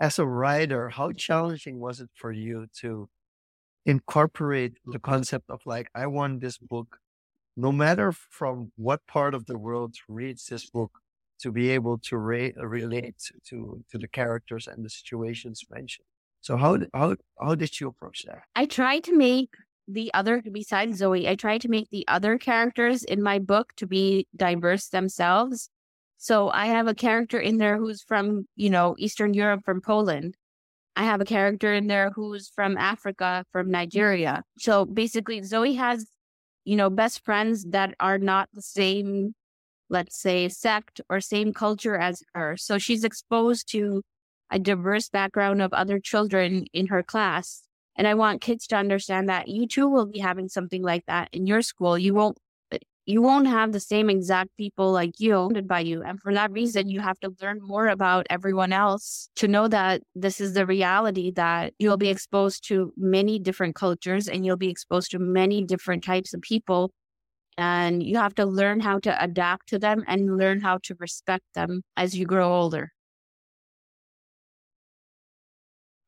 As 0.00 0.18
a 0.18 0.26
writer, 0.26 0.90
how 0.90 1.12
challenging 1.12 1.80
was 1.80 2.00
it 2.00 2.10
for 2.14 2.32
you 2.32 2.68
to 2.80 3.08
incorporate 3.86 4.78
the 4.84 4.98
concept 4.98 5.50
of 5.50 5.60
like 5.66 5.90
I 5.94 6.06
want 6.06 6.40
this 6.40 6.58
book, 6.58 6.98
no 7.56 7.72
matter 7.72 8.12
from 8.12 8.72
what 8.76 9.06
part 9.06 9.34
of 9.34 9.46
the 9.46 9.58
world 9.58 9.96
reads 10.08 10.46
this 10.46 10.70
book, 10.70 11.00
to 11.40 11.52
be 11.52 11.70
able 11.70 11.98
to 11.98 12.16
ra- 12.18 12.56
relate 12.56 13.18
to 13.46 13.84
to 13.90 13.98
the 13.98 14.08
characters 14.08 14.66
and 14.66 14.84
the 14.84 14.90
situations 14.90 15.64
mentioned. 15.70 16.06
So 16.40 16.56
how 16.56 16.78
how 16.94 17.16
how 17.40 17.54
did 17.56 17.80
you 17.80 17.88
approach 17.88 18.24
that? 18.26 18.44
I 18.54 18.66
tried 18.66 19.04
to 19.04 19.16
make 19.16 19.54
the 19.88 20.12
other, 20.14 20.42
besides 20.52 20.98
Zoe, 20.98 21.28
I 21.28 21.34
try 21.34 21.58
to 21.58 21.68
make 21.68 21.90
the 21.90 22.04
other 22.08 22.38
characters 22.38 23.04
in 23.04 23.22
my 23.22 23.38
book 23.38 23.72
to 23.76 23.86
be 23.86 24.26
diverse 24.34 24.88
themselves. 24.88 25.70
So 26.18 26.50
I 26.50 26.66
have 26.66 26.86
a 26.86 26.94
character 26.94 27.38
in 27.38 27.58
there 27.58 27.76
who's 27.78 28.02
from, 28.02 28.46
you 28.56 28.70
know, 28.70 28.94
Eastern 28.98 29.34
Europe, 29.34 29.62
from 29.64 29.80
Poland. 29.80 30.36
I 30.96 31.04
have 31.04 31.20
a 31.20 31.26
character 31.26 31.74
in 31.74 31.88
there 31.88 32.10
who's 32.10 32.48
from 32.48 32.78
Africa, 32.78 33.44
from 33.52 33.70
Nigeria. 33.70 34.42
So 34.58 34.86
basically, 34.86 35.42
Zoe 35.42 35.74
has, 35.74 36.06
you 36.64 36.74
know, 36.74 36.88
best 36.88 37.22
friends 37.24 37.64
that 37.66 37.94
are 38.00 38.18
not 38.18 38.48
the 38.54 38.62
same, 38.62 39.34
let's 39.90 40.18
say, 40.18 40.48
sect 40.48 41.00
or 41.10 41.20
same 41.20 41.52
culture 41.52 41.96
as 41.96 42.22
her. 42.34 42.56
So 42.56 42.78
she's 42.78 43.04
exposed 43.04 43.70
to 43.72 44.02
a 44.50 44.58
diverse 44.58 45.10
background 45.10 45.60
of 45.60 45.72
other 45.74 45.98
children 45.98 46.64
in 46.72 46.86
her 46.86 47.02
class. 47.02 47.62
And 47.96 48.06
I 48.06 48.14
want 48.14 48.40
kids 48.40 48.66
to 48.68 48.76
understand 48.76 49.28
that 49.28 49.48
you 49.48 49.66
too 49.66 49.88
will 49.88 50.06
be 50.06 50.18
having 50.18 50.48
something 50.48 50.82
like 50.82 51.04
that 51.06 51.28
in 51.32 51.46
your 51.46 51.62
school. 51.62 51.98
You 51.98 52.14
won't 52.14 52.38
eh, 52.72 52.78
you 53.06 53.22
won't 53.22 53.46
have 53.46 53.72
the 53.72 53.80
same 53.80 54.10
exact 54.10 54.50
people 54.56 54.92
like 54.92 55.18
you 55.18 55.50
by 55.66 55.80
you. 55.80 56.02
And 56.02 56.20
for 56.20 56.34
that 56.34 56.50
reason, 56.52 56.88
you 56.88 57.00
have 57.00 57.18
to 57.20 57.34
learn 57.40 57.60
more 57.62 57.88
about 57.88 58.26
everyone 58.30 58.72
else 58.72 59.30
to 59.36 59.48
know 59.48 59.68
that 59.68 60.02
this 60.14 60.40
is 60.40 60.54
the 60.54 60.66
reality 60.66 61.30
that 61.32 61.72
you'll 61.78 61.96
be 61.96 62.08
exposed 62.08 62.66
to 62.68 62.92
many 62.96 63.38
different 63.38 63.74
cultures 63.74 64.28
and 64.28 64.44
you'll 64.44 64.56
be 64.56 64.70
exposed 64.70 65.10
to 65.12 65.18
many 65.18 65.64
different 65.64 66.04
types 66.04 66.34
of 66.34 66.42
people. 66.42 66.90
And 67.58 68.02
you 68.02 68.18
have 68.18 68.34
to 68.36 68.46
learn 68.46 68.80
how 68.80 68.98
to 69.00 69.24
adapt 69.24 69.68
to 69.68 69.78
them 69.78 70.04
and 70.06 70.36
learn 70.38 70.60
how 70.60 70.78
to 70.84 70.96
respect 70.98 71.44
them 71.54 71.82
as 71.96 72.16
you 72.18 72.26
grow 72.26 72.52
older. 72.54 72.92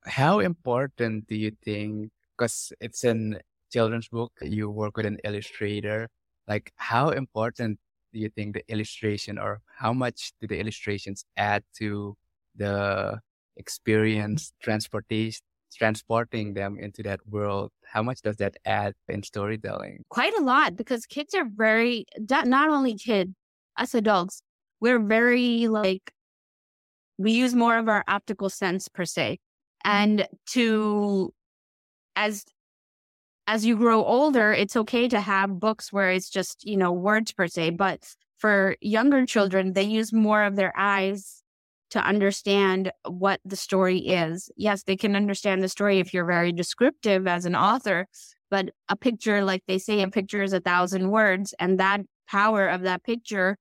How 0.08 0.40
important 0.40 1.28
do 1.28 1.36
you 1.36 1.52
think, 1.64 2.10
because 2.36 2.72
it's 2.80 3.04
a 3.04 3.40
children's 3.70 4.08
book, 4.08 4.32
you 4.42 4.70
work 4.70 4.96
with 4.96 5.06
an 5.06 5.18
illustrator, 5.22 6.08
like 6.46 6.72
how 6.76 7.10
important 7.10 7.78
do 8.12 8.18
you 8.18 8.30
think 8.30 8.54
the 8.54 8.64
illustration 8.68 9.38
or 9.38 9.60
how 9.78 9.92
much 9.92 10.32
do 10.40 10.46
the 10.46 10.58
illustrations 10.58 11.24
add 11.36 11.62
to 11.76 12.16
the 12.56 13.20
experience 13.56 14.52
transportation 14.62 15.42
transporting 15.76 16.54
them 16.54 16.78
into 16.80 17.02
that 17.02 17.20
world? 17.28 17.70
How 17.84 18.02
much 18.02 18.22
does 18.22 18.36
that 18.36 18.56
add 18.64 18.94
in 19.08 19.22
storytelling? 19.22 20.04
Quite 20.08 20.32
a 20.38 20.42
lot 20.42 20.74
because 20.74 21.04
kids 21.04 21.34
are 21.34 21.44
very 21.44 22.06
not 22.18 22.70
only 22.70 22.94
kids 22.94 23.34
us 23.76 23.94
adults 23.94 24.42
we're 24.80 24.98
very 24.98 25.68
like 25.68 26.12
we 27.16 27.32
use 27.32 27.54
more 27.54 27.78
of 27.78 27.88
our 27.88 28.02
optical 28.08 28.48
sense 28.48 28.88
per 28.88 29.04
se 29.04 29.38
and 29.88 30.28
to 30.44 31.32
as 32.14 32.44
as 33.46 33.64
you 33.64 33.76
grow 33.76 34.04
older, 34.04 34.52
it's 34.52 34.76
okay 34.76 35.08
to 35.08 35.20
have 35.22 35.58
books 35.58 35.90
where 35.90 36.10
it's 36.10 36.28
just, 36.28 36.66
you 36.66 36.76
know, 36.76 36.92
words 36.92 37.32
per 37.32 37.46
se. 37.46 37.70
But 37.70 38.04
for 38.36 38.76
younger 38.82 39.24
children, 39.24 39.72
they 39.72 39.84
use 39.84 40.12
more 40.12 40.42
of 40.44 40.56
their 40.56 40.74
eyes 40.76 41.42
to 41.92 42.00
understand 42.00 42.92
what 43.06 43.40
the 43.46 43.56
story 43.56 44.00
is. 44.00 44.50
Yes, 44.58 44.82
they 44.82 44.96
can 44.96 45.16
understand 45.16 45.62
the 45.62 45.70
story 45.70 45.98
if 45.98 46.12
you're 46.12 46.26
very 46.26 46.52
descriptive 46.52 47.26
as 47.26 47.46
an 47.46 47.56
author, 47.56 48.06
but 48.50 48.68
a 48.90 48.96
picture, 48.96 49.42
like 49.42 49.62
they 49.66 49.78
say, 49.78 50.02
a 50.02 50.08
picture 50.08 50.42
is 50.42 50.52
a 50.52 50.60
thousand 50.60 51.08
words. 51.08 51.54
And 51.58 51.80
that 51.80 52.02
power 52.28 52.68
of 52.68 52.82
that 52.82 53.02
picture 53.02 53.56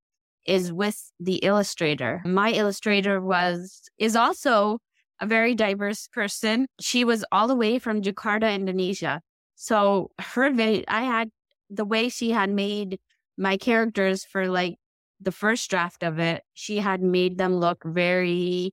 is 0.45 0.73
with 0.73 1.13
the 1.21 1.35
illustrator. 1.37 2.21
My 2.25 2.51
illustrator 2.51 3.21
was, 3.21 3.83
is 3.97 4.17
also 4.17 4.79
a 5.19 5.25
very 5.25 5.55
diverse 5.55 6.07
person. 6.07 6.67
She 6.79 7.03
was 7.03 7.25
all 7.31 7.47
the 7.47 7.55
way 7.55 7.79
from 7.79 8.01
Jakarta, 8.01 8.53
Indonesia. 8.53 9.21
So 9.55 10.11
her, 10.19 10.51
I 10.87 11.03
had 11.03 11.29
the 11.69 11.85
way 11.85 12.09
she 12.09 12.31
had 12.31 12.49
made 12.49 12.99
my 13.37 13.57
characters 13.57 14.25
for 14.25 14.47
like 14.47 14.75
the 15.19 15.31
first 15.31 15.69
draft 15.69 16.03
of 16.03 16.19
it, 16.19 16.43
she 16.53 16.77
had 16.77 17.01
made 17.01 17.37
them 17.37 17.55
look 17.55 17.83
very, 17.83 18.71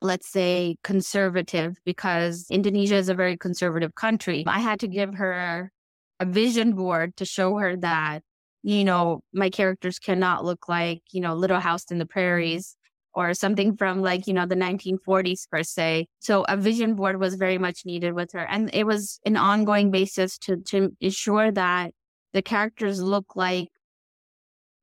let's 0.00 0.28
say, 0.28 0.76
conservative 0.84 1.76
because 1.84 2.46
Indonesia 2.50 2.96
is 2.96 3.08
a 3.08 3.14
very 3.14 3.36
conservative 3.36 3.94
country. 3.94 4.44
I 4.46 4.60
had 4.60 4.80
to 4.80 4.88
give 4.88 5.14
her 5.14 5.72
a 6.20 6.26
vision 6.26 6.74
board 6.74 7.16
to 7.16 7.24
show 7.24 7.56
her 7.58 7.76
that, 7.76 8.22
you 8.62 8.84
know, 8.84 9.20
my 9.32 9.50
characters 9.50 9.98
cannot 9.98 10.44
look 10.44 10.68
like, 10.68 11.02
you 11.10 11.20
know, 11.20 11.34
Little 11.34 11.60
House 11.60 11.84
in 11.90 11.98
the 11.98 12.06
Prairies 12.06 12.76
or 13.18 13.34
something 13.34 13.76
from 13.76 14.00
like, 14.00 14.28
you 14.28 14.32
know, 14.32 14.46
the 14.46 14.54
1940s 14.54 15.50
per 15.50 15.64
se. 15.64 16.06
So 16.20 16.44
a 16.48 16.56
vision 16.56 16.94
board 16.94 17.18
was 17.18 17.34
very 17.34 17.58
much 17.58 17.84
needed 17.84 18.12
with 18.12 18.30
her. 18.32 18.46
And 18.48 18.70
it 18.72 18.86
was 18.86 19.18
an 19.26 19.36
ongoing 19.36 19.90
basis 19.90 20.38
to, 20.38 20.58
to 20.68 20.96
ensure 21.00 21.50
that 21.50 21.90
the 22.32 22.42
characters 22.42 23.02
look 23.02 23.34
like 23.34 23.70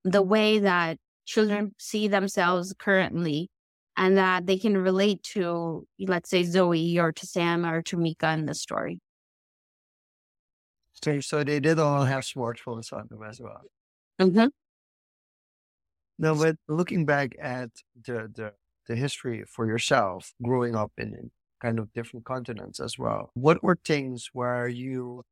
the 0.04 0.22
way 0.22 0.60
that 0.60 0.98
children 1.26 1.74
see 1.80 2.10
themselves 2.10 2.76
currently 2.78 3.50
and 3.96 4.18
that 4.18 4.46
they 4.46 4.58
can 4.58 4.78
relate 4.78 5.24
to, 5.24 5.88
let's 5.98 6.30
say, 6.30 6.44
Zoe 6.44 7.00
or 7.00 7.14
to 7.14 7.26
Sam 7.26 7.66
or 7.66 7.82
to 7.84 7.96
Mika 7.96 8.32
in 8.34 8.48
the 8.48 8.54
story. 8.54 9.00
So, 11.02 11.22
so 11.22 11.42
they 11.46 11.62
did 11.62 11.80
all 11.80 12.04
have 12.04 12.24
smartphones 12.24 12.92
on 12.92 13.08
them 13.10 13.24
as 13.24 13.40
well. 13.40 13.62
Mm-hmm. 14.20 14.48
No, 16.18 16.36
but 16.36 16.58
looking 16.68 17.06
back 17.06 17.36
at 17.40 17.70
the, 18.06 18.32
the, 18.34 18.54
the 18.88 18.96
history 18.96 19.44
for 19.48 19.66
yourself, 19.68 20.34
growing 20.44 20.76
up 20.76 20.92
in, 20.98 21.14
in 21.14 21.32
kind 21.62 21.80
of 21.80 21.92
different 21.94 22.26
continents 22.26 22.80
as 22.80 22.98
well, 22.98 23.32
what 23.34 23.64
were 23.64 23.78
things 23.86 24.30
where 24.34 24.68
you 24.68 25.24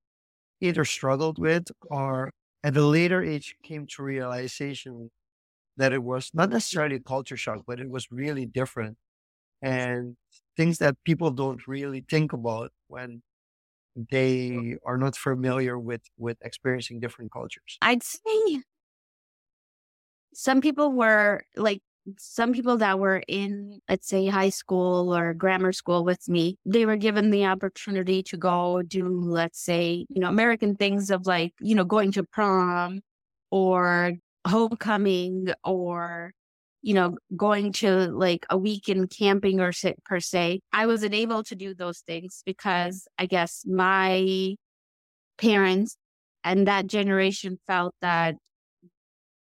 either 0.62 0.86
struggled 0.86 1.40
with 1.40 1.66
or 1.84 2.32
at 2.64 2.78
a 2.78 2.86
later 2.86 3.24
age 3.24 3.56
came 3.64 3.88
to 3.88 4.04
realization 4.04 5.12
that 5.78 5.94
it 5.94 6.04
was 6.04 6.32
not 6.34 6.50
necessarily 6.50 7.00
culture 7.00 7.38
shock, 7.38 7.64
but 7.68 7.80
it 7.80 7.90
was 7.90 8.08
really 8.12 8.46
different 8.46 8.98
and 9.62 10.18
things 10.58 10.80
that 10.80 10.96
people 11.06 11.32
don't 11.32 11.68
really 11.68 12.06
think 12.10 12.34
about 12.34 12.72
when 12.88 13.22
they 14.12 14.76
are 14.86 14.98
not 14.98 15.16
familiar 15.16 15.78
with 15.78 16.02
with 16.18 16.38
experiencing 16.44 17.00
different 17.00 17.32
cultures. 17.32 17.78
I'd 17.82 18.04
say 18.04 18.62
some 20.34 20.62
people 20.62 20.92
were 20.92 21.44
like 21.56 21.82
some 22.18 22.54
people 22.54 22.78
that 22.78 23.00
were 23.00 23.24
in, 23.28 23.80
let's 23.90 24.08
say, 24.08 24.28
high 24.28 24.50
school 24.50 25.16
or 25.16 25.34
grammar 25.34 25.72
school 25.72 26.04
with 26.04 26.28
me, 26.28 26.58
they 26.66 26.86
were 26.86 26.98
given 26.98 27.30
the 27.30 27.46
opportunity 27.46 28.22
to 28.24 28.38
go 28.38 28.82
do, 28.82 29.08
let's 29.08 29.60
say, 29.64 30.06
you 30.10 30.20
know, 30.20 30.28
American 30.28 30.76
things 30.76 31.10
of 31.10 31.26
like, 31.26 31.54
you 31.60 31.76
know, 31.76 31.86
going 31.86 32.12
to 32.14 32.24
prom 32.24 33.00
or 33.52 34.14
homecoming 34.46 35.48
or, 35.64 36.34
you 36.82 36.94
know, 36.94 37.18
going 37.38 37.72
to 37.72 38.08
like 38.08 38.46
a 38.50 38.58
weekend 38.58 39.10
camping 39.10 39.62
or 39.62 39.72
per 40.06 40.20
se. 40.20 40.60
I 40.74 40.86
wasn't 40.86 41.14
able 41.14 41.44
to 41.46 41.56
do 41.56 41.74
those 41.74 42.00
things 42.00 42.44
because 42.46 43.08
I 43.18 43.26
guess 43.28 43.64
my 43.66 44.56
parents 45.38 45.96
and 46.44 46.68
that 46.68 46.88
generation 46.88 47.60
felt 47.66 47.96
that 48.02 48.36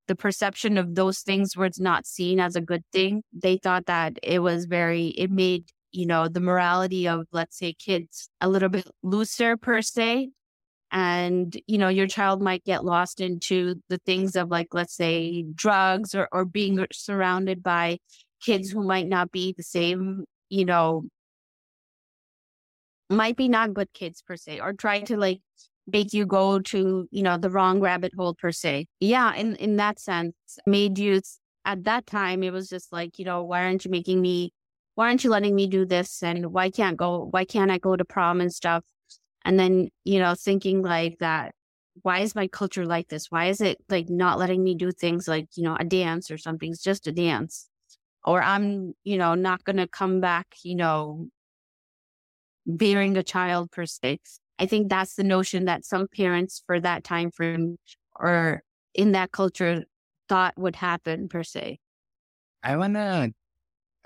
the 0.08 0.16
perception 0.16 0.78
of 0.78 0.96
those 0.96 1.20
things 1.20 1.56
was 1.56 1.80
not 1.80 2.06
seen 2.06 2.40
as 2.40 2.56
a 2.56 2.62
good 2.62 2.84
thing. 2.92 3.24
They 3.34 3.58
thought 3.58 3.86
that 3.86 4.18
it 4.24 4.40
was 4.40 4.66
very, 4.66 5.08
it 5.08 5.32
made, 5.32 5.66
you 5.92 6.06
know, 6.06 6.28
the 6.28 6.40
morality 6.40 7.08
of, 7.08 7.28
let's 7.32 7.58
say, 7.58 7.74
kids 7.74 8.30
a 8.42 8.50
little 8.50 8.70
bit 8.70 8.88
looser 9.04 9.58
per 9.58 9.82
se. 9.82 10.30
And, 10.94 11.58
you 11.68 11.78
know, 11.78 11.88
your 11.88 12.08
child 12.08 12.42
might 12.42 12.66
get 12.66 12.84
lost 12.84 13.22
into 13.22 13.76
the 13.88 14.00
things 14.06 14.36
of 14.36 14.50
like, 14.50 14.74
let's 14.74 14.96
say, 14.96 15.46
drugs 15.56 16.14
or, 16.14 16.28
or 16.34 16.44
being 16.44 16.86
surrounded 16.92 17.64
by 17.64 18.00
kids 18.42 18.72
who 18.72 18.84
might 18.84 19.08
not 19.08 19.32
be 19.32 19.54
the 19.56 19.64
same, 19.64 20.26
you 20.50 20.66
know, 20.66 21.04
might 23.10 23.38
be 23.38 23.48
not 23.48 23.74
good 23.74 23.94
kids 23.94 24.22
per 24.22 24.36
se, 24.36 24.60
or 24.60 24.74
try 24.74 25.02
to 25.02 25.18
like 25.18 25.42
make 25.88 26.14
you 26.14 26.26
go 26.26 26.60
to, 26.60 27.08
you 27.12 27.24
know, 27.24 27.38
the 27.38 27.50
wrong 27.50 27.80
rabbit 27.80 28.14
hole 28.18 28.34
per 28.34 28.52
se. 28.52 28.88
Yeah, 29.00 29.34
in, 29.36 29.56
in 29.56 29.78
that 29.78 30.00
sense, 30.00 30.36
made 30.66 30.98
you 30.98 31.22
at 31.66 31.84
that 31.84 32.08
time 32.08 32.44
it 32.44 32.52
was 32.52 32.70
just 32.70 32.92
like, 32.92 33.20
you 33.20 33.26
know, 33.26 33.44
why 33.44 33.64
aren't 33.64 33.86
you 33.86 33.92
making 33.92 34.22
me 34.22 34.54
why 34.96 35.08
aren't 35.08 35.24
you 35.24 35.30
letting 35.30 35.56
me 35.56 35.68
do 35.68 35.86
this 35.86 36.22
and 36.22 36.52
why 36.54 36.70
can't 36.70 36.98
go 36.98 37.28
why 37.32 37.46
can't 37.46 37.72
I 37.72 37.78
go 37.78 37.96
to 37.96 38.06
prom 38.06 38.42
and 38.42 38.54
stuff? 38.54 38.84
And 39.44 39.60
then, 39.60 39.90
you 40.04 40.20
know, 40.20 40.36
thinking 40.36 40.82
like 40.82 41.18
that, 41.20 41.56
why 42.04 42.20
is 42.20 42.36
my 42.36 42.48
culture 42.48 42.86
like 42.86 43.08
this? 43.08 43.28
Why 43.30 43.48
is 43.48 43.62
it 43.62 43.78
like 43.90 44.10
not 44.10 44.38
letting 44.38 44.64
me 44.64 44.76
do 44.76 44.92
things 44.92 45.28
like, 45.28 45.48
you 45.56 45.64
know, 45.64 45.76
a 45.80 45.84
dance 45.84 46.30
or 46.30 46.38
something? 46.38 46.72
It's 46.72 46.84
just 46.84 47.08
a 47.08 47.12
dance. 47.12 47.68
Or 48.24 48.42
I'm, 48.42 48.94
you 49.04 49.18
know, 49.18 49.34
not 49.36 49.64
gonna 49.64 49.88
come 49.88 50.22
back, 50.22 50.48
you 50.64 50.76
know, 50.76 51.28
bearing 52.66 53.18
a 53.18 53.24
child 53.24 53.72
per 53.72 53.86
se. 53.86 54.20
I 54.62 54.68
think 54.68 54.90
that's 54.90 55.16
the 55.16 55.24
notion 55.24 55.66
that 55.66 55.86
some 55.86 56.08
parents 56.08 56.62
for 56.68 56.80
that 56.80 57.04
time 57.04 57.32
frame 57.32 57.80
or 58.16 58.62
in 58.94 59.14
that 59.14 59.32
culture 59.32 59.86
thought 60.30 60.54
would 60.56 60.76
happen 60.76 61.28
per 61.28 61.42
se. 61.42 61.80
I 62.62 62.78
wanna, 62.78 63.32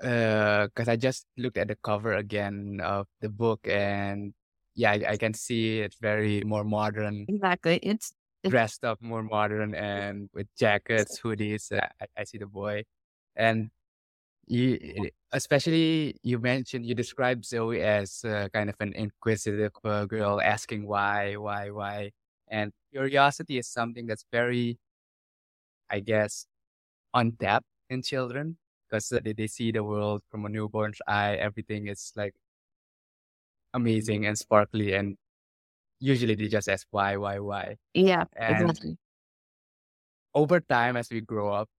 uh, 0.02 0.68
cause 0.74 0.88
I 0.88 0.96
just 0.96 1.26
looked 1.38 1.58
at 1.58 1.68
the 1.68 1.76
cover 1.84 2.14
again 2.14 2.80
of 2.82 3.06
the 3.20 3.28
book 3.28 3.68
and 3.68 4.34
yeah, 4.76 4.92
I, 4.92 5.04
I 5.10 5.18
can 5.18 5.34
see 5.34 5.82
it's 5.82 5.98
very 6.00 6.42
more 6.46 6.64
modern. 6.64 7.26
Exactly. 7.28 7.76
It's, 7.84 8.14
it's 8.42 8.50
dressed 8.50 8.86
up 8.86 9.02
more 9.02 9.24
modern 9.24 9.76
and 9.76 10.30
with 10.34 10.48
jackets, 10.58 11.20
hoodies. 11.20 11.70
Uh, 11.70 11.86
I, 12.00 12.22
I 12.22 12.24
see 12.24 12.38
the 12.38 12.48
boy 12.48 12.84
and 13.36 13.72
you, 14.48 15.10
especially 15.32 16.16
you 16.24 16.40
mentioned 16.40 16.86
you 16.86 16.96
described 16.96 17.46
Zoe 17.46 17.82
as 17.82 18.24
uh, 18.24 18.48
kind 18.54 18.70
of 18.70 18.76
an 18.80 18.94
inquisitive 18.94 19.72
uh, 19.84 20.06
girl 20.06 20.42
asking 20.42 20.88
why, 20.88 21.36
why, 21.36 21.72
why, 21.72 22.12
and 22.48 22.72
curiosity 22.92 23.58
is 23.58 23.68
something 23.68 24.06
that's 24.06 24.26
very, 24.32 24.78
I 25.90 26.00
guess, 26.00 26.46
untapped 27.14 27.66
in 27.90 28.02
children 28.02 28.58
because 28.90 29.10
they, 29.10 29.34
they 29.34 29.48
see 29.48 29.72
the 29.72 29.84
world 29.84 30.22
from 30.30 30.46
a 30.46 30.50
newborn's 30.50 31.02
eye. 31.08 31.36
Everything 31.36 31.88
is 31.88 32.14
like 32.16 32.36
amazing 33.74 34.26
and 34.26 34.38
sparkly, 34.38 34.94
and 34.94 35.18
usually 36.00 36.36
they 36.36 36.48
just 36.48 36.70
ask 36.70 36.88
why, 36.92 37.18
why, 37.18 37.40
why. 37.40 37.78
Yeah, 37.94 38.26
and 38.36 38.70
exactly. 38.70 38.98
Over 40.34 40.60
time, 40.60 40.98
as 40.98 41.10
we 41.10 41.22
grow 41.22 41.54
up, 41.54 41.70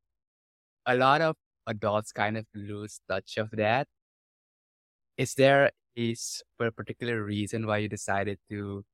a 0.86 0.96
lot 0.96 1.20
of 1.20 1.36
adults 1.66 2.12
kind 2.12 2.36
of 2.36 2.46
lose 2.54 3.00
touch 3.08 3.36
of 3.38 3.50
that. 3.52 3.88
Is 5.16 5.34
there 5.34 5.70
a 5.96 6.70
particular 6.72 7.22
reason 7.22 7.66
why 7.66 7.78
you 7.78 7.88
decided 7.88 8.38
to? 8.50 8.84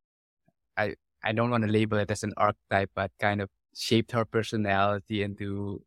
I 0.76 0.94
I 1.24 1.32
don't 1.32 1.50
want 1.50 1.64
to 1.64 1.70
label 1.70 1.98
it 1.98 2.10
as 2.10 2.22
an 2.22 2.32
archetype, 2.36 2.90
but 2.94 3.10
kind 3.18 3.40
of 3.40 3.50
shaped 3.74 4.12
her 4.12 4.24
personality 4.24 5.22
into 5.22 5.82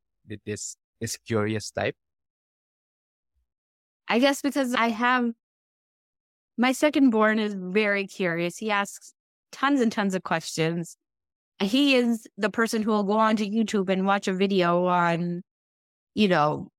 this 0.46 0.78
this 1.00 1.18
curious 1.18 1.72
type. 1.72 1.96
I 4.08 4.20
guess 4.20 4.42
because 4.42 4.74
I 4.76 4.90
have 4.90 5.32
my 6.58 6.72
second 6.72 7.10
born 7.10 7.40
is 7.40 7.56
very 7.56 8.08
curious. 8.08 8.58
He 8.58 8.72
asks 8.72 9.14
tons 9.52 9.82
and 9.82 9.92
tons 9.92 10.16
of 10.16 10.24
questions. 10.24 10.98
He 11.62 11.96
is 11.96 12.28
the 12.38 12.50
person 12.50 12.82
who 12.82 12.92
will 12.92 13.04
go 13.04 13.14
onto 13.14 13.46
YouTube 13.46 13.90
and 13.90 14.06
watch 14.06 14.28
a 14.28 14.34
video 14.34 14.86
on, 14.86 15.42
you 16.14 16.28
know, 16.28 16.70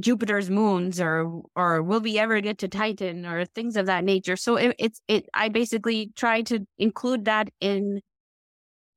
Jupiter's 0.00 0.50
moons 0.50 1.00
or 1.00 1.42
or 1.54 1.82
will 1.82 2.00
we 2.00 2.18
ever 2.18 2.40
get 2.40 2.58
to 2.58 2.68
Titan 2.68 3.24
or 3.26 3.44
things 3.44 3.76
of 3.76 3.86
that 3.86 4.04
nature. 4.04 4.36
So 4.36 4.56
it, 4.56 4.74
it's 4.78 5.00
it 5.08 5.28
I 5.34 5.48
basically 5.48 6.12
try 6.16 6.42
to 6.42 6.66
include 6.78 7.26
that 7.26 7.50
in 7.60 8.00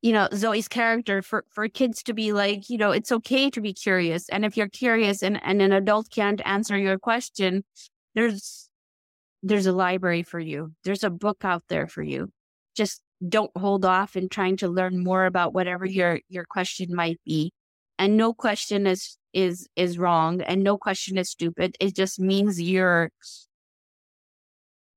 you 0.02 0.14
know 0.14 0.28
Zoe's 0.34 0.68
character 0.68 1.22
for 1.22 1.46
for 1.52 1.68
kids 1.70 2.04
to 2.04 2.14
be 2.14 2.34
like, 2.34 2.70
you 2.70 2.78
know, 2.78 2.92
it's 2.92 3.12
okay 3.12 3.50
to 3.52 3.62
be 3.62 3.74
curious. 3.74 4.30
And 4.30 4.46
if 4.46 4.58
you're 4.58 4.70
curious 4.70 5.24
and, 5.24 5.40
and 5.44 5.62
an 5.62 5.72
adult 5.72 6.10
can't 6.12 6.42
answer 6.46 6.78
your 6.78 6.98
question, 7.00 7.64
there's 8.16 8.70
there's 9.44 9.68
a 9.68 9.72
library 9.74 10.24
for 10.24 10.40
you. 10.40 10.74
There's 10.84 11.04
a 11.04 11.10
book 11.12 11.40
out 11.44 11.64
there 11.70 11.88
for 11.88 12.04
you. 12.04 12.30
just 12.76 13.02
don't 13.28 13.52
hold 13.58 13.86
off 13.86 14.16
in 14.16 14.30
trying 14.30 14.58
to 14.58 14.68
learn 14.70 15.04
more 15.04 15.26
about 15.26 15.54
whatever 15.54 15.86
your 15.86 16.20
your 16.30 16.46
question 16.46 16.96
might 16.96 17.20
be 17.26 17.52
and 18.00 18.18
no 18.18 18.34
question 18.34 18.88
is 18.88 19.18
is 19.34 19.68
is 19.76 19.98
wrong 19.98 20.42
and 20.42 20.64
no 20.64 20.78
question 20.78 21.18
is 21.18 21.30
stupid. 21.30 21.76
It 21.80 21.96
just 21.96 22.20
means 22.20 22.62
you're 22.62 23.12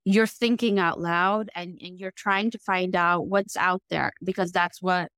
you're 0.05 0.27
thinking 0.27 0.79
out 0.79 1.01
loud 1.01 1.51
and, 1.55 1.79
and 1.83 1.99
you're 1.99 2.13
trying 2.13 2.51
to 2.51 2.59
find 2.59 2.97
out 2.97 3.27
what's 3.29 3.57
out 3.57 3.83
there 3.91 4.13
because 4.25 4.51
that's 4.51 4.81
what 4.83 5.09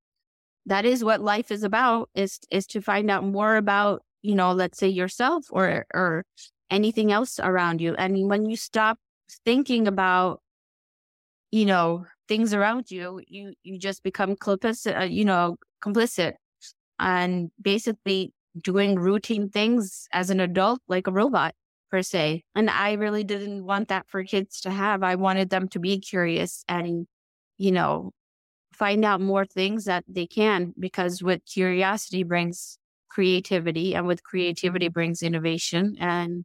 that 0.66 0.84
is 0.84 1.04
what 1.04 1.20
life 1.20 1.50
is 1.50 1.62
about 1.64 2.08
is 2.14 2.38
is 2.50 2.66
to 2.66 2.80
find 2.80 3.10
out 3.10 3.24
more 3.24 3.56
about 3.56 4.02
you 4.22 4.34
know 4.34 4.52
let's 4.52 4.78
say 4.78 4.88
yourself 4.88 5.46
or 5.50 5.86
or 5.94 6.24
anything 6.70 7.12
else 7.12 7.38
around 7.38 7.80
you. 7.80 7.94
And 7.96 8.28
when 8.28 8.46
you 8.48 8.56
stop 8.56 8.98
thinking 9.44 9.86
about 9.86 10.40
you 11.50 11.66
know 11.66 12.06
things 12.28 12.54
around 12.54 12.90
you 12.90 13.20
you 13.26 13.54
you 13.62 13.78
just 13.78 14.02
become 14.02 14.36
complicit 14.36 14.98
uh, 15.00 15.04
you 15.04 15.24
know 15.24 15.56
complicit. 15.84 16.34
And 16.98 17.50
basically 17.60 18.32
doing 18.60 18.96
routine 18.96 19.48
things 19.48 20.06
as 20.12 20.30
an 20.30 20.40
adult 20.40 20.80
like 20.88 21.06
a 21.06 21.12
robot 21.12 21.54
per 21.90 22.02
se 22.02 22.42
and 22.54 22.68
i 22.70 22.92
really 22.92 23.24
didn't 23.24 23.64
want 23.64 23.88
that 23.88 24.06
for 24.08 24.24
kids 24.24 24.60
to 24.60 24.70
have. 24.70 25.02
I 25.02 25.14
wanted 25.16 25.50
them 25.50 25.68
to 25.68 25.78
be 25.78 25.98
curious 26.00 26.64
and 26.68 27.06
you 27.58 27.72
know 27.72 28.12
find 28.74 29.04
out 29.04 29.20
more 29.20 29.44
things 29.46 29.84
that 29.84 30.04
they 30.08 30.26
can 30.26 30.74
because 30.78 31.22
with 31.22 31.44
curiosity 31.46 32.22
brings 32.24 32.78
creativity 33.10 33.94
and 33.94 34.06
with 34.06 34.24
creativity 34.24 34.88
brings 34.88 35.22
innovation 35.22 35.96
and 36.00 36.44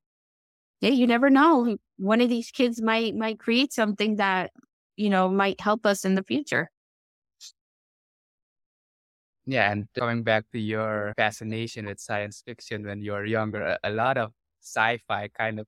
yeah 0.81 0.89
you 0.91 1.07
never 1.07 1.29
know. 1.29 1.77
One 1.97 2.21
of 2.21 2.29
these 2.29 2.51
kids 2.51 2.81
might 2.81 3.15
might 3.15 3.39
create 3.39 3.73
something 3.73 4.17
that 4.17 4.51
you 4.97 5.09
know 5.09 5.29
might 5.29 5.61
help 5.61 5.85
us 5.85 6.05
in 6.05 6.15
the 6.15 6.23
future 6.23 6.69
yeah 9.47 9.71
and 9.71 9.87
coming 9.97 10.21
back 10.21 10.45
to 10.51 10.59
your 10.59 11.13
fascination 11.17 11.85
with 11.85 11.99
science 11.99 12.43
fiction 12.45 12.85
when 12.85 13.01
you 13.01 13.13
were 13.13 13.25
younger 13.25 13.77
a, 13.83 13.89
lot 13.89 14.17
of 14.17 14.31
sci-fi 14.61 15.27
kind 15.29 15.59
of 15.59 15.65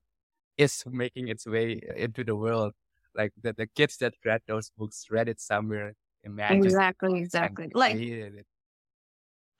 is 0.56 0.84
making 0.86 1.28
its 1.28 1.46
way 1.46 1.80
into 1.96 2.22
the 2.22 2.36
world 2.36 2.72
like 3.16 3.32
the, 3.42 3.52
the 3.54 3.66
kids 3.66 3.96
that 3.96 4.14
read 4.24 4.40
those 4.46 4.70
books 4.76 5.06
read 5.10 5.28
it 5.28 5.40
somewhere 5.40 5.94
imagined 6.22 6.66
exactly 6.66 7.18
exactly 7.18 7.70
like. 7.74 7.98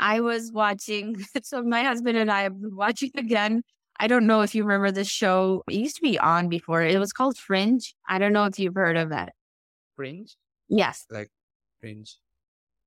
I 0.01 0.21
was 0.21 0.51
watching, 0.51 1.23
so 1.43 1.63
my 1.63 1.83
husband 1.83 2.17
and 2.17 2.31
I 2.31 2.43
have 2.43 2.61
been 2.61 2.75
watching 2.75 3.11
again. 3.17 3.63
I 3.99 4.07
don't 4.07 4.27
know 4.27 4.41
if 4.41 4.55
you 4.55 4.63
remember 4.63 4.91
this 4.91 5.09
show. 5.09 5.63
It 5.69 5.75
used 5.75 5.97
to 5.97 6.03
be 6.03 6.19
on 6.19 6.49
before. 6.49 6.83
It 6.83 6.99
was 6.99 7.13
called 7.13 7.37
Fringe. 7.37 7.95
I 8.09 8.19
don't 8.19 8.33
know 8.33 8.47
if 8.47 8.59
you've 8.59 8.75
heard 8.75 8.97
of 8.97 9.11
that. 9.11 9.35
Fringe? 9.95 10.37
Yes. 10.71 11.05
Like 11.11 11.29
Fringe. 11.81 12.17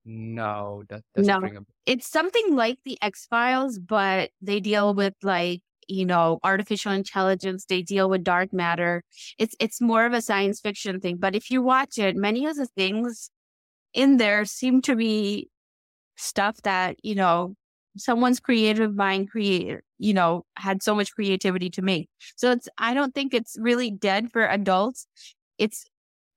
No, 0.04 0.84
that 0.88 1.02
no. 1.16 1.38
A... 1.38 1.50
It's 1.86 2.08
something 2.08 2.54
like 2.54 2.78
the 2.84 2.98
X 3.00 3.26
Files, 3.26 3.78
but 3.78 4.30
they 4.42 4.60
deal 4.60 4.94
with 4.94 5.14
like 5.22 5.60
you 5.88 6.04
know 6.04 6.40
artificial 6.44 6.92
intelligence. 6.92 7.64
They 7.66 7.82
deal 7.82 8.08
with 8.10 8.24
dark 8.24 8.52
matter. 8.52 9.02
It's 9.38 9.54
it's 9.60 9.80
more 9.80 10.04
of 10.06 10.12
a 10.12 10.20
science 10.20 10.60
fiction 10.60 11.00
thing. 11.00 11.16
But 11.16 11.34
if 11.34 11.50
you 11.50 11.62
watch 11.62 11.98
it, 11.98 12.16
many 12.16 12.46
of 12.46 12.56
the 12.56 12.66
things 12.66 13.30
in 13.94 14.16
there 14.18 14.44
seem 14.44 14.82
to 14.82 14.96
be 14.96 15.48
stuff 16.16 16.60
that, 16.62 16.96
you 17.02 17.14
know, 17.14 17.54
someone's 17.96 18.40
creative 18.40 18.94
mind 18.94 19.30
create, 19.30 19.78
you 19.98 20.12
know, 20.12 20.44
had 20.56 20.82
so 20.82 20.94
much 20.94 21.14
creativity 21.14 21.70
to 21.70 21.82
make. 21.82 22.08
So 22.36 22.50
it's, 22.50 22.68
I 22.78 22.94
don't 22.94 23.14
think 23.14 23.32
it's 23.32 23.56
really 23.58 23.90
dead 23.90 24.30
for 24.32 24.44
adults. 24.46 25.06
It's, 25.58 25.86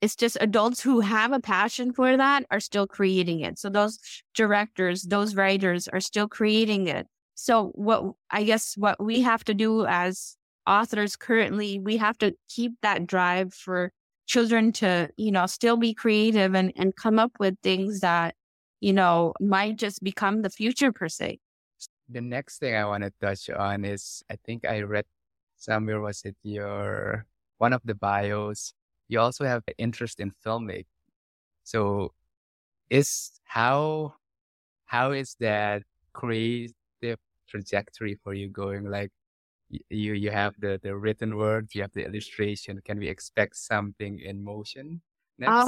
it's 0.02 0.16
just 0.16 0.38
adults 0.40 0.82
who 0.82 1.00
have 1.00 1.32
a 1.32 1.40
passion 1.40 1.92
for 1.92 2.16
that 2.18 2.46
are 2.52 2.60
still 2.60 2.88
creating 2.88 3.42
it. 3.42 3.58
So 3.58 3.70
those 3.70 4.00
directors, 4.34 5.04
those 5.04 5.36
writers 5.36 5.88
are 5.88 6.00
still 6.00 6.28
creating 6.28 6.88
it. 6.88 7.08
So 7.36 7.72
what 7.76 8.14
I 8.30 8.44
guess 8.44 8.76
what 8.78 9.04
we 9.04 9.22
have 9.22 9.44
to 9.46 9.54
do 9.54 9.86
as 9.86 10.38
authors 10.68 11.16
currently, 11.16 11.80
we 11.80 11.98
have 11.98 12.18
to 12.20 12.34
keep 12.50 12.74
that 12.82 13.08
drive 13.08 13.54
for 13.54 13.92
children 14.28 14.72
to, 14.74 15.10
you 15.18 15.32
know, 15.32 15.46
still 15.46 15.78
be 15.78 15.94
creative 15.94 16.54
and, 16.54 16.74
and 16.76 16.96
come 16.96 17.18
up 17.18 17.32
with 17.40 17.56
things 17.64 18.02
that 18.02 18.36
you 18.80 18.94
know, 18.94 19.34
might 19.40 19.78
just 19.78 20.04
become 20.04 20.42
the 20.42 20.50
future 20.50 20.92
per 20.92 21.10
se. 21.10 21.40
The 22.10 22.22
next 22.22 22.60
thing 22.60 22.76
I 22.76 22.86
want 22.86 23.04
to 23.04 23.12
touch 23.20 23.50
on 23.50 23.84
is 23.84 24.24
I 24.30 24.36
think 24.46 24.66
I 24.66 24.82
read 24.82 25.06
somewhere 25.58 26.00
was 26.00 26.22
it 26.24 26.36
your 26.44 27.26
one 27.58 27.74
of 27.74 27.82
the 27.84 27.96
bios. 27.96 28.74
You 29.08 29.20
also 29.20 29.46
have 29.46 29.64
an 29.68 29.74
interest 29.78 30.20
in 30.20 30.32
filmmaking. 30.32 30.86
So 31.64 32.14
is 32.90 33.32
how 33.44 34.16
how 34.86 35.12
is 35.12 35.36
that 35.40 35.84
creative 36.14 37.20
trajectory 37.48 38.16
for 38.24 38.34
you 38.34 38.50
going 38.50 38.90
like 38.90 39.12
you 39.70 40.14
you 40.14 40.32
have 40.32 40.56
the 40.60 40.80
the 40.82 40.96
written 40.96 41.36
word 41.36 41.68
you 41.74 41.82
have 41.82 41.92
the 41.94 42.06
illustration 42.06 42.80
can 42.84 43.00
we 43.00 43.08
expect 43.10 43.58
something 43.58 44.20
in 44.20 44.44
motion 44.44 45.02
next? 45.38 45.68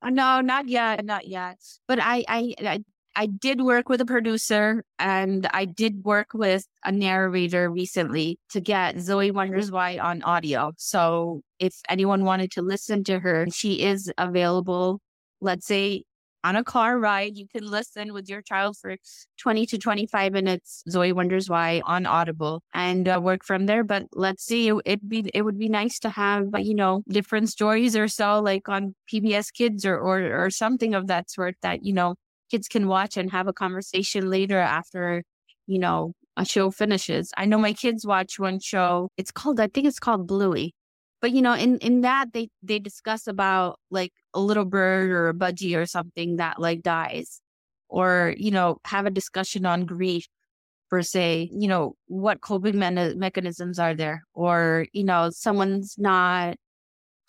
Uh, 0.00 0.10
no, 0.10 0.40
not 0.40 0.68
yet, 0.68 1.04
not 1.04 1.26
yet. 1.26 1.58
But 1.86 1.98
I, 2.00 2.24
I, 2.28 2.54
I, 2.60 2.84
I 3.18 3.26
did 3.26 3.60
work 3.62 3.88
with 3.88 4.00
a 4.00 4.06
producer 4.06 4.84
and 4.96 5.48
I 5.52 5.64
did 5.64 6.04
work 6.04 6.28
with 6.34 6.68
a 6.84 6.92
narrator 6.92 7.68
recently 7.68 8.38
to 8.50 8.60
get 8.60 9.00
Zoe 9.00 9.32
Wonders 9.32 9.72
Why 9.72 9.98
on 9.98 10.22
audio. 10.22 10.70
So 10.78 11.42
if 11.58 11.74
anyone 11.88 12.24
wanted 12.24 12.52
to 12.52 12.62
listen 12.62 13.02
to 13.04 13.18
her, 13.18 13.48
she 13.52 13.82
is 13.82 14.08
available. 14.18 15.00
Let's 15.40 15.66
say 15.66 16.04
on 16.44 16.54
a 16.54 16.62
car 16.62 16.96
ride, 16.96 17.36
you 17.36 17.48
can 17.48 17.68
listen 17.68 18.12
with 18.12 18.28
your 18.28 18.40
child 18.40 18.76
for 18.76 18.94
20 19.40 19.66
to 19.66 19.78
25 19.78 20.32
minutes. 20.32 20.84
Zoe 20.88 21.12
wonders 21.12 21.50
why 21.50 21.82
on 21.84 22.06
Audible 22.06 22.62
and 22.72 23.08
uh, 23.08 23.18
work 23.20 23.44
from 23.44 23.66
there. 23.66 23.82
But 23.82 24.04
let's 24.12 24.44
see, 24.44 24.70
it 24.84 25.08
be 25.08 25.28
it 25.34 25.42
would 25.42 25.58
be 25.58 25.68
nice 25.68 25.98
to 26.00 26.10
have 26.10 26.50
you 26.56 26.76
know 26.76 27.02
different 27.08 27.48
stories 27.48 27.96
or 27.96 28.06
so, 28.06 28.38
like 28.38 28.68
on 28.68 28.94
PBS 29.12 29.52
Kids 29.52 29.84
or 29.84 29.98
or 29.98 30.44
or 30.44 30.50
something 30.50 30.94
of 30.94 31.08
that 31.08 31.32
sort 31.32 31.56
that 31.62 31.84
you 31.84 31.92
know 31.92 32.14
kids 32.50 32.68
can 32.68 32.88
watch 32.88 33.16
and 33.16 33.30
have 33.30 33.48
a 33.48 33.52
conversation 33.52 34.30
later 34.30 34.58
after 34.58 35.22
you 35.66 35.78
know 35.78 36.12
a 36.36 36.44
show 36.44 36.70
finishes. 36.70 37.32
I 37.36 37.46
know 37.46 37.58
my 37.58 37.72
kids 37.72 38.06
watch 38.06 38.38
one 38.38 38.60
show. 38.60 39.10
It's 39.16 39.30
called 39.32 39.60
I 39.60 39.68
think 39.68 39.86
it's 39.86 39.98
called 40.00 40.26
Bluey 40.26 40.74
but 41.20 41.32
you 41.32 41.42
know 41.42 41.54
in 41.54 41.78
in 41.78 42.02
that 42.02 42.32
they 42.32 42.48
they 42.62 42.78
discuss 42.78 43.26
about 43.26 43.78
like 43.90 44.12
a 44.34 44.40
little 44.40 44.64
bird 44.64 45.10
or 45.10 45.28
a 45.28 45.34
budgie 45.34 45.76
or 45.76 45.86
something 45.86 46.36
that 46.36 46.60
like 46.60 46.82
dies 46.82 47.40
or 47.88 48.34
you 48.38 48.50
know 48.50 48.78
have 48.84 49.06
a 49.06 49.10
discussion 49.10 49.66
on 49.66 49.86
grief 49.86 50.26
per 50.90 51.02
se 51.02 51.50
you 51.52 51.68
know 51.68 51.94
what 52.06 52.40
coping 52.40 52.78
me- 52.78 53.14
mechanisms 53.14 53.78
are 53.78 53.94
there 53.94 54.22
or 54.34 54.86
you 54.92 55.04
know 55.04 55.30
someone's 55.30 55.96
not 55.98 56.56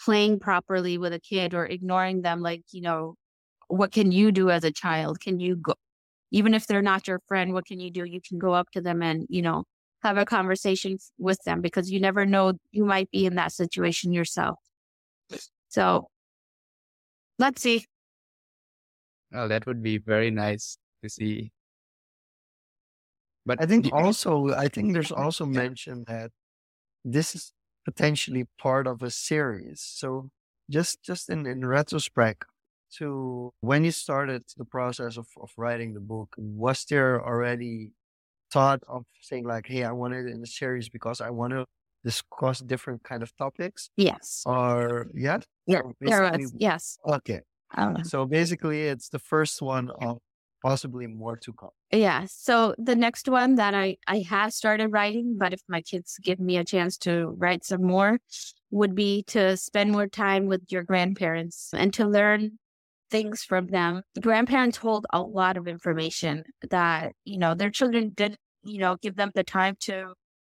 playing 0.02 0.40
properly 0.40 0.98
with 0.98 1.14
a 1.14 1.20
kid 1.20 1.54
or 1.54 1.66
ignoring 1.66 2.22
them 2.22 2.42
like 2.42 2.64
you 2.72 2.82
know 2.82 3.16
what 3.70 3.92
can 3.92 4.12
you 4.12 4.32
do 4.32 4.50
as 4.50 4.64
a 4.64 4.72
child 4.72 5.20
can 5.20 5.40
you 5.40 5.56
go 5.56 5.74
even 6.32 6.54
if 6.54 6.68
they're 6.68 6.82
not 6.82 7.08
your 7.08 7.20
friend 7.28 7.54
what 7.54 7.66
can 7.66 7.80
you 7.80 7.90
do 7.90 8.04
you 8.04 8.22
can 8.22 8.38
go 8.38 8.54
up 8.54 8.70
to 8.72 8.82
them 8.82 9.02
and 9.02 9.26
you 9.30 9.42
know 9.42 9.64
have 10.02 10.18
a 10.18 10.26
conversation 10.26 10.98
with 11.18 11.40
them 11.46 11.62
because 11.62 11.92
you 11.92 12.00
never 12.00 12.26
know 12.26 12.54
you 12.72 12.86
might 12.86 13.12
be 13.12 13.26
in 13.26 13.36
that 13.36 13.52
situation 13.52 14.14
yourself. 14.14 14.58
So 15.68 16.08
let's 17.38 17.62
see. 17.62 17.86
Well, 19.32 19.48
that 19.50 19.66
would 19.66 19.84
be 19.84 19.98
very 19.98 20.32
nice 20.32 20.78
to 21.04 21.10
see. 21.10 21.52
But 23.46 23.62
I 23.62 23.66
think 23.66 23.92
also, 23.92 24.50
I 24.54 24.68
think 24.68 24.94
there's 24.94 25.12
also 25.12 25.46
mention 25.46 26.06
that 26.08 26.32
this 27.04 27.36
is 27.36 27.54
potentially 27.86 28.46
part 28.58 28.88
of 28.88 29.02
a 29.02 29.10
series. 29.10 29.82
So 29.82 30.30
just 30.70 31.02
just 31.04 31.30
in, 31.30 31.46
in 31.46 31.66
retrospect 31.66 32.46
to 32.98 33.52
when 33.62 33.84
you 33.84 33.92
started 33.92 34.44
the 34.58 34.66
process 34.66 35.18
of, 35.18 35.28
of 35.42 35.52
writing 35.58 35.94
the 35.94 36.00
book, 36.00 36.36
was 36.38 36.86
there 36.90 37.24
already 37.24 37.92
thought 38.52 38.82
of 38.88 39.06
saying 39.22 39.46
like, 39.46 39.68
"Hey, 39.68 39.84
I 39.84 39.92
want 39.92 40.14
it 40.14 40.28
in 40.28 40.42
a 40.42 40.48
series 40.48 40.90
because 40.90 41.22
I 41.22 41.30
want 41.30 41.54
to 41.54 41.66
discuss 42.04 42.60
different 42.60 43.04
kind 43.04 43.24
of 43.24 43.36
topics." 43.38 43.90
Yes. 43.98 44.44
Or 44.46 45.08
yeah, 45.14 45.40
yeah, 45.68 45.82
there 46.02 46.32
was 46.32 46.54
yes. 46.58 46.98
Okay. 47.06 47.42
So 48.04 48.26
basically, 48.26 48.84
it's 48.84 49.10
the 49.10 49.20
first 49.20 49.62
one 49.62 49.92
of 50.02 50.18
possibly 50.64 51.08
more 51.08 51.38
to 51.38 51.54
come. 51.54 51.70
Yeah. 51.92 52.26
So 52.28 52.76
the 52.78 52.96
next 52.96 53.28
one 53.30 53.56
that 53.56 53.74
I 53.74 53.98
I 54.08 54.20
have 54.30 54.54
started 54.54 54.88
writing, 54.90 55.38
but 55.40 55.54
if 55.54 55.62
my 55.68 55.82
kids 55.82 56.18
give 56.22 56.40
me 56.40 56.58
a 56.58 56.64
chance 56.64 56.98
to 57.00 57.36
write 57.38 57.64
some 57.66 57.84
more, 57.84 58.20
would 58.72 58.96
be 58.96 59.24
to 59.28 59.58
spend 59.58 59.92
more 59.92 60.08
time 60.08 60.48
with 60.48 60.62
your 60.70 60.84
grandparents 60.84 61.70
and 61.74 61.94
to 61.94 62.06
learn 62.06 62.60
things 63.12 63.44
from 63.44 63.68
them. 63.68 64.04
Grandparents 64.22 64.78
hold 64.78 65.06
a 65.12 65.22
lot 65.22 65.58
of 65.58 65.68
information 65.68 66.44
that, 66.70 67.14
you 67.26 67.38
know, 67.38 67.56
their 67.56 67.70
children 67.72 68.10
didn't, 68.16 68.40
you 68.64 68.80
know, 68.80 68.98
give 69.02 69.16
them 69.16 69.32
the 69.36 69.44
time 69.44 69.76
to 69.82 70.14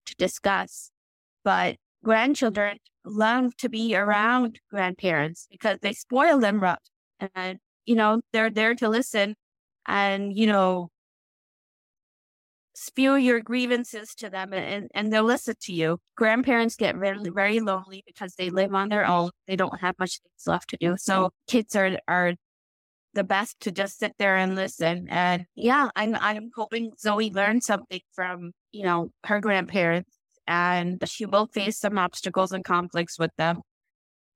to 0.06 0.14
discuss. 0.16 0.90
But 1.44 1.76
grandchildren 2.04 2.78
love 3.04 3.56
to 3.58 3.68
be 3.68 3.96
around 3.96 4.60
grandparents 4.70 5.46
because 5.50 5.78
they 5.82 5.92
spoil 5.92 6.38
them 6.38 6.60
rough 6.60 6.82
and 7.34 7.58
you 7.86 7.94
know 7.96 8.20
they're 8.32 8.50
there 8.50 8.74
to 8.76 8.88
listen 8.88 9.34
and 9.86 10.36
you 10.36 10.46
know 10.46 10.88
spew 12.74 13.16
your 13.16 13.40
grievances 13.40 14.14
to 14.16 14.30
them 14.30 14.52
and, 14.52 14.88
and 14.94 15.12
they'll 15.12 15.24
listen 15.24 15.54
to 15.62 15.72
you. 15.72 15.98
Grandparents 16.16 16.76
get 16.76 16.96
very, 16.96 17.18
very 17.28 17.60
lonely 17.60 18.02
because 18.06 18.34
they 18.34 18.50
live 18.50 18.74
on 18.74 18.88
their 18.88 19.06
own. 19.06 19.30
They 19.46 19.56
don't 19.56 19.80
have 19.80 19.98
much 19.98 20.20
things 20.20 20.46
left 20.46 20.70
to 20.70 20.76
do. 20.78 20.96
So 20.96 21.30
kids 21.46 21.76
are, 21.76 21.98
are 22.08 22.34
the 23.14 23.24
best 23.24 23.60
to 23.60 23.70
just 23.70 23.98
sit 23.98 24.14
there 24.18 24.36
and 24.36 24.54
listen. 24.54 25.06
And 25.10 25.44
yeah, 25.54 25.90
I'm, 25.94 26.16
I'm 26.16 26.50
hoping 26.56 26.92
Zoe 26.98 27.30
learned 27.30 27.62
something 27.62 28.00
from, 28.14 28.52
you 28.72 28.84
know, 28.84 29.10
her 29.24 29.40
grandparents 29.40 30.16
and 30.46 31.02
she 31.06 31.26
will 31.26 31.46
face 31.46 31.78
some 31.78 31.98
obstacles 31.98 32.52
and 32.52 32.64
conflicts 32.64 33.18
with 33.18 33.30
them 33.36 33.60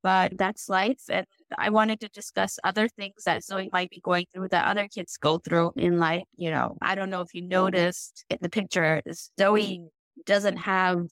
but 0.07 0.39
that's 0.39 0.69
life. 0.69 1.03
And 1.11 1.27
I 1.59 1.71
wanted 1.71 2.01
to 2.01 2.09
discuss 2.09 2.59
other 2.65 2.89
things 2.89 3.25
that 3.25 3.45
Zoe 3.45 3.71
might 3.73 3.91
be 3.91 4.01
going 4.01 4.27
through 4.33 4.49
that 4.49 4.67
other 4.67 4.89
kids 4.89 5.17
go 5.17 5.39
through 5.39 5.73
in 5.77 5.99
life. 5.99 6.25
You 6.37 6.51
know, 6.51 6.77
I 6.83 6.95
don't 6.95 7.11
know 7.11 7.21
if 7.21 7.35
you 7.35 7.43
noticed 7.43 8.25
in 8.31 8.39
the 8.41 8.49
picture, 8.49 9.03
Zoe 9.39 9.83
doesn't 10.25 10.57
have 10.57 11.07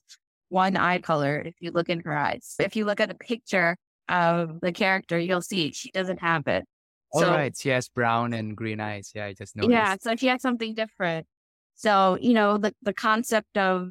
one 0.49 0.77
eye 0.77 0.99
color 0.99 1.39
if 1.39 1.55
you 1.59 1.71
look 1.71 1.89
in 1.89 2.01
her 2.01 2.17
eyes. 2.17 2.55
If 2.59 2.75
you 2.75 2.85
look 2.85 2.99
at 2.99 3.09
the 3.09 3.15
picture 3.15 3.77
of 4.09 4.59
the 4.61 4.71
character, 4.71 5.17
you'll 5.17 5.41
see 5.41 5.71
she 5.71 5.91
doesn't 5.91 6.19
have 6.19 6.47
it. 6.47 6.65
All 7.11 7.21
so, 7.21 7.31
right. 7.31 7.55
She 7.55 7.69
has 7.69 7.87
brown 7.87 8.33
and 8.33 8.55
green 8.55 8.79
eyes. 8.79 9.11
Yeah, 9.15 9.25
I 9.25 9.33
just 9.33 9.55
noticed. 9.55 9.71
Yeah. 9.71 9.95
So 10.01 10.15
she 10.15 10.27
has 10.27 10.41
something 10.41 10.73
different. 10.73 11.27
So, 11.75 12.17
you 12.19 12.33
know, 12.33 12.57
the, 12.57 12.73
the 12.81 12.93
concept 12.93 13.57
of 13.57 13.89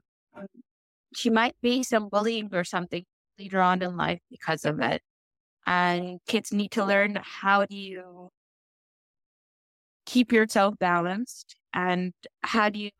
she 1.14 1.30
might 1.30 1.54
be 1.62 1.82
some 1.82 2.08
bullying 2.08 2.50
or 2.52 2.64
something 2.64 3.04
later 3.38 3.60
on 3.60 3.82
in 3.82 3.96
life 3.96 4.20
because 4.30 4.64
of 4.64 4.80
it. 4.80 5.02
And 5.66 6.20
kids 6.26 6.52
need 6.52 6.72
to 6.72 6.84
learn 6.84 7.18
how 7.22 7.64
do 7.66 7.76
you 7.76 8.30
keep 10.06 10.32
yourself 10.32 10.74
balanced 10.78 11.56
and 11.72 12.12
how 12.42 12.68
do 12.68 12.78
you 12.78 12.90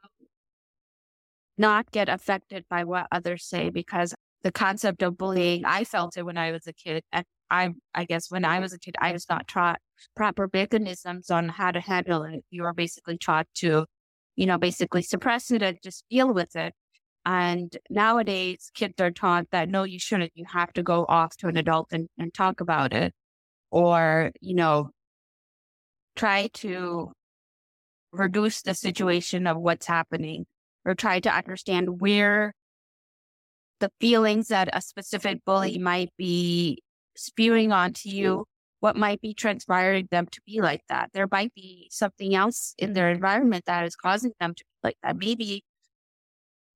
not 1.56 1.90
get 1.92 2.08
affected 2.08 2.64
by 2.68 2.84
what 2.84 3.06
others 3.12 3.44
say 3.44 3.70
because 3.70 4.14
the 4.42 4.52
concept 4.52 5.02
of 5.02 5.16
bullying, 5.16 5.64
I 5.64 5.84
felt 5.84 6.16
it 6.16 6.24
when 6.24 6.36
I 6.36 6.52
was 6.52 6.66
a 6.66 6.72
kid. 6.72 7.02
And 7.12 7.24
I, 7.50 7.70
I 7.94 8.04
guess 8.04 8.30
when 8.30 8.44
I 8.44 8.60
was 8.60 8.72
a 8.72 8.78
kid, 8.78 8.94
I 9.00 9.12
was 9.12 9.26
not 9.28 9.48
taught 9.48 9.80
proper 10.14 10.48
mechanisms 10.52 11.30
on 11.30 11.48
how 11.48 11.70
to 11.70 11.80
handle 11.80 12.24
it. 12.24 12.44
You 12.50 12.62
were 12.62 12.74
basically 12.74 13.16
taught 13.16 13.46
to, 13.56 13.86
you 14.36 14.46
know, 14.46 14.58
basically 14.58 15.02
suppress 15.02 15.50
it 15.50 15.62
and 15.62 15.78
just 15.82 16.04
deal 16.10 16.32
with 16.32 16.56
it. 16.56 16.74
And 17.26 17.74
nowadays, 17.88 18.70
kids 18.74 19.00
are 19.00 19.10
taught 19.10 19.46
that 19.50 19.68
no, 19.68 19.84
you 19.84 19.98
shouldn't. 19.98 20.32
You 20.34 20.44
have 20.52 20.72
to 20.74 20.82
go 20.82 21.06
off 21.08 21.36
to 21.38 21.48
an 21.48 21.56
adult 21.56 21.88
and, 21.92 22.08
and 22.18 22.32
talk 22.32 22.60
about 22.60 22.92
it. 22.92 23.14
Or, 23.70 24.30
you 24.40 24.54
know, 24.54 24.90
try 26.16 26.48
to 26.54 27.12
reduce 28.12 28.62
the 28.62 28.74
situation 28.74 29.46
of 29.46 29.56
what's 29.56 29.86
happening 29.86 30.46
or 30.84 30.94
try 30.94 31.18
to 31.20 31.34
understand 31.34 32.00
where 32.00 32.52
the 33.80 33.90
feelings 34.00 34.48
that 34.48 34.68
a 34.72 34.80
specific 34.80 35.44
bully 35.44 35.78
might 35.78 36.10
be 36.16 36.82
spewing 37.16 37.72
onto 37.72 38.08
you, 38.08 38.46
what 38.80 38.96
might 38.96 39.20
be 39.20 39.34
transpiring 39.34 40.08
them 40.10 40.26
to 40.26 40.40
be 40.46 40.60
like 40.60 40.82
that. 40.88 41.10
There 41.12 41.28
might 41.30 41.54
be 41.54 41.88
something 41.90 42.34
else 42.34 42.74
in 42.78 42.92
their 42.92 43.10
environment 43.10 43.64
that 43.66 43.84
is 43.84 43.96
causing 43.96 44.32
them 44.40 44.54
to 44.54 44.64
be 44.64 44.88
like 44.88 44.96
that. 45.02 45.16
Maybe 45.16 45.64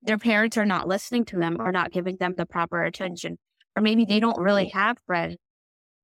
their 0.02 0.18
parents 0.18 0.56
are 0.56 0.66
not 0.66 0.88
listening 0.88 1.24
to 1.26 1.36
them 1.36 1.56
or 1.60 1.72
not 1.72 1.92
giving 1.92 2.16
them 2.16 2.34
the 2.36 2.46
proper 2.46 2.82
attention. 2.82 3.38
Or 3.76 3.82
maybe 3.82 4.04
they 4.04 4.20
don't 4.20 4.40
really 4.40 4.68
have 4.68 4.98
friends. 5.06 5.36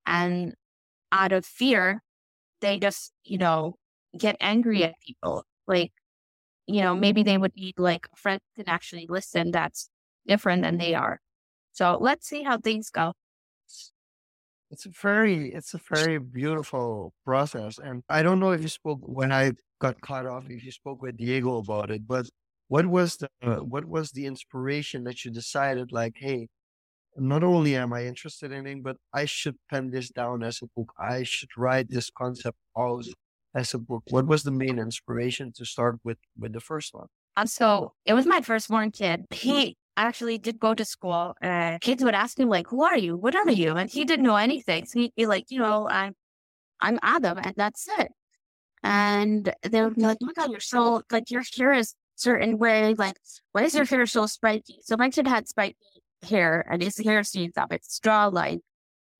And 0.07 0.55
out 1.13 1.33
of 1.33 1.47
fear, 1.47 2.03
they 2.61 2.79
just, 2.79 3.13
you 3.25 3.39
know, 3.39 3.77
get 4.19 4.37
angry 4.41 4.85
at 4.85 4.95
people. 5.01 5.45
Like, 5.67 5.93
you 6.67 6.83
know, 6.83 6.95
maybe 6.95 7.23
they 7.23 7.39
would 7.39 7.57
need 7.57 7.79
like 7.79 8.07
a 8.13 8.17
friend 8.17 8.41
can 8.57 8.69
actually 8.69 9.07
listen 9.09 9.51
that's 9.51 9.89
different 10.27 10.63
than 10.63 10.79
they 10.79 10.95
are. 10.95 11.21
So 11.73 11.99
let's 12.01 12.27
see 12.27 12.43
how 12.43 12.59
things 12.59 12.91
go. 12.91 13.13
It's 14.71 14.87
a 14.87 14.91
very, 14.91 15.53
it's 15.53 15.75
a 15.75 15.81
very 15.89 16.19
beautiful 16.19 17.13
process. 17.25 17.79
And 17.79 18.03
I 18.09 18.23
don't 18.23 18.41
know 18.41 18.51
if 18.51 18.63
you 18.63 18.69
spoke 18.69 19.01
when 19.03 19.31
I 19.31 19.53
got 19.81 20.01
cut 20.01 20.27
off, 20.27 20.49
if 20.49 20.65
you 20.65 20.73
spoke 20.73 21.03
with 21.03 21.17
Diego 21.17 21.59
about 21.59 21.91
it, 21.91 22.07
but 22.07 22.27
what 22.69 22.87
was 22.87 23.17
the 23.17 23.29
uh, 23.43 23.57
what 23.57 23.85
was 23.85 24.11
the 24.13 24.27
inspiration 24.27 25.05
that 25.05 25.25
you 25.25 25.31
decided 25.31 25.93
like 25.93 26.15
hey 26.17 26.49
not 27.17 27.45
only 27.45 27.77
am 27.77 27.93
i 27.93 28.05
interested 28.05 28.51
in 28.53 28.67
it 28.67 28.83
but 28.83 28.97
i 29.13 29.25
should 29.25 29.57
pen 29.71 29.91
this 29.91 30.09
down 30.11 30.43
as 30.43 30.61
a 30.63 30.67
book. 30.77 30.93
I 30.99 31.23
should 31.23 31.51
write 31.57 31.89
this 31.91 32.11
concept 32.11 32.59
out 32.77 33.05
as 33.55 33.73
a 33.73 33.79
book. 33.79 34.03
What 34.11 34.27
was 34.27 34.43
the 34.43 34.51
main 34.51 34.79
inspiration 34.79 35.53
to 35.57 35.65
start 35.65 36.01
with 36.05 36.19
with 36.39 36.53
the 36.53 36.61
first 36.61 36.93
one? 36.93 37.07
Um, 37.37 37.47
so 37.47 37.93
it 38.05 38.15
was 38.15 38.27
my 38.27 38.41
firstborn 38.41 38.91
kid. 38.91 39.27
He 39.31 39.77
actually 39.97 40.39
did 40.39 40.59
go 40.59 40.75
to 40.75 40.85
school 40.85 41.37
and 41.41 41.81
kids 41.81 42.03
would 42.03 42.15
ask 42.15 42.39
him 42.39 42.49
like 42.49 42.67
who 42.67 42.83
are 42.83 42.99
you? 42.99 43.17
What 43.17 43.37
are 43.37 43.51
you? 43.51 43.75
And 43.75 43.89
he 43.89 44.05
didn't 44.05 44.25
know 44.25 44.37
anything. 44.37 44.87
So 44.87 44.99
he'd 44.99 45.15
be 45.15 45.27
like 45.27 45.47
you 45.51 45.61
know 45.61 45.89
i'm 45.89 46.15
i'm 46.81 46.99
adam 47.03 47.39
and 47.39 47.55
that's 47.57 47.87
it. 47.99 48.11
And 48.85 49.53
they 49.63 49.83
would 49.83 49.95
be 49.95 50.03
like, 50.03 50.19
oh 50.23 50.27
my 50.27 50.33
God, 50.35 50.51
you're 50.51 50.61
so, 50.61 51.01
like, 51.11 51.31
your 51.31 51.43
hair 51.57 51.73
is 51.73 51.95
certain 52.17 52.59
way. 52.59 52.95
Like, 52.95 53.17
why 53.53 53.63
is 53.65 53.75
your 53.75 53.85
hair 53.85 54.07
so 54.07 54.27
spiky? 54.27 54.79
So 54.83 54.97
my 54.97 55.11
kid 55.11 55.27
had 55.27 55.49
spiky 55.49 55.77
hair 56.25 56.67
and 56.71 56.83
his 56.83 56.99
hair 56.99 57.23
stands 57.23 57.57
up. 57.57 57.73
It's 57.73 57.95
straw 57.95 58.27
like. 58.27 58.61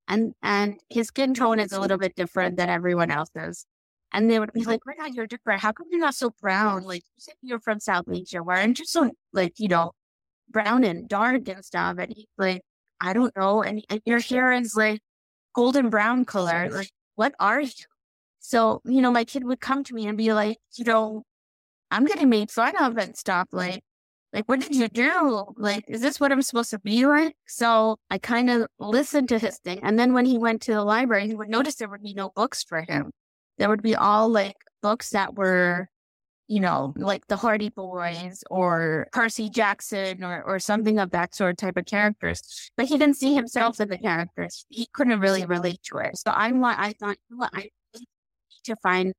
And 0.07 0.33
and 0.43 0.79
his 0.89 1.07
skin 1.07 1.33
tone 1.33 1.59
is 1.59 1.71
a 1.71 1.79
little 1.79 1.97
bit 1.97 2.15
different 2.15 2.57
than 2.57 2.69
everyone 2.69 3.09
else's. 3.09 3.65
And 4.13 4.29
they 4.29 4.39
would 4.39 4.53
be 4.53 4.63
like, 4.63 4.85
Why 4.85 4.93
not 4.97 5.13
you're 5.13 5.27
different? 5.27 5.61
How 5.61 5.71
come 5.71 5.87
you're 5.89 5.99
not 5.99 6.15
so 6.15 6.31
brown? 6.41 6.83
Like 6.83 7.03
you 7.17 7.33
you're 7.41 7.59
from 7.59 7.79
South 7.79 8.05
Asia. 8.11 8.43
Why 8.43 8.61
aren't 8.61 8.79
you 8.79 8.85
so 8.85 9.11
like, 9.33 9.59
you 9.59 9.67
know, 9.67 9.93
brown 10.49 10.83
and 10.83 11.09
dark 11.09 11.47
and 11.49 11.65
stuff? 11.65 11.97
And 11.97 12.13
he's 12.15 12.27
like, 12.37 12.61
I 13.01 13.13
don't 13.13 13.35
know. 13.35 13.63
And, 13.63 13.83
and 13.89 14.01
your 14.05 14.19
hair 14.19 14.51
is 14.51 14.75
like 14.75 15.01
golden 15.55 15.89
brown 15.89 16.25
color. 16.25 16.69
Like, 16.71 16.91
what 17.15 17.33
are 17.39 17.61
you? 17.61 17.71
So, 18.39 18.81
you 18.85 19.01
know, 19.01 19.11
my 19.11 19.23
kid 19.23 19.43
would 19.43 19.59
come 19.59 19.83
to 19.85 19.93
me 19.95 20.07
and 20.07 20.17
be 20.17 20.31
like, 20.33 20.57
you 20.75 20.85
know, 20.85 21.23
I'm 21.91 22.05
getting 22.05 22.29
made 22.29 22.51
fun 22.51 22.75
of 22.77 22.97
and 22.97 23.15
stuff. 23.15 23.47
Like, 23.51 23.81
like, 24.35 24.49
what 24.49 24.59
did 24.59 24.75
you 24.75 24.89
do? 24.89 25.45
Like, 25.55 25.85
is 25.87 26.01
this 26.01 26.19
what 26.19 26.33
I'm 26.33 26.41
supposed 26.41 26.71
to 26.71 26.79
be 26.79 27.05
like? 27.05 27.37
So 27.47 27.97
I 28.09 28.17
kind 28.17 28.49
of 28.49 28.67
listened 28.79 29.29
to 29.29 29.39
his 29.39 29.59
thing. 29.59 29.79
And 29.81 29.97
then 29.97 30.13
when 30.13 30.25
he 30.25 30.37
went 30.37 30.61
to 30.63 30.73
the 30.73 30.83
library, 30.83 31.27
he 31.27 31.35
would 31.35 31.47
notice 31.47 31.75
there 31.75 31.87
would 31.87 32.03
be 32.03 32.13
no 32.13 32.31
books 32.35 32.61
for 32.61 32.81
him. 32.81 33.11
There 33.57 33.69
would 33.69 33.81
be 33.81 33.95
all 33.95 34.27
like 34.27 34.57
books 34.81 35.11
that 35.11 35.35
were, 35.35 35.87
you 36.49 36.59
know, 36.59 36.93
like 36.97 37.27
the 37.27 37.37
Hardy 37.37 37.69
Boys 37.69 38.43
or 38.49 39.07
Percy 39.13 39.49
Jackson 39.49 40.21
or, 40.21 40.43
or 40.43 40.59
something 40.59 40.99
of 40.99 41.11
that 41.11 41.33
sort 41.33 41.57
type 41.57 41.77
of 41.77 41.85
characters. 41.85 42.71
But 42.75 42.87
he 42.87 42.97
didn't 42.97 43.15
see 43.15 43.35
himself 43.35 43.79
in 43.79 43.87
the 43.87 43.97
characters. 43.97 44.65
He 44.67 44.89
couldn't 44.91 45.21
really 45.21 45.45
relate 45.45 45.81
to 45.83 45.99
it. 45.99 46.17
So 46.17 46.31
I 46.31 46.51
want, 46.51 46.77
I 46.77 46.91
thought, 46.91 47.15
you 47.29 47.37
know 47.37 47.37
what, 47.37 47.51
I 47.53 47.69
need 47.93 48.05
to 48.65 48.75
find 48.83 49.13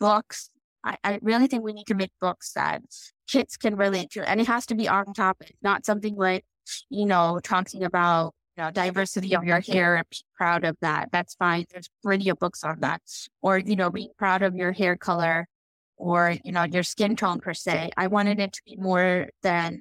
books 0.00 0.48
I, 0.84 0.96
I 1.02 1.18
really 1.22 1.46
think 1.46 1.64
we 1.64 1.72
need 1.72 1.86
to 1.86 1.94
make 1.94 2.12
books 2.20 2.52
that 2.52 2.82
kids 3.26 3.56
can 3.56 3.76
relate 3.76 4.10
to. 4.10 4.28
And 4.28 4.40
it 4.40 4.46
has 4.46 4.66
to 4.66 4.74
be 4.74 4.86
on 4.88 5.14
topic, 5.14 5.56
not 5.62 5.86
something 5.86 6.14
like, 6.14 6.44
you 6.90 7.06
know, 7.06 7.40
talking 7.42 7.82
about 7.84 8.34
you 8.56 8.62
know, 8.62 8.70
diversity 8.70 9.34
of 9.34 9.44
your 9.44 9.60
hair 9.60 9.96
and 9.96 10.06
be 10.10 10.18
proud 10.36 10.64
of 10.64 10.76
that. 10.80 11.08
That's 11.10 11.34
fine. 11.34 11.64
There's 11.72 11.88
plenty 12.02 12.28
of 12.28 12.38
books 12.38 12.62
on 12.62 12.80
that. 12.80 13.00
Or, 13.42 13.58
you 13.58 13.76
know, 13.76 13.90
being 13.90 14.10
proud 14.16 14.42
of 14.42 14.54
your 14.54 14.72
hair 14.72 14.96
color 14.96 15.48
or, 15.96 16.36
you 16.44 16.52
know, 16.52 16.64
your 16.64 16.82
skin 16.82 17.16
tone 17.16 17.40
per 17.40 17.54
se. 17.54 17.90
I 17.96 18.06
wanted 18.06 18.38
it 18.38 18.52
to 18.52 18.62
be 18.64 18.76
more 18.76 19.28
than 19.42 19.80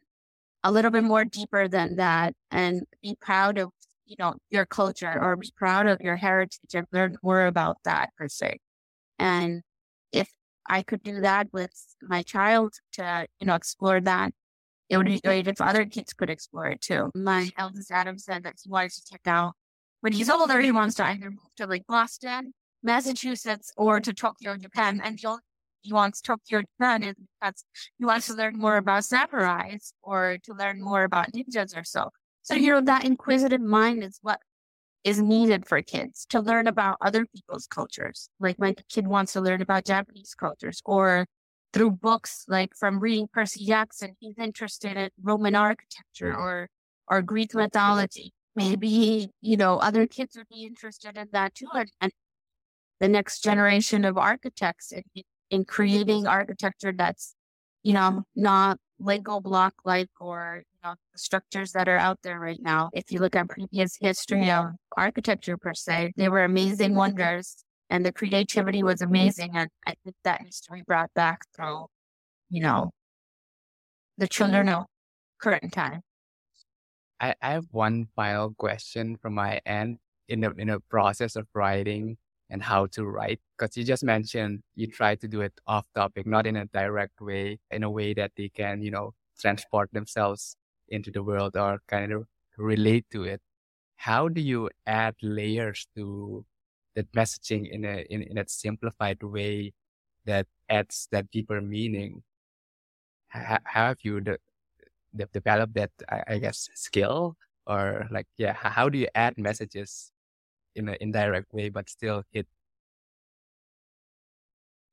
a 0.64 0.72
little 0.72 0.92
bit 0.92 1.04
more 1.04 1.26
deeper 1.26 1.68
than 1.68 1.98
that 1.98 2.34
and 2.50 2.84
be 3.02 3.16
proud 3.20 3.58
of, 3.58 3.70
you 4.06 4.16
know, 4.18 4.36
your 4.50 4.66
culture 4.66 5.20
or 5.22 5.36
be 5.36 5.52
proud 5.56 5.88
of 5.88 6.02
your 6.02 6.16
heritage 6.16 6.74
and 6.74 6.88
learn 6.92 7.18
more 7.22 7.46
about 7.46 7.78
that 7.84 8.10
per 8.18 8.28
se. 8.28 8.58
And 9.20 9.62
I 10.68 10.84
could 10.84 11.04
do 11.04 11.22
that 11.22 11.48
with 11.52 11.74
my 12.02 12.24
child 12.24 12.74
to, 12.94 13.28
you 13.40 13.48
know, 13.48 13.56
explore 13.56 14.02
that. 14.02 14.34
It 14.90 14.98
would 14.98 15.08
be 15.08 15.20
great 15.20 15.48
if 15.48 15.60
other 15.62 15.86
kids 15.86 16.14
could 16.14 16.30
explore 16.30 16.68
it 16.68 16.82
too. 16.82 17.10
My 17.16 17.50
eldest 17.58 17.92
Adam 17.92 18.18
said 18.18 18.44
that 18.44 18.56
he 18.64 18.70
wanted 18.70 18.92
to 18.92 19.02
check 19.12 19.22
out 19.26 19.54
when 20.04 20.12
he's 20.12 20.30
older, 20.30 20.60
he 20.60 20.74
wants 20.74 20.96
to 20.96 21.06
either 21.06 21.30
move 21.30 21.56
to 21.56 21.66
like 21.66 21.88
Boston, 21.88 22.54
Massachusetts, 22.84 23.72
or 23.78 24.02
to 24.02 24.14
Tokyo, 24.14 24.58
Japan. 24.58 25.00
And 25.02 25.18
he 25.18 25.26
he 25.82 25.94
wants 25.94 26.20
Tokyo, 26.20 26.62
Japan 26.62 27.04
is 27.04 27.16
because 27.40 27.64
he 27.98 28.04
wants 28.04 28.28
to 28.28 28.34
learn 28.34 28.58
more 28.58 28.76
about 28.76 29.04
samurais 29.04 29.94
or 30.02 30.40
to 30.44 30.54
learn 30.54 30.82
more 30.82 31.04
about 31.04 31.32
ninjas 31.32 31.78
or 31.78 31.86
so. 31.86 32.10
So, 32.42 32.54
you 32.54 32.72
know, 32.72 32.82
that 32.82 33.06
inquisitive 33.06 33.62
mind 33.62 34.04
is 34.04 34.20
what 34.22 34.42
is 35.04 35.22
needed 35.22 35.66
for 35.66 35.82
kids 35.82 36.26
to 36.30 36.40
learn 36.40 36.68
about 36.68 36.98
other 37.02 37.26
people's 37.26 37.68
cultures. 37.68 38.30
Like 38.40 38.58
my 38.58 38.76
kid 38.90 39.08
wants 39.08 39.34
to 39.34 39.42
learn 39.42 39.62
about 39.62 39.86
Japanese 39.86 40.34
cultures 40.34 40.82
or 40.86 41.26
through 41.74 41.92
books, 41.92 42.46
like 42.48 42.76
from 42.76 43.00
reading 43.00 43.28
Percy 43.34 43.66
Jackson, 43.66 44.16
he's 44.20 44.38
interested 44.38 44.96
in 44.96 45.10
Roman 45.22 45.56
architecture 45.56 46.34
or, 46.34 46.70
or 47.08 47.22
Greek 47.22 47.54
mythology. 47.54 48.32
Maybe, 48.56 49.30
you 49.42 49.58
know, 49.58 49.78
other 49.80 50.06
kids 50.06 50.38
would 50.38 50.48
be 50.48 50.64
interested 50.64 51.18
in 51.18 51.28
that 51.34 51.56
too. 51.56 51.68
And, 51.74 51.90
and 52.00 52.12
the 53.00 53.08
next 53.08 53.44
generation 53.44 54.06
of 54.06 54.18
architects 54.18 54.92
in, 54.92 55.04
in 55.50 55.66
creating 55.66 56.28
architecture 56.28 56.94
that's, 56.96 57.34
you 57.82 57.94
know, 57.94 58.24
not 58.36 58.78
Lego 59.04 59.40
block 59.40 59.76
like 59.86 60.10
or 60.20 60.64
you 60.66 60.80
know 60.84 60.96
structures 61.16 61.74
that 61.74 61.88
are 61.88 61.98
out 61.98 62.20
there 62.24 62.40
right 62.40 62.62
now. 62.62 62.90
If 62.94 63.12
you 63.12 63.20
look 63.20 63.36
at 63.36 63.50
previous 63.50 63.98
history 64.00 64.50
of 64.50 64.72
architecture 64.96 65.58
per 65.58 65.74
se, 65.74 66.14
they 66.16 66.30
were 66.30 66.44
amazing 66.44 66.96
wonders 66.96 67.64
and 67.90 68.06
the 68.06 68.12
creativity 68.12 68.82
was 68.82 69.02
amazing. 69.02 69.52
And 69.56 69.70
I 69.86 69.94
think 70.04 70.16
that 70.24 70.42
needs 70.42 70.62
to 70.62 70.72
be 70.72 70.82
brought 70.82 71.14
back 71.14 71.42
through, 71.56 71.86
you 72.50 72.62
know, 72.62 72.92
the 74.18 74.28
children 74.28 74.70
of 74.70 74.86
current 75.40 75.72
time. 75.74 76.02
I, 77.20 77.36
I 77.42 77.52
have 77.52 77.66
one 77.72 78.08
final 78.16 78.54
question 78.58 79.18
from 79.22 79.36
my 79.36 79.62
end 79.66 80.00
in 80.28 80.42
the 80.42 80.52
in 80.58 80.70
a 80.70 80.80
process 80.80 81.36
of 81.36 81.48
writing 81.54 82.18
and 82.54 82.64
how 82.64 82.86
to 82.88 83.06
write 83.06 83.42
because 83.58 83.76
you 83.78 83.84
just 83.84 84.06
mentioned 84.06 84.64
you 84.76 84.88
try 84.88 85.16
to 85.18 85.28
do 85.28 85.42
it 85.42 85.54
off 85.68 85.88
topic 85.96 86.28
not 86.28 86.48
in 86.48 86.56
a 86.58 86.66
direct 86.68 87.20
way 87.22 87.60
in 87.72 87.84
a 87.84 87.92
way 87.92 88.14
that 88.14 88.32
they 88.38 88.50
can 88.50 88.82
you 88.84 88.92
know 88.92 89.14
transport 89.40 89.90
themselves 89.94 90.58
into 90.90 91.12
the 91.12 91.24
world 91.24 91.58
or 91.58 91.82
kind 91.90 92.14
of 92.14 92.28
relate 92.58 93.06
to 93.12 93.24
it. 93.26 93.42
How 93.98 94.28
do 94.30 94.42
you 94.42 94.70
add 94.86 95.16
layers 95.24 95.88
to 95.96 96.46
that 96.96 97.12
messaging 97.14 97.70
in 97.72 97.86
a 97.86 98.06
in, 98.10 98.24
in 98.24 98.38
a 98.40 98.48
simplified 98.48 99.24
way 99.24 99.74
that 100.26 100.48
adds 100.70 101.08
that 101.12 101.32
deeper 101.32 101.62
meaning? 101.62 102.24
How, 103.30 103.60
have 103.66 103.98
you 104.04 104.22
de- 104.22 104.38
de- 105.16 105.28
developed 105.34 105.76
that 105.76 105.92
I, 106.10 106.24
I 106.36 106.40
guess 106.40 106.70
skill? 106.76 107.38
Or 107.68 108.08
like 108.12 108.28
yeah 108.38 108.54
how 108.56 108.90
do 108.90 109.00
you 109.00 109.10
add 109.16 109.38
messages 109.40 110.13
in 110.76 110.90
an 110.90 110.98
indirect 111.02 111.54
way, 111.54 111.70
but 111.70 111.90
still 111.90 112.24
hit. 112.32 112.48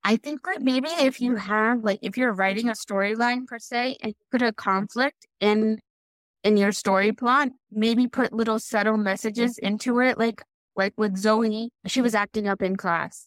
I 0.03 0.16
think 0.16 0.45
that 0.45 0.62
maybe 0.62 0.89
if 0.89 1.20
you 1.20 1.37
have 1.37 1.85
like 1.85 1.99
if 2.03 2.16
you're 2.16 2.33
writing 2.33 2.68
a 2.68 2.72
storyline 2.72 3.47
per 3.47 3.59
se 3.59 3.99
and 4.03 4.14
you 4.18 4.24
put 4.31 4.43
a 4.43 4.53
conflict 4.53 5.26
in 5.41 5.78
in 6.43 6.57
your 6.57 6.72
story 6.72 7.12
plot, 7.12 7.49
maybe 7.70 8.07
put 8.09 8.33
little 8.33 8.59
subtle 8.59 8.97
messages 8.97 9.59
into 9.59 10.01
it, 10.01 10.18
like 10.18 10.43
like 10.76 10.95
with 10.97 11.16
Zoe, 11.18 11.70
she 11.87 12.01
was 12.01 12.14
acting 12.14 12.49
up 12.49 12.62
in 12.62 12.76
class, 12.76 13.26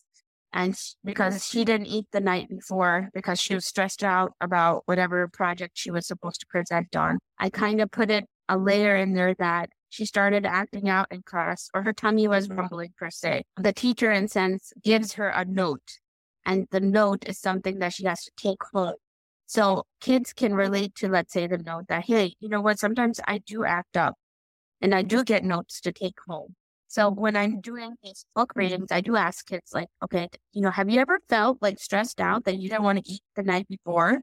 and 0.52 0.76
because 1.04 1.46
she 1.48 1.64
didn't 1.64 1.88
eat 1.88 2.08
the 2.12 2.20
night 2.20 2.50
before 2.50 3.10
because 3.14 3.40
she 3.40 3.54
was 3.54 3.66
stressed 3.66 4.04
out 4.04 4.34
about 4.42 4.84
whatever 4.86 5.28
project 5.28 5.74
she 5.76 5.92
was 5.92 6.08
supposed 6.08 6.40
to 6.42 6.48
present 6.48 6.96
on. 6.96 7.20
I 7.38 7.50
kind 7.50 7.82
of 7.82 7.92
put 7.92 8.10
it 8.10 8.26
a 8.50 8.58
layer 8.58 8.96
in 8.96 9.14
there 9.14 9.36
that 9.36 9.70
she 9.94 10.06
started 10.06 10.44
acting 10.44 10.90
out 10.90 11.06
in 11.12 11.22
class 11.22 11.70
or 11.72 11.84
her 11.84 11.94
tummy 11.94 12.28
was 12.28 12.48
mm-hmm. 12.48 12.62
rumbling 12.62 12.94
per 12.98 13.12
se. 13.12 13.44
The 13.58 13.72
teacher, 13.72 14.12
in 14.12 14.28
sense, 14.28 14.74
gives 14.84 15.14
her 15.14 15.30
a 15.30 15.46
note 15.46 16.00
and 16.48 16.68
the 16.72 16.80
note 16.80 17.26
is 17.28 17.40
something 17.40 17.78
that 17.78 17.94
she 17.94 18.06
has 18.06 18.24
to 18.24 18.32
take 18.36 18.58
home. 18.74 18.96
So 19.46 19.84
kids 20.02 20.34
can 20.34 20.56
relate 20.56 20.96
to, 20.96 21.10
let's 21.10 21.32
say, 21.32 21.46
the 21.46 21.60
note 21.60 21.90
that, 21.90 22.06
hey, 22.06 22.34
you 22.40 22.50
know 22.50 22.60
what? 22.60 22.80
Sometimes 22.80 23.20
I 23.28 23.38
do 23.38 23.66
act 23.66 23.96
up 23.96 24.16
and 24.82 24.96
I 24.96 25.04
do 25.04 25.24
get 25.24 25.44
notes 25.44 25.80
to 25.82 25.92
take 25.92 26.18
home. 26.28 26.56
So 26.88 27.12
when 27.12 27.36
I'm 27.36 27.62
doing 27.62 27.94
these 28.02 28.26
book 28.34 28.50
mm-hmm. 28.50 28.60
readings, 28.62 28.92
I 28.92 29.02
do 29.02 29.16
ask 29.16 29.46
kids 29.46 29.74
like, 29.76 29.90
okay, 30.04 30.28
you 30.54 30.62
know, 30.64 30.72
have 30.72 30.90
you 30.90 31.02
ever 31.02 31.20
felt 31.30 31.60
like 31.62 31.78
stressed 31.78 32.20
out 32.20 32.46
that 32.46 32.58
you 32.58 32.68
didn't 32.68 32.84
want 32.84 33.06
to 33.06 33.12
eat 33.12 33.22
the 33.36 33.44
night 33.44 33.68
before? 33.68 34.22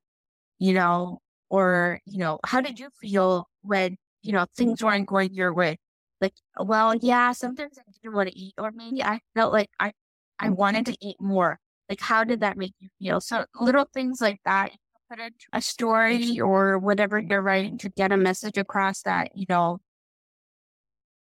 You 0.59 0.75
know, 0.75 1.21
or, 1.49 2.01
you 2.07 2.19
know, 2.19 2.41
how 2.45 2.61
did 2.61 2.81
you 2.81 2.89
feel 3.01 3.47
when 3.63 3.97
you 4.23 4.33
know, 4.33 4.47
things 4.57 4.79
mm-hmm. 4.79 4.87
weren't 4.87 5.07
going 5.07 5.35
your 5.35 5.55
way. 5.55 5.79
Like, 6.21 6.35
well, 6.59 6.95
yeah, 6.95 7.33
sometimes 7.33 7.79
I 7.79 7.83
didn't 8.03 8.15
want 8.15 8.29
to 8.29 8.39
eat, 8.39 8.55
or 8.59 8.71
maybe 8.73 9.03
I 9.03 9.21
felt 9.35 9.53
like 9.53 9.71
I, 9.79 9.93
I 10.39 10.51
wanted 10.51 10.85
mm-hmm. 10.85 10.93
to 10.93 11.07
eat 11.07 11.17
more. 11.21 11.59
Like, 11.89 12.01
how 12.01 12.25
did 12.25 12.41
that 12.41 12.57
make 12.57 12.75
you 12.79 12.89
feel? 12.99 13.21
So 13.21 13.45
little 13.59 13.87
things 13.93 14.21
like 14.21 14.41
that. 14.45 14.73
Put 15.11 15.19
it 15.19 15.35
a 15.53 15.61
story 15.61 16.39
or 16.41 16.79
whatever 16.79 17.19
you're 17.19 17.43
writing 17.43 17.79
to 17.79 17.89
get 17.89 18.13
a 18.13 18.17
message 18.17 18.57
across 18.57 19.03
that, 19.03 19.33
you 19.35 19.45
know, 19.49 19.81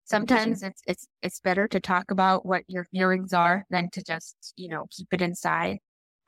sometimes 0.08 0.62
it's 0.62 0.82
it's 0.86 1.08
it's 1.22 1.40
better 1.40 1.68
to 1.68 1.80
talk 1.80 2.10
about 2.10 2.46
what 2.46 2.64
your 2.66 2.84
feelings 2.84 3.32
are 3.32 3.64
than 3.70 3.90
to 3.90 4.02
just 4.02 4.54
you 4.56 4.68
know 4.68 4.86
keep 4.90 5.08
it 5.12 5.22
inside 5.22 5.78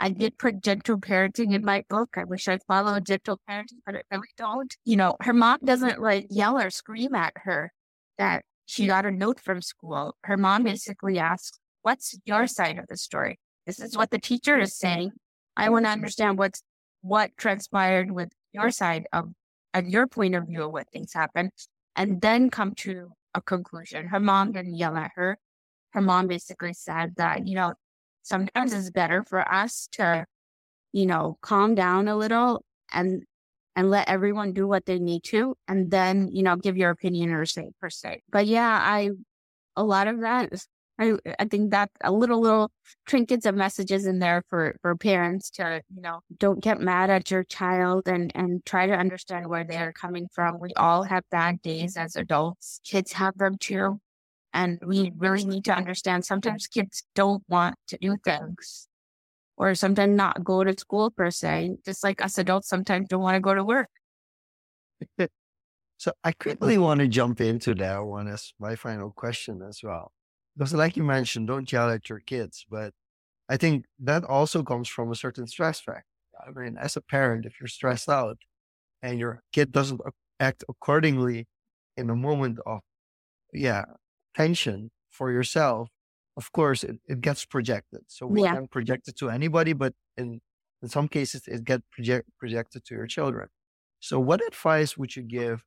I 0.03 0.09
did 0.09 0.39
put 0.39 0.63
gentle 0.63 0.99
parenting 0.99 1.55
in 1.55 1.63
my 1.63 1.85
book. 1.91 2.17
I 2.17 2.25
wish 2.25 2.49
I 2.49 2.59
followed 2.67 3.05
gentle 3.05 3.39
parenting, 3.49 3.81
but 3.85 3.97
I 3.97 4.03
really 4.11 4.29
don't. 4.39 4.75
You 4.87 4.97
know, 4.97 5.17
her 5.21 5.35
mom 5.35 5.59
doesn't 5.63 6.01
like 6.01 6.27
yell 6.31 6.59
or 6.59 6.71
scream 6.71 7.15
at 7.15 7.35
her 7.37 7.71
that 8.17 8.45
she 8.65 8.87
got 8.87 9.05
a 9.05 9.11
note 9.11 9.39
from 9.39 9.61
school. 9.61 10.17
Her 10.25 10.39
mom 10.39 10.65
basically 10.65 11.19
asks, 11.19 11.59
What's 11.83 12.19
your 12.25 12.47
side 12.47 12.79
of 12.79 12.87
the 12.89 12.97
story? 12.97 13.39
This 13.67 13.79
is 13.79 13.97
what 13.97 14.11
the 14.11 14.19
teacher 14.19 14.59
is 14.59 14.75
saying. 14.75 15.13
I 15.57 15.69
want 15.69 15.85
to 15.85 15.91
understand 15.91 16.39
what's 16.39 16.63
what 17.03 17.37
transpired 17.37 18.11
with 18.11 18.31
your 18.53 18.71
side 18.71 19.07
of 19.13 19.31
and 19.75 19.93
your 19.93 20.07
point 20.07 20.35
of 20.35 20.47
view 20.47 20.65
of 20.65 20.73
what 20.73 20.91
things 20.91 21.13
happened, 21.13 21.51
and 21.95 22.23
then 22.23 22.49
come 22.49 22.75
to 22.77 23.13
a 23.35 23.43
conclusion. 23.43 24.09
Her 24.09 24.21
mom 24.21 24.53
didn't 24.53 24.77
yell 24.77 24.97
at 24.97 25.13
her. 25.15 25.39
Her 25.91 26.01
mom 26.01 26.27
basically 26.27 26.73
said 26.73 27.15
that, 27.17 27.47
you 27.47 27.55
know, 27.55 27.75
sometimes 28.23 28.73
it's 28.73 28.91
better 28.91 29.25
for 29.25 29.51
us 29.53 29.89
to, 29.93 30.27
you 30.93 31.07
know, 31.07 31.39
calm 31.41 31.75
down 31.75 32.09
a 32.09 32.17
little 32.17 32.65
and 32.93 33.25
and 33.77 33.91
let 33.91 34.09
everyone 34.09 34.53
do 34.53 34.67
what 34.67 34.85
they 34.87 34.99
need 34.99 35.23
to 35.25 35.57
and 35.69 35.91
then, 35.91 36.29
you 36.33 36.43
know, 36.43 36.57
give 36.57 36.77
your 36.77 36.91
opinion 36.91 37.31
or 37.31 37.47
say 37.47 37.71
per 37.81 37.91
se. 37.91 38.23
But 38.31 38.47
yeah, 38.47 38.79
I 38.83 39.11
a 39.77 39.85
lot 39.85 40.09
of 40.09 40.21
that 40.21 40.53
is 40.53 40.67
I, 41.01 41.15
I 41.39 41.47
think 41.47 41.71
that 41.71 41.91
a 42.05 42.13
little 42.13 42.41
little 42.41 42.71
trinkets 43.07 43.47
of 43.47 43.55
messages 43.55 44.05
in 44.07 44.19
there 44.19 44.43
for 44.51 44.77
for 44.83 44.95
parents 44.97 45.49
to 45.53 45.81
you 45.95 46.03
know 46.03 46.21
don't 46.39 46.63
get 46.63 46.79
mad 46.81 47.09
at 47.09 47.31
your 47.31 47.43
child 47.45 48.07
and 48.07 48.31
and 48.35 48.63
try 48.67 48.87
to 48.87 48.93
understand 48.93 49.49
where 49.49 49.65
they 49.65 49.79
are 49.79 49.93
coming 49.93 50.29
from. 50.33 50.61
We 50.61 50.75
all 50.75 51.05
have 51.05 51.25
bad 51.31 51.63
days 51.63 51.97
as 51.97 52.17
adults. 52.17 52.81
Kids 52.85 53.13
have 53.15 53.39
them 53.39 53.57
too. 53.57 53.99
And 54.53 54.79
we 54.85 55.11
mm-hmm. 55.11 55.19
really 55.19 55.45
need 55.45 55.65
to 55.67 55.77
understand 55.77 56.25
sometimes 56.25 56.67
kids 56.67 57.05
don't 57.15 57.43
want 57.49 57.77
to 57.89 57.99
do 58.01 58.17
things 58.25 58.89
or 59.57 59.75
sometimes 59.75 60.17
not 60.17 60.43
go 60.43 60.65
to 60.65 60.77
school 60.79 61.11
per 61.11 61.31
se, 61.31 61.77
just 61.85 62.03
like 62.03 62.25
us 62.25 62.39
adults 62.39 62.69
sometimes 62.69 63.09
don't 63.09 63.21
want 63.21 63.35
to 63.35 63.41
go 63.41 63.55
to 63.55 63.63
work. 63.63 63.91
so 65.99 66.13
I 66.25 66.33
quickly 66.33 66.79
want 66.79 67.01
to 67.01 67.09
jump 67.09 67.41
into 67.41 67.75
that 67.75 68.05
one 68.05 68.27
as 68.27 68.53
my 68.59 68.75
final 68.75 69.11
question 69.11 69.61
as 69.69 69.81
well. 69.83 70.13
Because 70.57 70.73
like 70.73 70.97
you 70.97 71.05
mentioned, 71.05 71.47
don't 71.47 71.71
yell 71.71 71.91
at 71.91 72.09
your 72.09 72.21
kids, 72.21 72.65
but 72.71 72.93
I 73.51 73.57
think 73.57 73.85
that 73.99 74.25
also 74.25 74.63
comes 74.63 74.89
from 74.89 75.13
a 75.13 75.15
certain 75.15 75.47
stress 75.47 75.81
factor. 75.81 76.05
I 76.41 76.59
mean, 76.59 76.77
as 76.79 76.97
a 76.97 77.03
parent, 77.03 77.45
if 77.45 77.61
you're 77.61 77.69
stressed 77.69 78.09
out 78.09 78.39
and 79.03 79.19
your 79.19 79.43
kid 79.53 79.73
doesn't 79.73 80.01
act 80.39 80.65
accordingly 80.69 81.49
in 81.97 82.09
a 82.09 82.17
moment 82.17 82.59
of, 82.65 82.81
yeah, 83.53 83.85
tension 84.35 84.91
for 85.11 85.31
yourself, 85.31 85.89
of 86.37 86.53
course, 86.53 86.85
it, 86.85 86.99
it 87.07 87.21
gets 87.21 87.45
projected. 87.45 88.03
So 88.07 88.27
we 88.27 88.43
yeah. 88.43 88.55
can 88.55 88.69
project 88.69 89.09
it 89.09 89.17
to 89.17 89.29
anybody, 89.31 89.73
but 89.73 89.93
in, 90.17 90.41
in 90.83 90.89
some 90.89 91.09
cases, 91.09 91.43
it 91.47 91.65
gets 91.65 91.83
project, 91.93 92.29
projected 92.39 92.85
to 92.87 92.95
your 92.95 93.07
children. 93.07 93.49
So 93.99 94.19
what 94.19 94.41
advice 94.47 94.97
would 94.97 95.17
you 95.17 95.23
give 95.23 95.65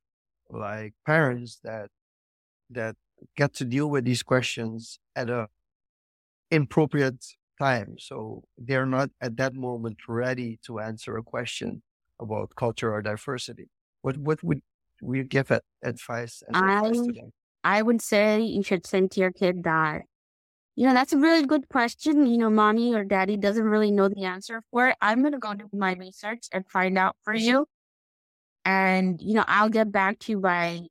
like 0.49 0.93
parents 1.05 1.59
that, 1.63 1.89
that 2.71 2.95
get 3.37 3.53
to 3.55 3.65
deal 3.65 3.89
with 3.89 4.05
these 4.05 4.23
questions 4.23 4.99
at 5.15 5.29
a 5.29 5.47
inappropriate 6.49 7.23
time? 7.59 7.95
So 7.99 8.43
they're 8.57 8.87
not 8.87 9.11
at 9.21 9.37
that 9.37 9.53
moment 9.53 9.97
ready 10.07 10.59
to 10.65 10.79
answer 10.79 11.17
a 11.17 11.23
question 11.23 11.83
about 12.19 12.55
culture 12.55 12.91
or 12.91 13.01
diversity. 13.01 13.69
What, 14.01 14.17
what 14.17 14.43
would 14.43 14.61
we 15.01 15.23
give 15.23 15.51
advice, 15.83 16.41
advice 16.49 17.01
to 17.01 17.11
them? 17.11 17.31
I 17.63 17.81
would 17.81 18.01
say 18.01 18.41
you 18.41 18.63
should 18.63 18.85
send 18.85 19.11
to 19.11 19.21
your 19.21 19.31
kid 19.31 19.63
that, 19.63 20.03
you 20.75 20.87
know, 20.87 20.93
that's 20.93 21.13
a 21.13 21.17
really 21.17 21.45
good 21.45 21.69
question. 21.69 22.25
You 22.25 22.37
know, 22.37 22.49
mommy 22.49 22.93
or 22.93 23.03
daddy 23.03 23.37
doesn't 23.37 23.63
really 23.63 23.91
know 23.91 24.09
the 24.09 24.23
answer 24.23 24.61
for 24.71 24.89
it. 24.89 24.97
I'm 25.01 25.21
going 25.21 25.33
to 25.33 25.39
go 25.39 25.53
do 25.53 25.69
my 25.73 25.93
research 25.93 26.47
and 26.51 26.65
find 26.67 26.97
out 26.97 27.15
for 27.23 27.33
you. 27.33 27.65
And, 28.65 29.21
you 29.21 29.33
know, 29.33 29.45
I'll 29.47 29.69
get 29.69 29.91
back 29.91 30.19
to 30.19 30.31
you 30.33 30.39
by 30.39 30.81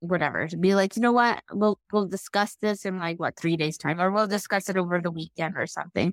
whatever 0.00 0.48
be 0.58 0.74
like, 0.74 0.96
you 0.96 1.02
know 1.02 1.12
what, 1.12 1.42
we'll, 1.52 1.78
we'll 1.92 2.06
discuss 2.06 2.56
this 2.56 2.84
in 2.84 2.98
like 2.98 3.20
what, 3.20 3.36
three 3.36 3.56
days 3.56 3.78
time, 3.78 4.00
or 4.00 4.10
we'll 4.10 4.26
discuss 4.26 4.68
it 4.68 4.76
over 4.76 5.00
the 5.00 5.12
weekend 5.12 5.54
or 5.56 5.66
something 5.66 6.12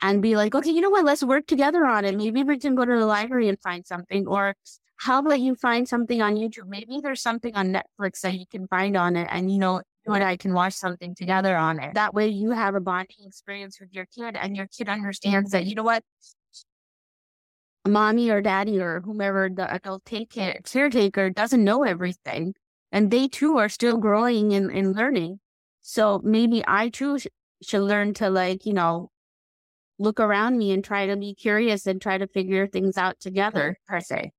and 0.00 0.22
be 0.22 0.36
like, 0.36 0.54
okay, 0.54 0.70
you 0.70 0.80
know 0.80 0.90
what, 0.90 1.04
let's 1.04 1.22
work 1.22 1.46
together 1.46 1.84
on 1.86 2.04
it. 2.04 2.16
Maybe 2.16 2.42
we 2.42 2.58
can 2.58 2.74
go 2.74 2.84
to 2.84 2.98
the 2.98 3.06
library 3.06 3.48
and 3.48 3.60
find 3.60 3.86
something 3.86 4.26
or 4.26 4.54
how 4.96 5.18
about 5.18 5.40
you 5.40 5.56
find 5.56 5.88
something 5.88 6.22
on 6.22 6.36
YouTube? 6.36 6.68
Maybe 6.68 7.00
there's 7.02 7.20
something 7.20 7.54
on 7.56 7.72
Netflix 7.72 8.20
that 8.20 8.34
you 8.34 8.46
can 8.46 8.68
find 8.68 8.96
on 8.96 9.16
it 9.16 9.28
and, 9.30 9.50
you 9.50 9.58
know, 9.58 9.82
you 10.06 10.12
and 10.12 10.22
I 10.22 10.36
can 10.36 10.54
watch 10.54 10.74
something 10.74 11.14
together 11.14 11.56
on 11.56 11.80
it. 11.80 11.94
That 11.94 12.14
way 12.14 12.28
you 12.28 12.50
have 12.50 12.74
a 12.74 12.80
bonding 12.80 13.16
experience 13.26 13.80
with 13.80 13.92
your 13.92 14.06
kid 14.06 14.36
and 14.36 14.56
your 14.56 14.66
kid 14.66 14.88
understands 14.88 15.50
that, 15.52 15.66
you 15.66 15.74
know 15.74 15.82
what, 15.82 16.04
mommy 17.86 18.30
or 18.30 18.40
daddy 18.40 18.80
or 18.80 19.00
whomever 19.00 19.48
the 19.52 19.72
adult 19.72 20.04
take 20.04 20.30
care, 20.30 20.60
caretaker 20.64 21.30
doesn't 21.30 21.64
know 21.64 21.82
everything. 21.82 22.54
And 22.92 23.10
they 23.10 23.26
too 23.28 23.58
are 23.58 23.68
still 23.68 23.96
growing 23.96 24.52
and, 24.52 24.70
and 24.70 24.94
learning. 24.94 25.40
So 25.80 26.20
maybe 26.22 26.62
I 26.66 26.90
too 26.90 27.18
should 27.62 27.82
learn 27.82 28.14
to 28.14 28.30
like, 28.30 28.66
you 28.66 28.72
know, 28.72 29.10
look 30.02 30.20
around 30.20 30.58
me 30.58 30.72
and 30.72 30.84
try 30.84 31.06
to 31.06 31.16
be 31.16 31.34
curious 31.34 31.86
and 31.86 32.00
try 32.02 32.18
to 32.18 32.26
figure 32.26 32.66
things 32.66 32.98
out 32.98 33.20
together, 33.20 33.78
per 33.86 34.00
se. 34.00 34.32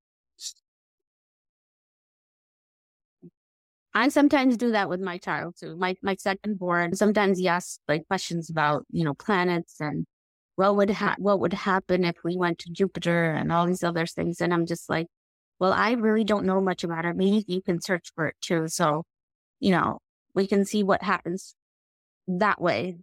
I 3.94 4.10
sometimes 4.10 4.58
do 4.58 4.72
that 4.72 4.90
with 4.90 5.00
my 5.00 5.18
child 5.18 5.56
too. 5.60 5.76
My 5.78 5.96
my 6.02 6.16
second 6.16 6.58
born 6.60 6.96
sometimes 6.96 7.38
he 7.38 7.48
asks 7.48 7.80
like 7.88 8.08
questions 8.08 8.50
about 8.50 8.86
you 8.92 9.04
know 9.04 9.14
planets 9.14 9.76
and 9.80 10.06
what 10.56 10.76
would 10.76 10.90
ha- 10.92 11.16
what 11.20 11.40
would 11.40 11.54
happen 11.54 12.04
if 12.06 12.18
we 12.24 12.36
went 12.38 12.60
to 12.60 12.72
Jupiter 12.72 13.32
and 13.34 13.52
all 13.52 13.66
these 13.68 13.84
other 13.84 14.06
things. 14.06 14.42
And 14.42 14.54
I'm 14.54 14.66
just 14.66 14.90
like, 14.90 15.08
well, 15.60 15.74
I 15.74 15.92
really 15.94 16.24
don't 16.24 16.46
know 16.46 16.62
much 16.62 16.84
about 16.84 17.06
it. 17.06 17.16
Maybe 17.16 17.46
you 17.48 17.62
can 17.62 17.82
search 17.82 18.12
for 18.16 18.28
it 18.28 18.36
too. 18.42 18.68
So, 18.68 19.04
you 19.60 19.72
know, 19.72 20.00
we 20.36 20.48
can 20.48 20.66
see 20.66 20.84
what 20.84 21.04
happens 21.04 21.56
that 22.28 22.62
way. 22.62 22.98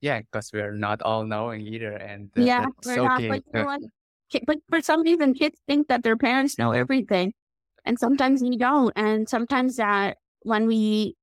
Yeah, 0.00 0.20
because 0.20 0.50
we're 0.52 0.72
not 0.72 1.02
all 1.02 1.24
knowing 1.24 1.66
either, 1.66 1.92
and 1.92 2.30
uh, 2.36 2.42
Yeah, 2.42 2.66
we're 2.84 2.96
not, 3.02 3.22
but 3.28 3.42
you 3.46 3.52
know 3.52 3.64
what? 3.64 3.80
But 4.46 4.58
for 4.68 4.80
some 4.80 5.02
reason, 5.02 5.34
kids 5.34 5.58
think 5.66 5.88
that 5.88 6.02
their 6.02 6.16
parents 6.16 6.58
know 6.58 6.72
everything, 6.72 7.32
and 7.84 7.98
sometimes 7.98 8.42
we 8.42 8.56
don't. 8.56 8.92
And 8.94 9.28
sometimes 9.28 9.76
that 9.76 10.18
when 10.42 10.66
we 10.66 11.16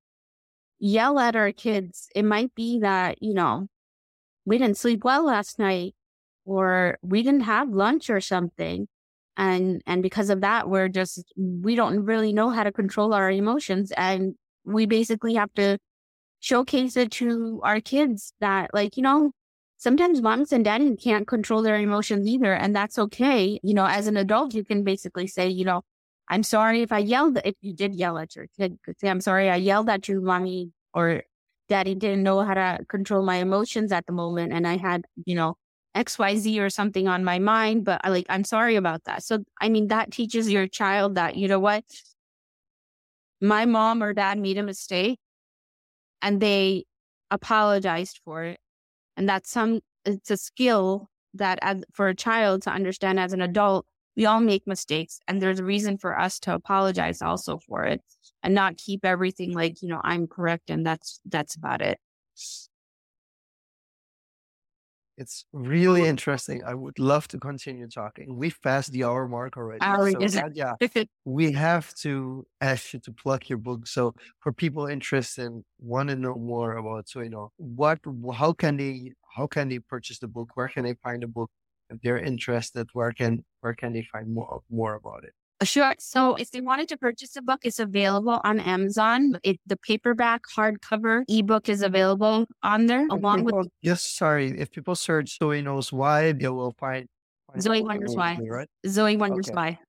yell 0.80 1.20
at 1.20 1.36
our 1.36 1.52
kids, 1.52 2.10
it 2.16 2.24
might 2.26 2.54
be 2.56 2.80
that 2.80 3.22
you 3.22 3.34
know 3.34 3.68
we 4.46 4.58
didn't 4.58 4.78
sleep 4.78 5.04
well 5.04 5.26
last 5.26 5.60
night, 5.60 5.96
or 6.46 6.98
we 7.02 7.24
didn't 7.24 7.42
have 7.42 7.70
lunch 7.70 8.10
or 8.10 8.20
something, 8.22 8.88
and 9.38 9.82
and 9.86 10.04
because 10.04 10.30
of 10.30 10.42
that, 10.42 10.70
we're 10.70 10.90
just 10.90 11.24
we 11.38 11.76
don't 11.76 12.04
really 12.06 12.34
know 12.34 12.50
how 12.50 12.64
to 12.64 12.72
control 12.72 13.14
our 13.14 13.32
emotions, 13.32 13.92
and 13.96 14.36
we 14.66 14.86
basically 14.86 15.36
have 15.36 15.54
to 15.54 15.78
showcase 16.46 16.96
it 16.96 17.10
to 17.10 17.60
our 17.64 17.82
kids 17.82 18.32
that 18.40 18.70
like 18.72 18.96
you 18.98 19.02
know 19.02 19.32
sometimes 19.78 20.22
moms 20.22 20.52
and 20.54 20.64
daddies 20.64 20.96
can't 21.02 21.28
control 21.28 21.64
their 21.64 21.78
emotions 21.78 22.28
either 22.28 22.54
and 22.54 22.76
that's 22.76 23.00
okay. 23.00 23.60
You 23.64 23.74
know 23.74 23.86
as 23.86 24.06
an 24.06 24.16
adult 24.16 24.54
you 24.54 24.64
can 24.64 24.84
basically 24.84 25.26
say 25.28 25.50
you 25.50 25.66
know 25.66 25.82
i'm 26.30 26.44
sorry 26.44 26.82
if 26.82 26.92
i 26.92 27.00
yelled 27.00 27.40
if 27.46 27.56
you 27.62 27.74
did 27.74 27.96
yell 27.96 28.18
at 28.18 28.36
your 28.36 28.48
kid 28.58 28.78
say 29.00 29.10
i'm 29.10 29.22
sorry 29.22 29.50
i 29.50 29.56
yelled 29.56 29.90
at 29.90 30.08
you 30.08 30.22
mommy 30.22 30.72
or 30.94 31.24
daddy 31.70 31.96
didn't 31.96 32.24
know 32.24 32.42
how 32.42 32.54
to 32.54 32.80
control 32.90 33.24
my 33.24 33.38
emotions 33.38 33.92
at 33.92 34.06
the 34.08 34.14
moment 34.14 34.54
and 34.54 34.68
i 34.68 34.78
had 34.78 35.06
you 35.26 35.36
know 35.36 35.56
xyz 35.96 36.60
or 36.60 36.70
something 36.70 37.08
on 37.08 37.24
my 37.24 37.38
mind 37.40 37.86
but 37.86 38.02
I, 38.04 38.10
like 38.10 38.26
i'm 38.30 38.44
sorry 38.44 38.76
about 38.76 39.04
that 39.06 39.24
so 39.24 39.44
i 39.62 39.70
mean 39.70 39.88
that 39.90 40.12
teaches 40.12 40.52
your 40.52 40.68
child 40.68 41.16
that 41.16 41.36
you 41.38 41.48
know 41.48 41.60
what? 41.60 41.84
My 43.42 43.66
mom 43.66 44.02
or 44.02 44.14
dad 44.14 44.40
made 44.40 44.58
a 44.58 44.64
mistake 44.64 45.20
and 46.26 46.42
they 46.42 46.86
apologized 47.30 48.20
for 48.26 48.44
it. 48.44 48.60
And 49.16 49.30
that's 49.30 49.50
some 49.50 49.80
it's 50.04 50.32
a 50.32 50.38
skill 50.38 51.08
that 51.36 51.60
as 51.62 51.84
for 51.94 52.10
a 52.10 52.16
child 52.16 52.64
to 52.64 52.72
understand 52.72 53.20
as 53.20 53.32
an 53.32 53.42
adult 53.42 53.86
we 54.18 54.26
all 54.26 54.40
make 54.40 54.66
mistakes 54.66 55.20
and 55.28 55.42
there's 55.42 55.60
a 55.60 55.64
reason 55.64 55.98
for 55.98 56.18
us 56.18 56.40
to 56.40 56.54
apologize 56.54 57.22
also 57.22 57.58
for 57.58 57.84
it 57.84 58.02
and 58.44 58.54
not 58.54 58.78
keep 58.78 59.04
everything 59.04 59.54
like 59.54 59.82
you 59.82 59.90
know 59.90 60.00
i'm 60.04 60.28
correct 60.28 60.70
and 60.70 60.86
that's 60.86 61.20
that's 61.26 61.56
about 61.56 61.82
it 61.82 62.00
It's 65.18 65.46
really 65.54 66.06
interesting. 66.06 66.62
I 66.66 66.74
would 66.74 67.00
love 67.00 67.28
to 67.30 67.40
continue 67.40 67.88
talking. 67.88 68.36
We've 68.36 68.60
passed 68.62 68.92
the 68.92 69.06
hour 69.06 69.28
mark 69.28 69.56
already. 69.56 69.82
Hour 69.82 70.12
So, 70.12 70.20
is- 70.20 70.36
Nadia, 70.36 70.76
we 71.24 71.54
have 71.54 71.94
to 71.96 72.46
ask 72.60 72.94
you 72.94 73.00
to 73.00 73.14
plug 73.14 73.48
your 73.48 73.58
book. 73.58 73.88
So 73.88 74.14
for 74.42 74.52
people 74.52 74.88
interested 74.88 75.46
and 75.46 75.64
want 75.80 76.10
to 76.10 76.16
know 76.16 76.36
more 76.36 76.76
about, 76.78 77.08
so 77.08 77.22
you 77.22 77.30
know, 77.30 77.52
what, 77.58 78.00
how 78.34 78.52
can 78.54 78.76
they, 78.78 79.14
how 79.36 79.48
can 79.48 79.70
they 79.70 79.80
purchase 79.80 80.20
the 80.20 80.28
book? 80.28 80.50
Where 80.56 80.68
can 80.68 80.84
they 80.84 80.96
find 80.96 81.24
the 81.24 81.28
book? 81.28 81.50
If 81.90 82.02
they're 82.02 82.18
interested, 82.18 82.88
where 82.94 83.12
can, 83.14 83.46
where 83.62 83.74
can 83.74 83.94
they 83.94 84.04
find 84.12 84.34
more, 84.34 84.62
more 84.70 84.96
about 84.96 85.24
it? 85.24 85.34
Sure. 85.66 85.94
So 86.00 86.36
if 86.36 86.52
they 86.52 86.62
wanted 86.62 86.88
to 86.90 86.98
purchase 86.98 87.32
the 87.32 87.42
book, 87.42 87.62
it's 87.64 87.80
available 87.80 88.40
on 88.44 88.60
Amazon. 88.60 89.38
It, 89.44 89.60
the 89.66 89.78
paperback 89.78 90.44
hardcover 90.56 91.24
ebook 91.28 91.70
is 91.70 91.82
available 91.82 92.46
on 92.64 92.86
there, 92.86 93.08
along 93.10 93.44
with 93.44 93.68
yes, 93.82 94.04
sorry. 94.04 94.60
If 94.60 94.72
people 94.72 94.96
search 94.96 95.38
Zoe 95.38 95.62
knows 95.62 95.92
why, 95.92 96.32
they 96.32 96.48
will 96.48 96.76
find, 96.78 97.08
find 97.48 97.62
Zoe 97.62 97.82
Wonders 97.82 98.16
Why. 98.16 98.38
Right? 98.42 98.70
Zoe 98.88 99.18
Wonders 99.18 99.50
Okay. 99.50 99.56
Why. 99.56 99.80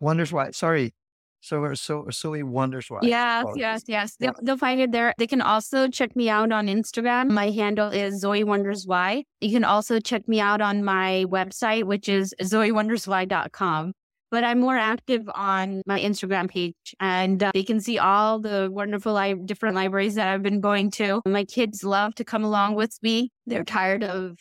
Wonders 0.00 0.32
why. 0.32 0.50
Sorry. 0.50 0.94
So, 1.42 1.72
so, 1.72 2.06
Zoe 2.10 2.42
wonders 2.42 2.90
why. 2.90 2.98
Yes, 3.02 3.46
yes, 3.56 3.84
yes. 3.86 4.16
They'll, 4.16 4.34
they'll 4.42 4.58
find 4.58 4.78
it 4.80 4.92
there. 4.92 5.14
They 5.16 5.26
can 5.26 5.40
also 5.40 5.88
check 5.88 6.14
me 6.14 6.28
out 6.28 6.52
on 6.52 6.66
Instagram. 6.66 7.30
My 7.30 7.50
handle 7.50 7.88
is 7.88 8.20
Zoe 8.20 8.44
Wonders 8.44 8.86
Why. 8.86 9.24
You 9.40 9.50
can 9.50 9.64
also 9.64 10.00
check 10.00 10.28
me 10.28 10.38
out 10.38 10.60
on 10.60 10.84
my 10.84 11.24
website, 11.28 11.84
which 11.84 12.10
is 12.10 12.34
zoewonderswhy.com. 12.42 13.92
But 14.30 14.44
I'm 14.44 14.60
more 14.60 14.76
active 14.76 15.28
on 15.34 15.82
my 15.86 16.00
Instagram 16.00 16.48
page 16.48 16.94
and 17.00 17.42
uh, 17.42 17.50
they 17.52 17.64
can 17.64 17.80
see 17.80 17.98
all 17.98 18.38
the 18.38 18.68
wonderful 18.70 19.14
li- 19.14 19.34
different 19.44 19.74
libraries 19.74 20.14
that 20.14 20.28
I've 20.28 20.42
been 20.42 20.60
going 20.60 20.90
to. 20.92 21.20
My 21.26 21.44
kids 21.44 21.82
love 21.82 22.14
to 22.16 22.24
come 22.24 22.44
along 22.44 22.76
with 22.76 22.96
me. 23.02 23.32
They're 23.46 23.64
tired 23.64 24.04
of 24.04 24.38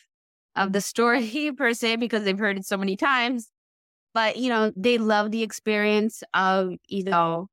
of 0.56 0.74
the 0.74 0.82
story 0.82 1.52
per 1.58 1.74
se 1.74 1.96
because 1.96 2.24
they've 2.24 2.38
heard 2.38 2.58
it 2.58 2.66
so 2.66 2.78
many 2.78 2.96
times. 2.96 3.50
But, 4.14 4.38
you 4.38 4.50
know, 4.50 4.72
they 4.76 4.98
love 4.98 5.32
the 5.32 5.44
experience 5.44 6.24
of, 6.34 6.72
you 6.88 7.04
know, 7.04 7.48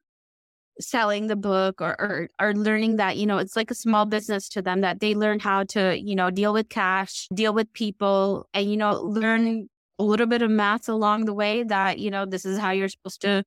selling 0.81 1.27
the 1.27 1.37
book 1.37 1.81
or, 1.81 1.97
or 1.99 2.29
or 2.39 2.55
learning 2.55 2.97
that 2.97 3.17
you 3.17 3.25
know 3.25 3.39
it's 3.39 3.57
like 3.57 3.71
a 3.71 3.75
small 3.75 4.05
business 4.05 4.47
to 4.47 4.61
them 4.61 4.83
that 4.83 5.01
they 5.01 5.15
learn 5.15 5.39
how 5.39 5.65
to 5.65 5.99
you 5.99 6.15
know 6.15 6.31
deal 6.31 6.53
with 6.53 6.69
cash 6.69 7.29
deal 7.35 7.55
with 7.55 7.73
people 7.73 8.47
and 8.53 8.71
you 8.71 8.77
know 8.77 9.01
learn 9.01 9.69
a 9.99 10.05
little 10.05 10.27
bit 10.27 10.43
of 10.43 10.51
math 10.51 10.89
along 10.89 11.25
the 11.25 11.35
way 11.35 11.63
that 11.63 11.99
you 11.99 12.11
know 12.11 12.27
this 12.27 12.45
is 12.45 12.59
how 12.59 12.71
you're 12.71 12.89
supposed 12.89 13.21
to 13.23 13.45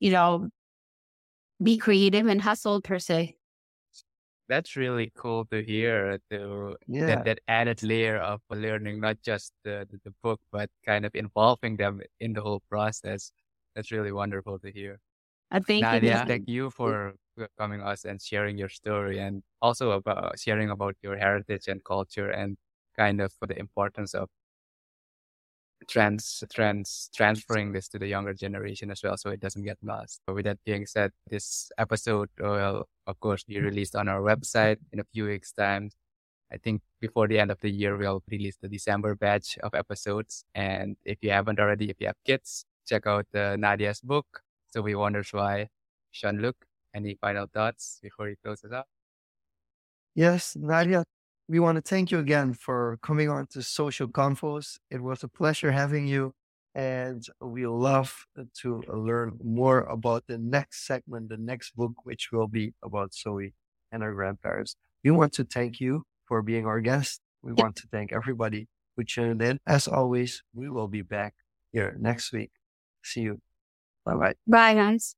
you 0.00 0.10
know 0.12 0.48
be 1.62 1.76
creative 1.78 2.26
and 2.26 2.42
hustle 2.42 2.80
per 2.82 2.98
se 2.98 3.36
That's 4.48 4.76
really 4.76 5.12
cool 5.14 5.44
to 5.46 5.62
hear. 5.62 6.18
To 6.30 6.76
Yeah. 6.86 7.06
that 7.06 7.24
that 7.24 7.40
added 7.48 7.82
layer 7.82 8.18
of 8.18 8.40
learning, 8.50 9.00
not 9.00 9.22
just 9.22 9.52
the, 9.64 9.86
the 9.90 10.00
the 10.04 10.14
book, 10.22 10.40
but 10.50 10.70
kind 10.84 11.06
of 11.06 11.14
involving 11.14 11.76
them 11.76 12.00
in 12.18 12.32
the 12.34 12.42
whole 12.42 12.60
process. 12.68 13.32
That's 13.74 13.92
really 13.92 14.12
wonderful 14.12 14.58
to 14.60 14.70
hear. 14.72 14.98
Uh, 15.52 15.58
i 15.58 15.60
think 15.60 15.84
Nadia, 15.92 16.24
thank 16.26 16.44
you 16.48 16.70
for 16.70 17.14
coming 17.58 17.82
us 17.82 18.04
and 18.04 18.20
sharing 18.22 18.58
your 18.58 18.68
story 18.70 19.18
and 19.20 19.42
also 19.62 19.92
about 19.92 20.38
sharing 20.38 20.70
about 20.70 20.96
your 21.02 21.16
heritage 21.16 21.68
and 21.68 21.84
culture 21.84 22.30
and 22.30 22.58
kind 22.96 23.20
of 23.20 23.32
for 23.34 23.46
the 23.48 23.58
importance 23.58 24.14
of 24.14 24.28
trans 25.88 26.44
trans 26.52 27.10
transferring 27.14 27.72
this 27.72 27.88
to 27.88 27.98
the 27.98 28.06
younger 28.06 28.34
generation 28.34 28.90
as 28.90 29.02
well 29.02 29.16
so 29.16 29.30
it 29.30 29.40
doesn't 29.40 29.64
get 29.64 29.78
lost. 29.82 30.20
But 30.26 30.34
with 30.34 30.44
that 30.44 30.58
being 30.64 30.86
said, 30.86 31.12
this 31.28 31.70
episode 31.78 32.28
will 32.38 32.88
of 33.06 33.20
course 33.20 33.44
be 33.44 33.60
released 33.60 33.96
on 33.96 34.08
our 34.08 34.20
website 34.20 34.78
in 34.92 35.00
a 35.00 35.04
few 35.04 35.26
weeks 35.26 35.52
time. 35.52 35.90
I 36.52 36.58
think 36.58 36.82
before 37.00 37.28
the 37.28 37.38
end 37.38 37.50
of 37.50 37.60
the 37.60 37.70
year 37.70 37.96
we'll 37.96 38.22
release 38.30 38.56
the 38.60 38.68
December 38.68 39.14
batch 39.14 39.58
of 39.62 39.74
episodes. 39.74 40.44
And 40.54 40.96
if 41.04 41.18
you 41.22 41.30
haven't 41.30 41.60
already, 41.60 41.90
if 41.90 41.96
you 42.00 42.08
have 42.08 42.16
kids, 42.24 42.64
check 42.86 43.06
out 43.06 43.26
the 43.32 43.56
Nadia's 43.58 44.00
book. 44.00 44.42
Zoe 44.72 44.94
wonders 44.94 45.32
why. 45.32 45.68
Sean 46.12 46.38
Luke, 46.38 46.66
any 46.94 47.14
final 47.14 47.46
thoughts 47.46 48.00
before 48.02 48.28
you 48.28 48.36
close 48.42 48.64
us 48.64 48.72
up? 48.72 48.86
Yes, 50.14 50.56
Nadia, 50.56 51.04
we 51.50 51.58
want 51.58 51.74
to 51.74 51.82
thank 51.82 52.12
you 52.12 52.20
again 52.20 52.54
for 52.54 52.96
coming 53.02 53.28
on 53.28 53.44
to 53.48 53.60
Social 53.60 54.06
Confoes. 54.06 54.78
It 54.88 55.02
was 55.02 55.24
a 55.24 55.28
pleasure 55.28 55.72
having 55.72 56.06
you, 56.06 56.32
and 56.76 57.26
we 57.40 57.66
love 57.66 58.24
to 58.62 58.84
learn 58.86 59.36
more 59.42 59.80
about 59.80 60.22
the 60.28 60.38
next 60.38 60.86
segment, 60.86 61.28
the 61.28 61.36
next 61.36 61.74
book, 61.74 61.90
which 62.04 62.30
will 62.30 62.46
be 62.46 62.72
about 62.84 63.12
Zoe 63.14 63.52
and 63.90 64.04
her 64.04 64.14
grandparents. 64.14 64.76
We 65.02 65.10
want 65.10 65.32
to 65.34 65.44
thank 65.44 65.80
you 65.80 66.04
for 66.28 66.40
being 66.40 66.66
our 66.66 66.80
guest. 66.80 67.20
We 67.42 67.52
want 67.52 67.74
to 67.76 67.88
thank 67.90 68.12
everybody 68.12 68.68
who 68.96 69.02
tuned 69.02 69.42
in. 69.42 69.58
As 69.66 69.88
always, 69.88 70.44
we 70.54 70.70
will 70.70 70.86
be 70.86 71.02
back 71.02 71.34
here 71.72 71.96
next 71.98 72.32
week. 72.32 72.52
See 73.02 73.22
you. 73.22 73.40
Bye 74.04 74.14
bye. 74.14 74.34
bye 74.46 74.74
guys 74.74 75.16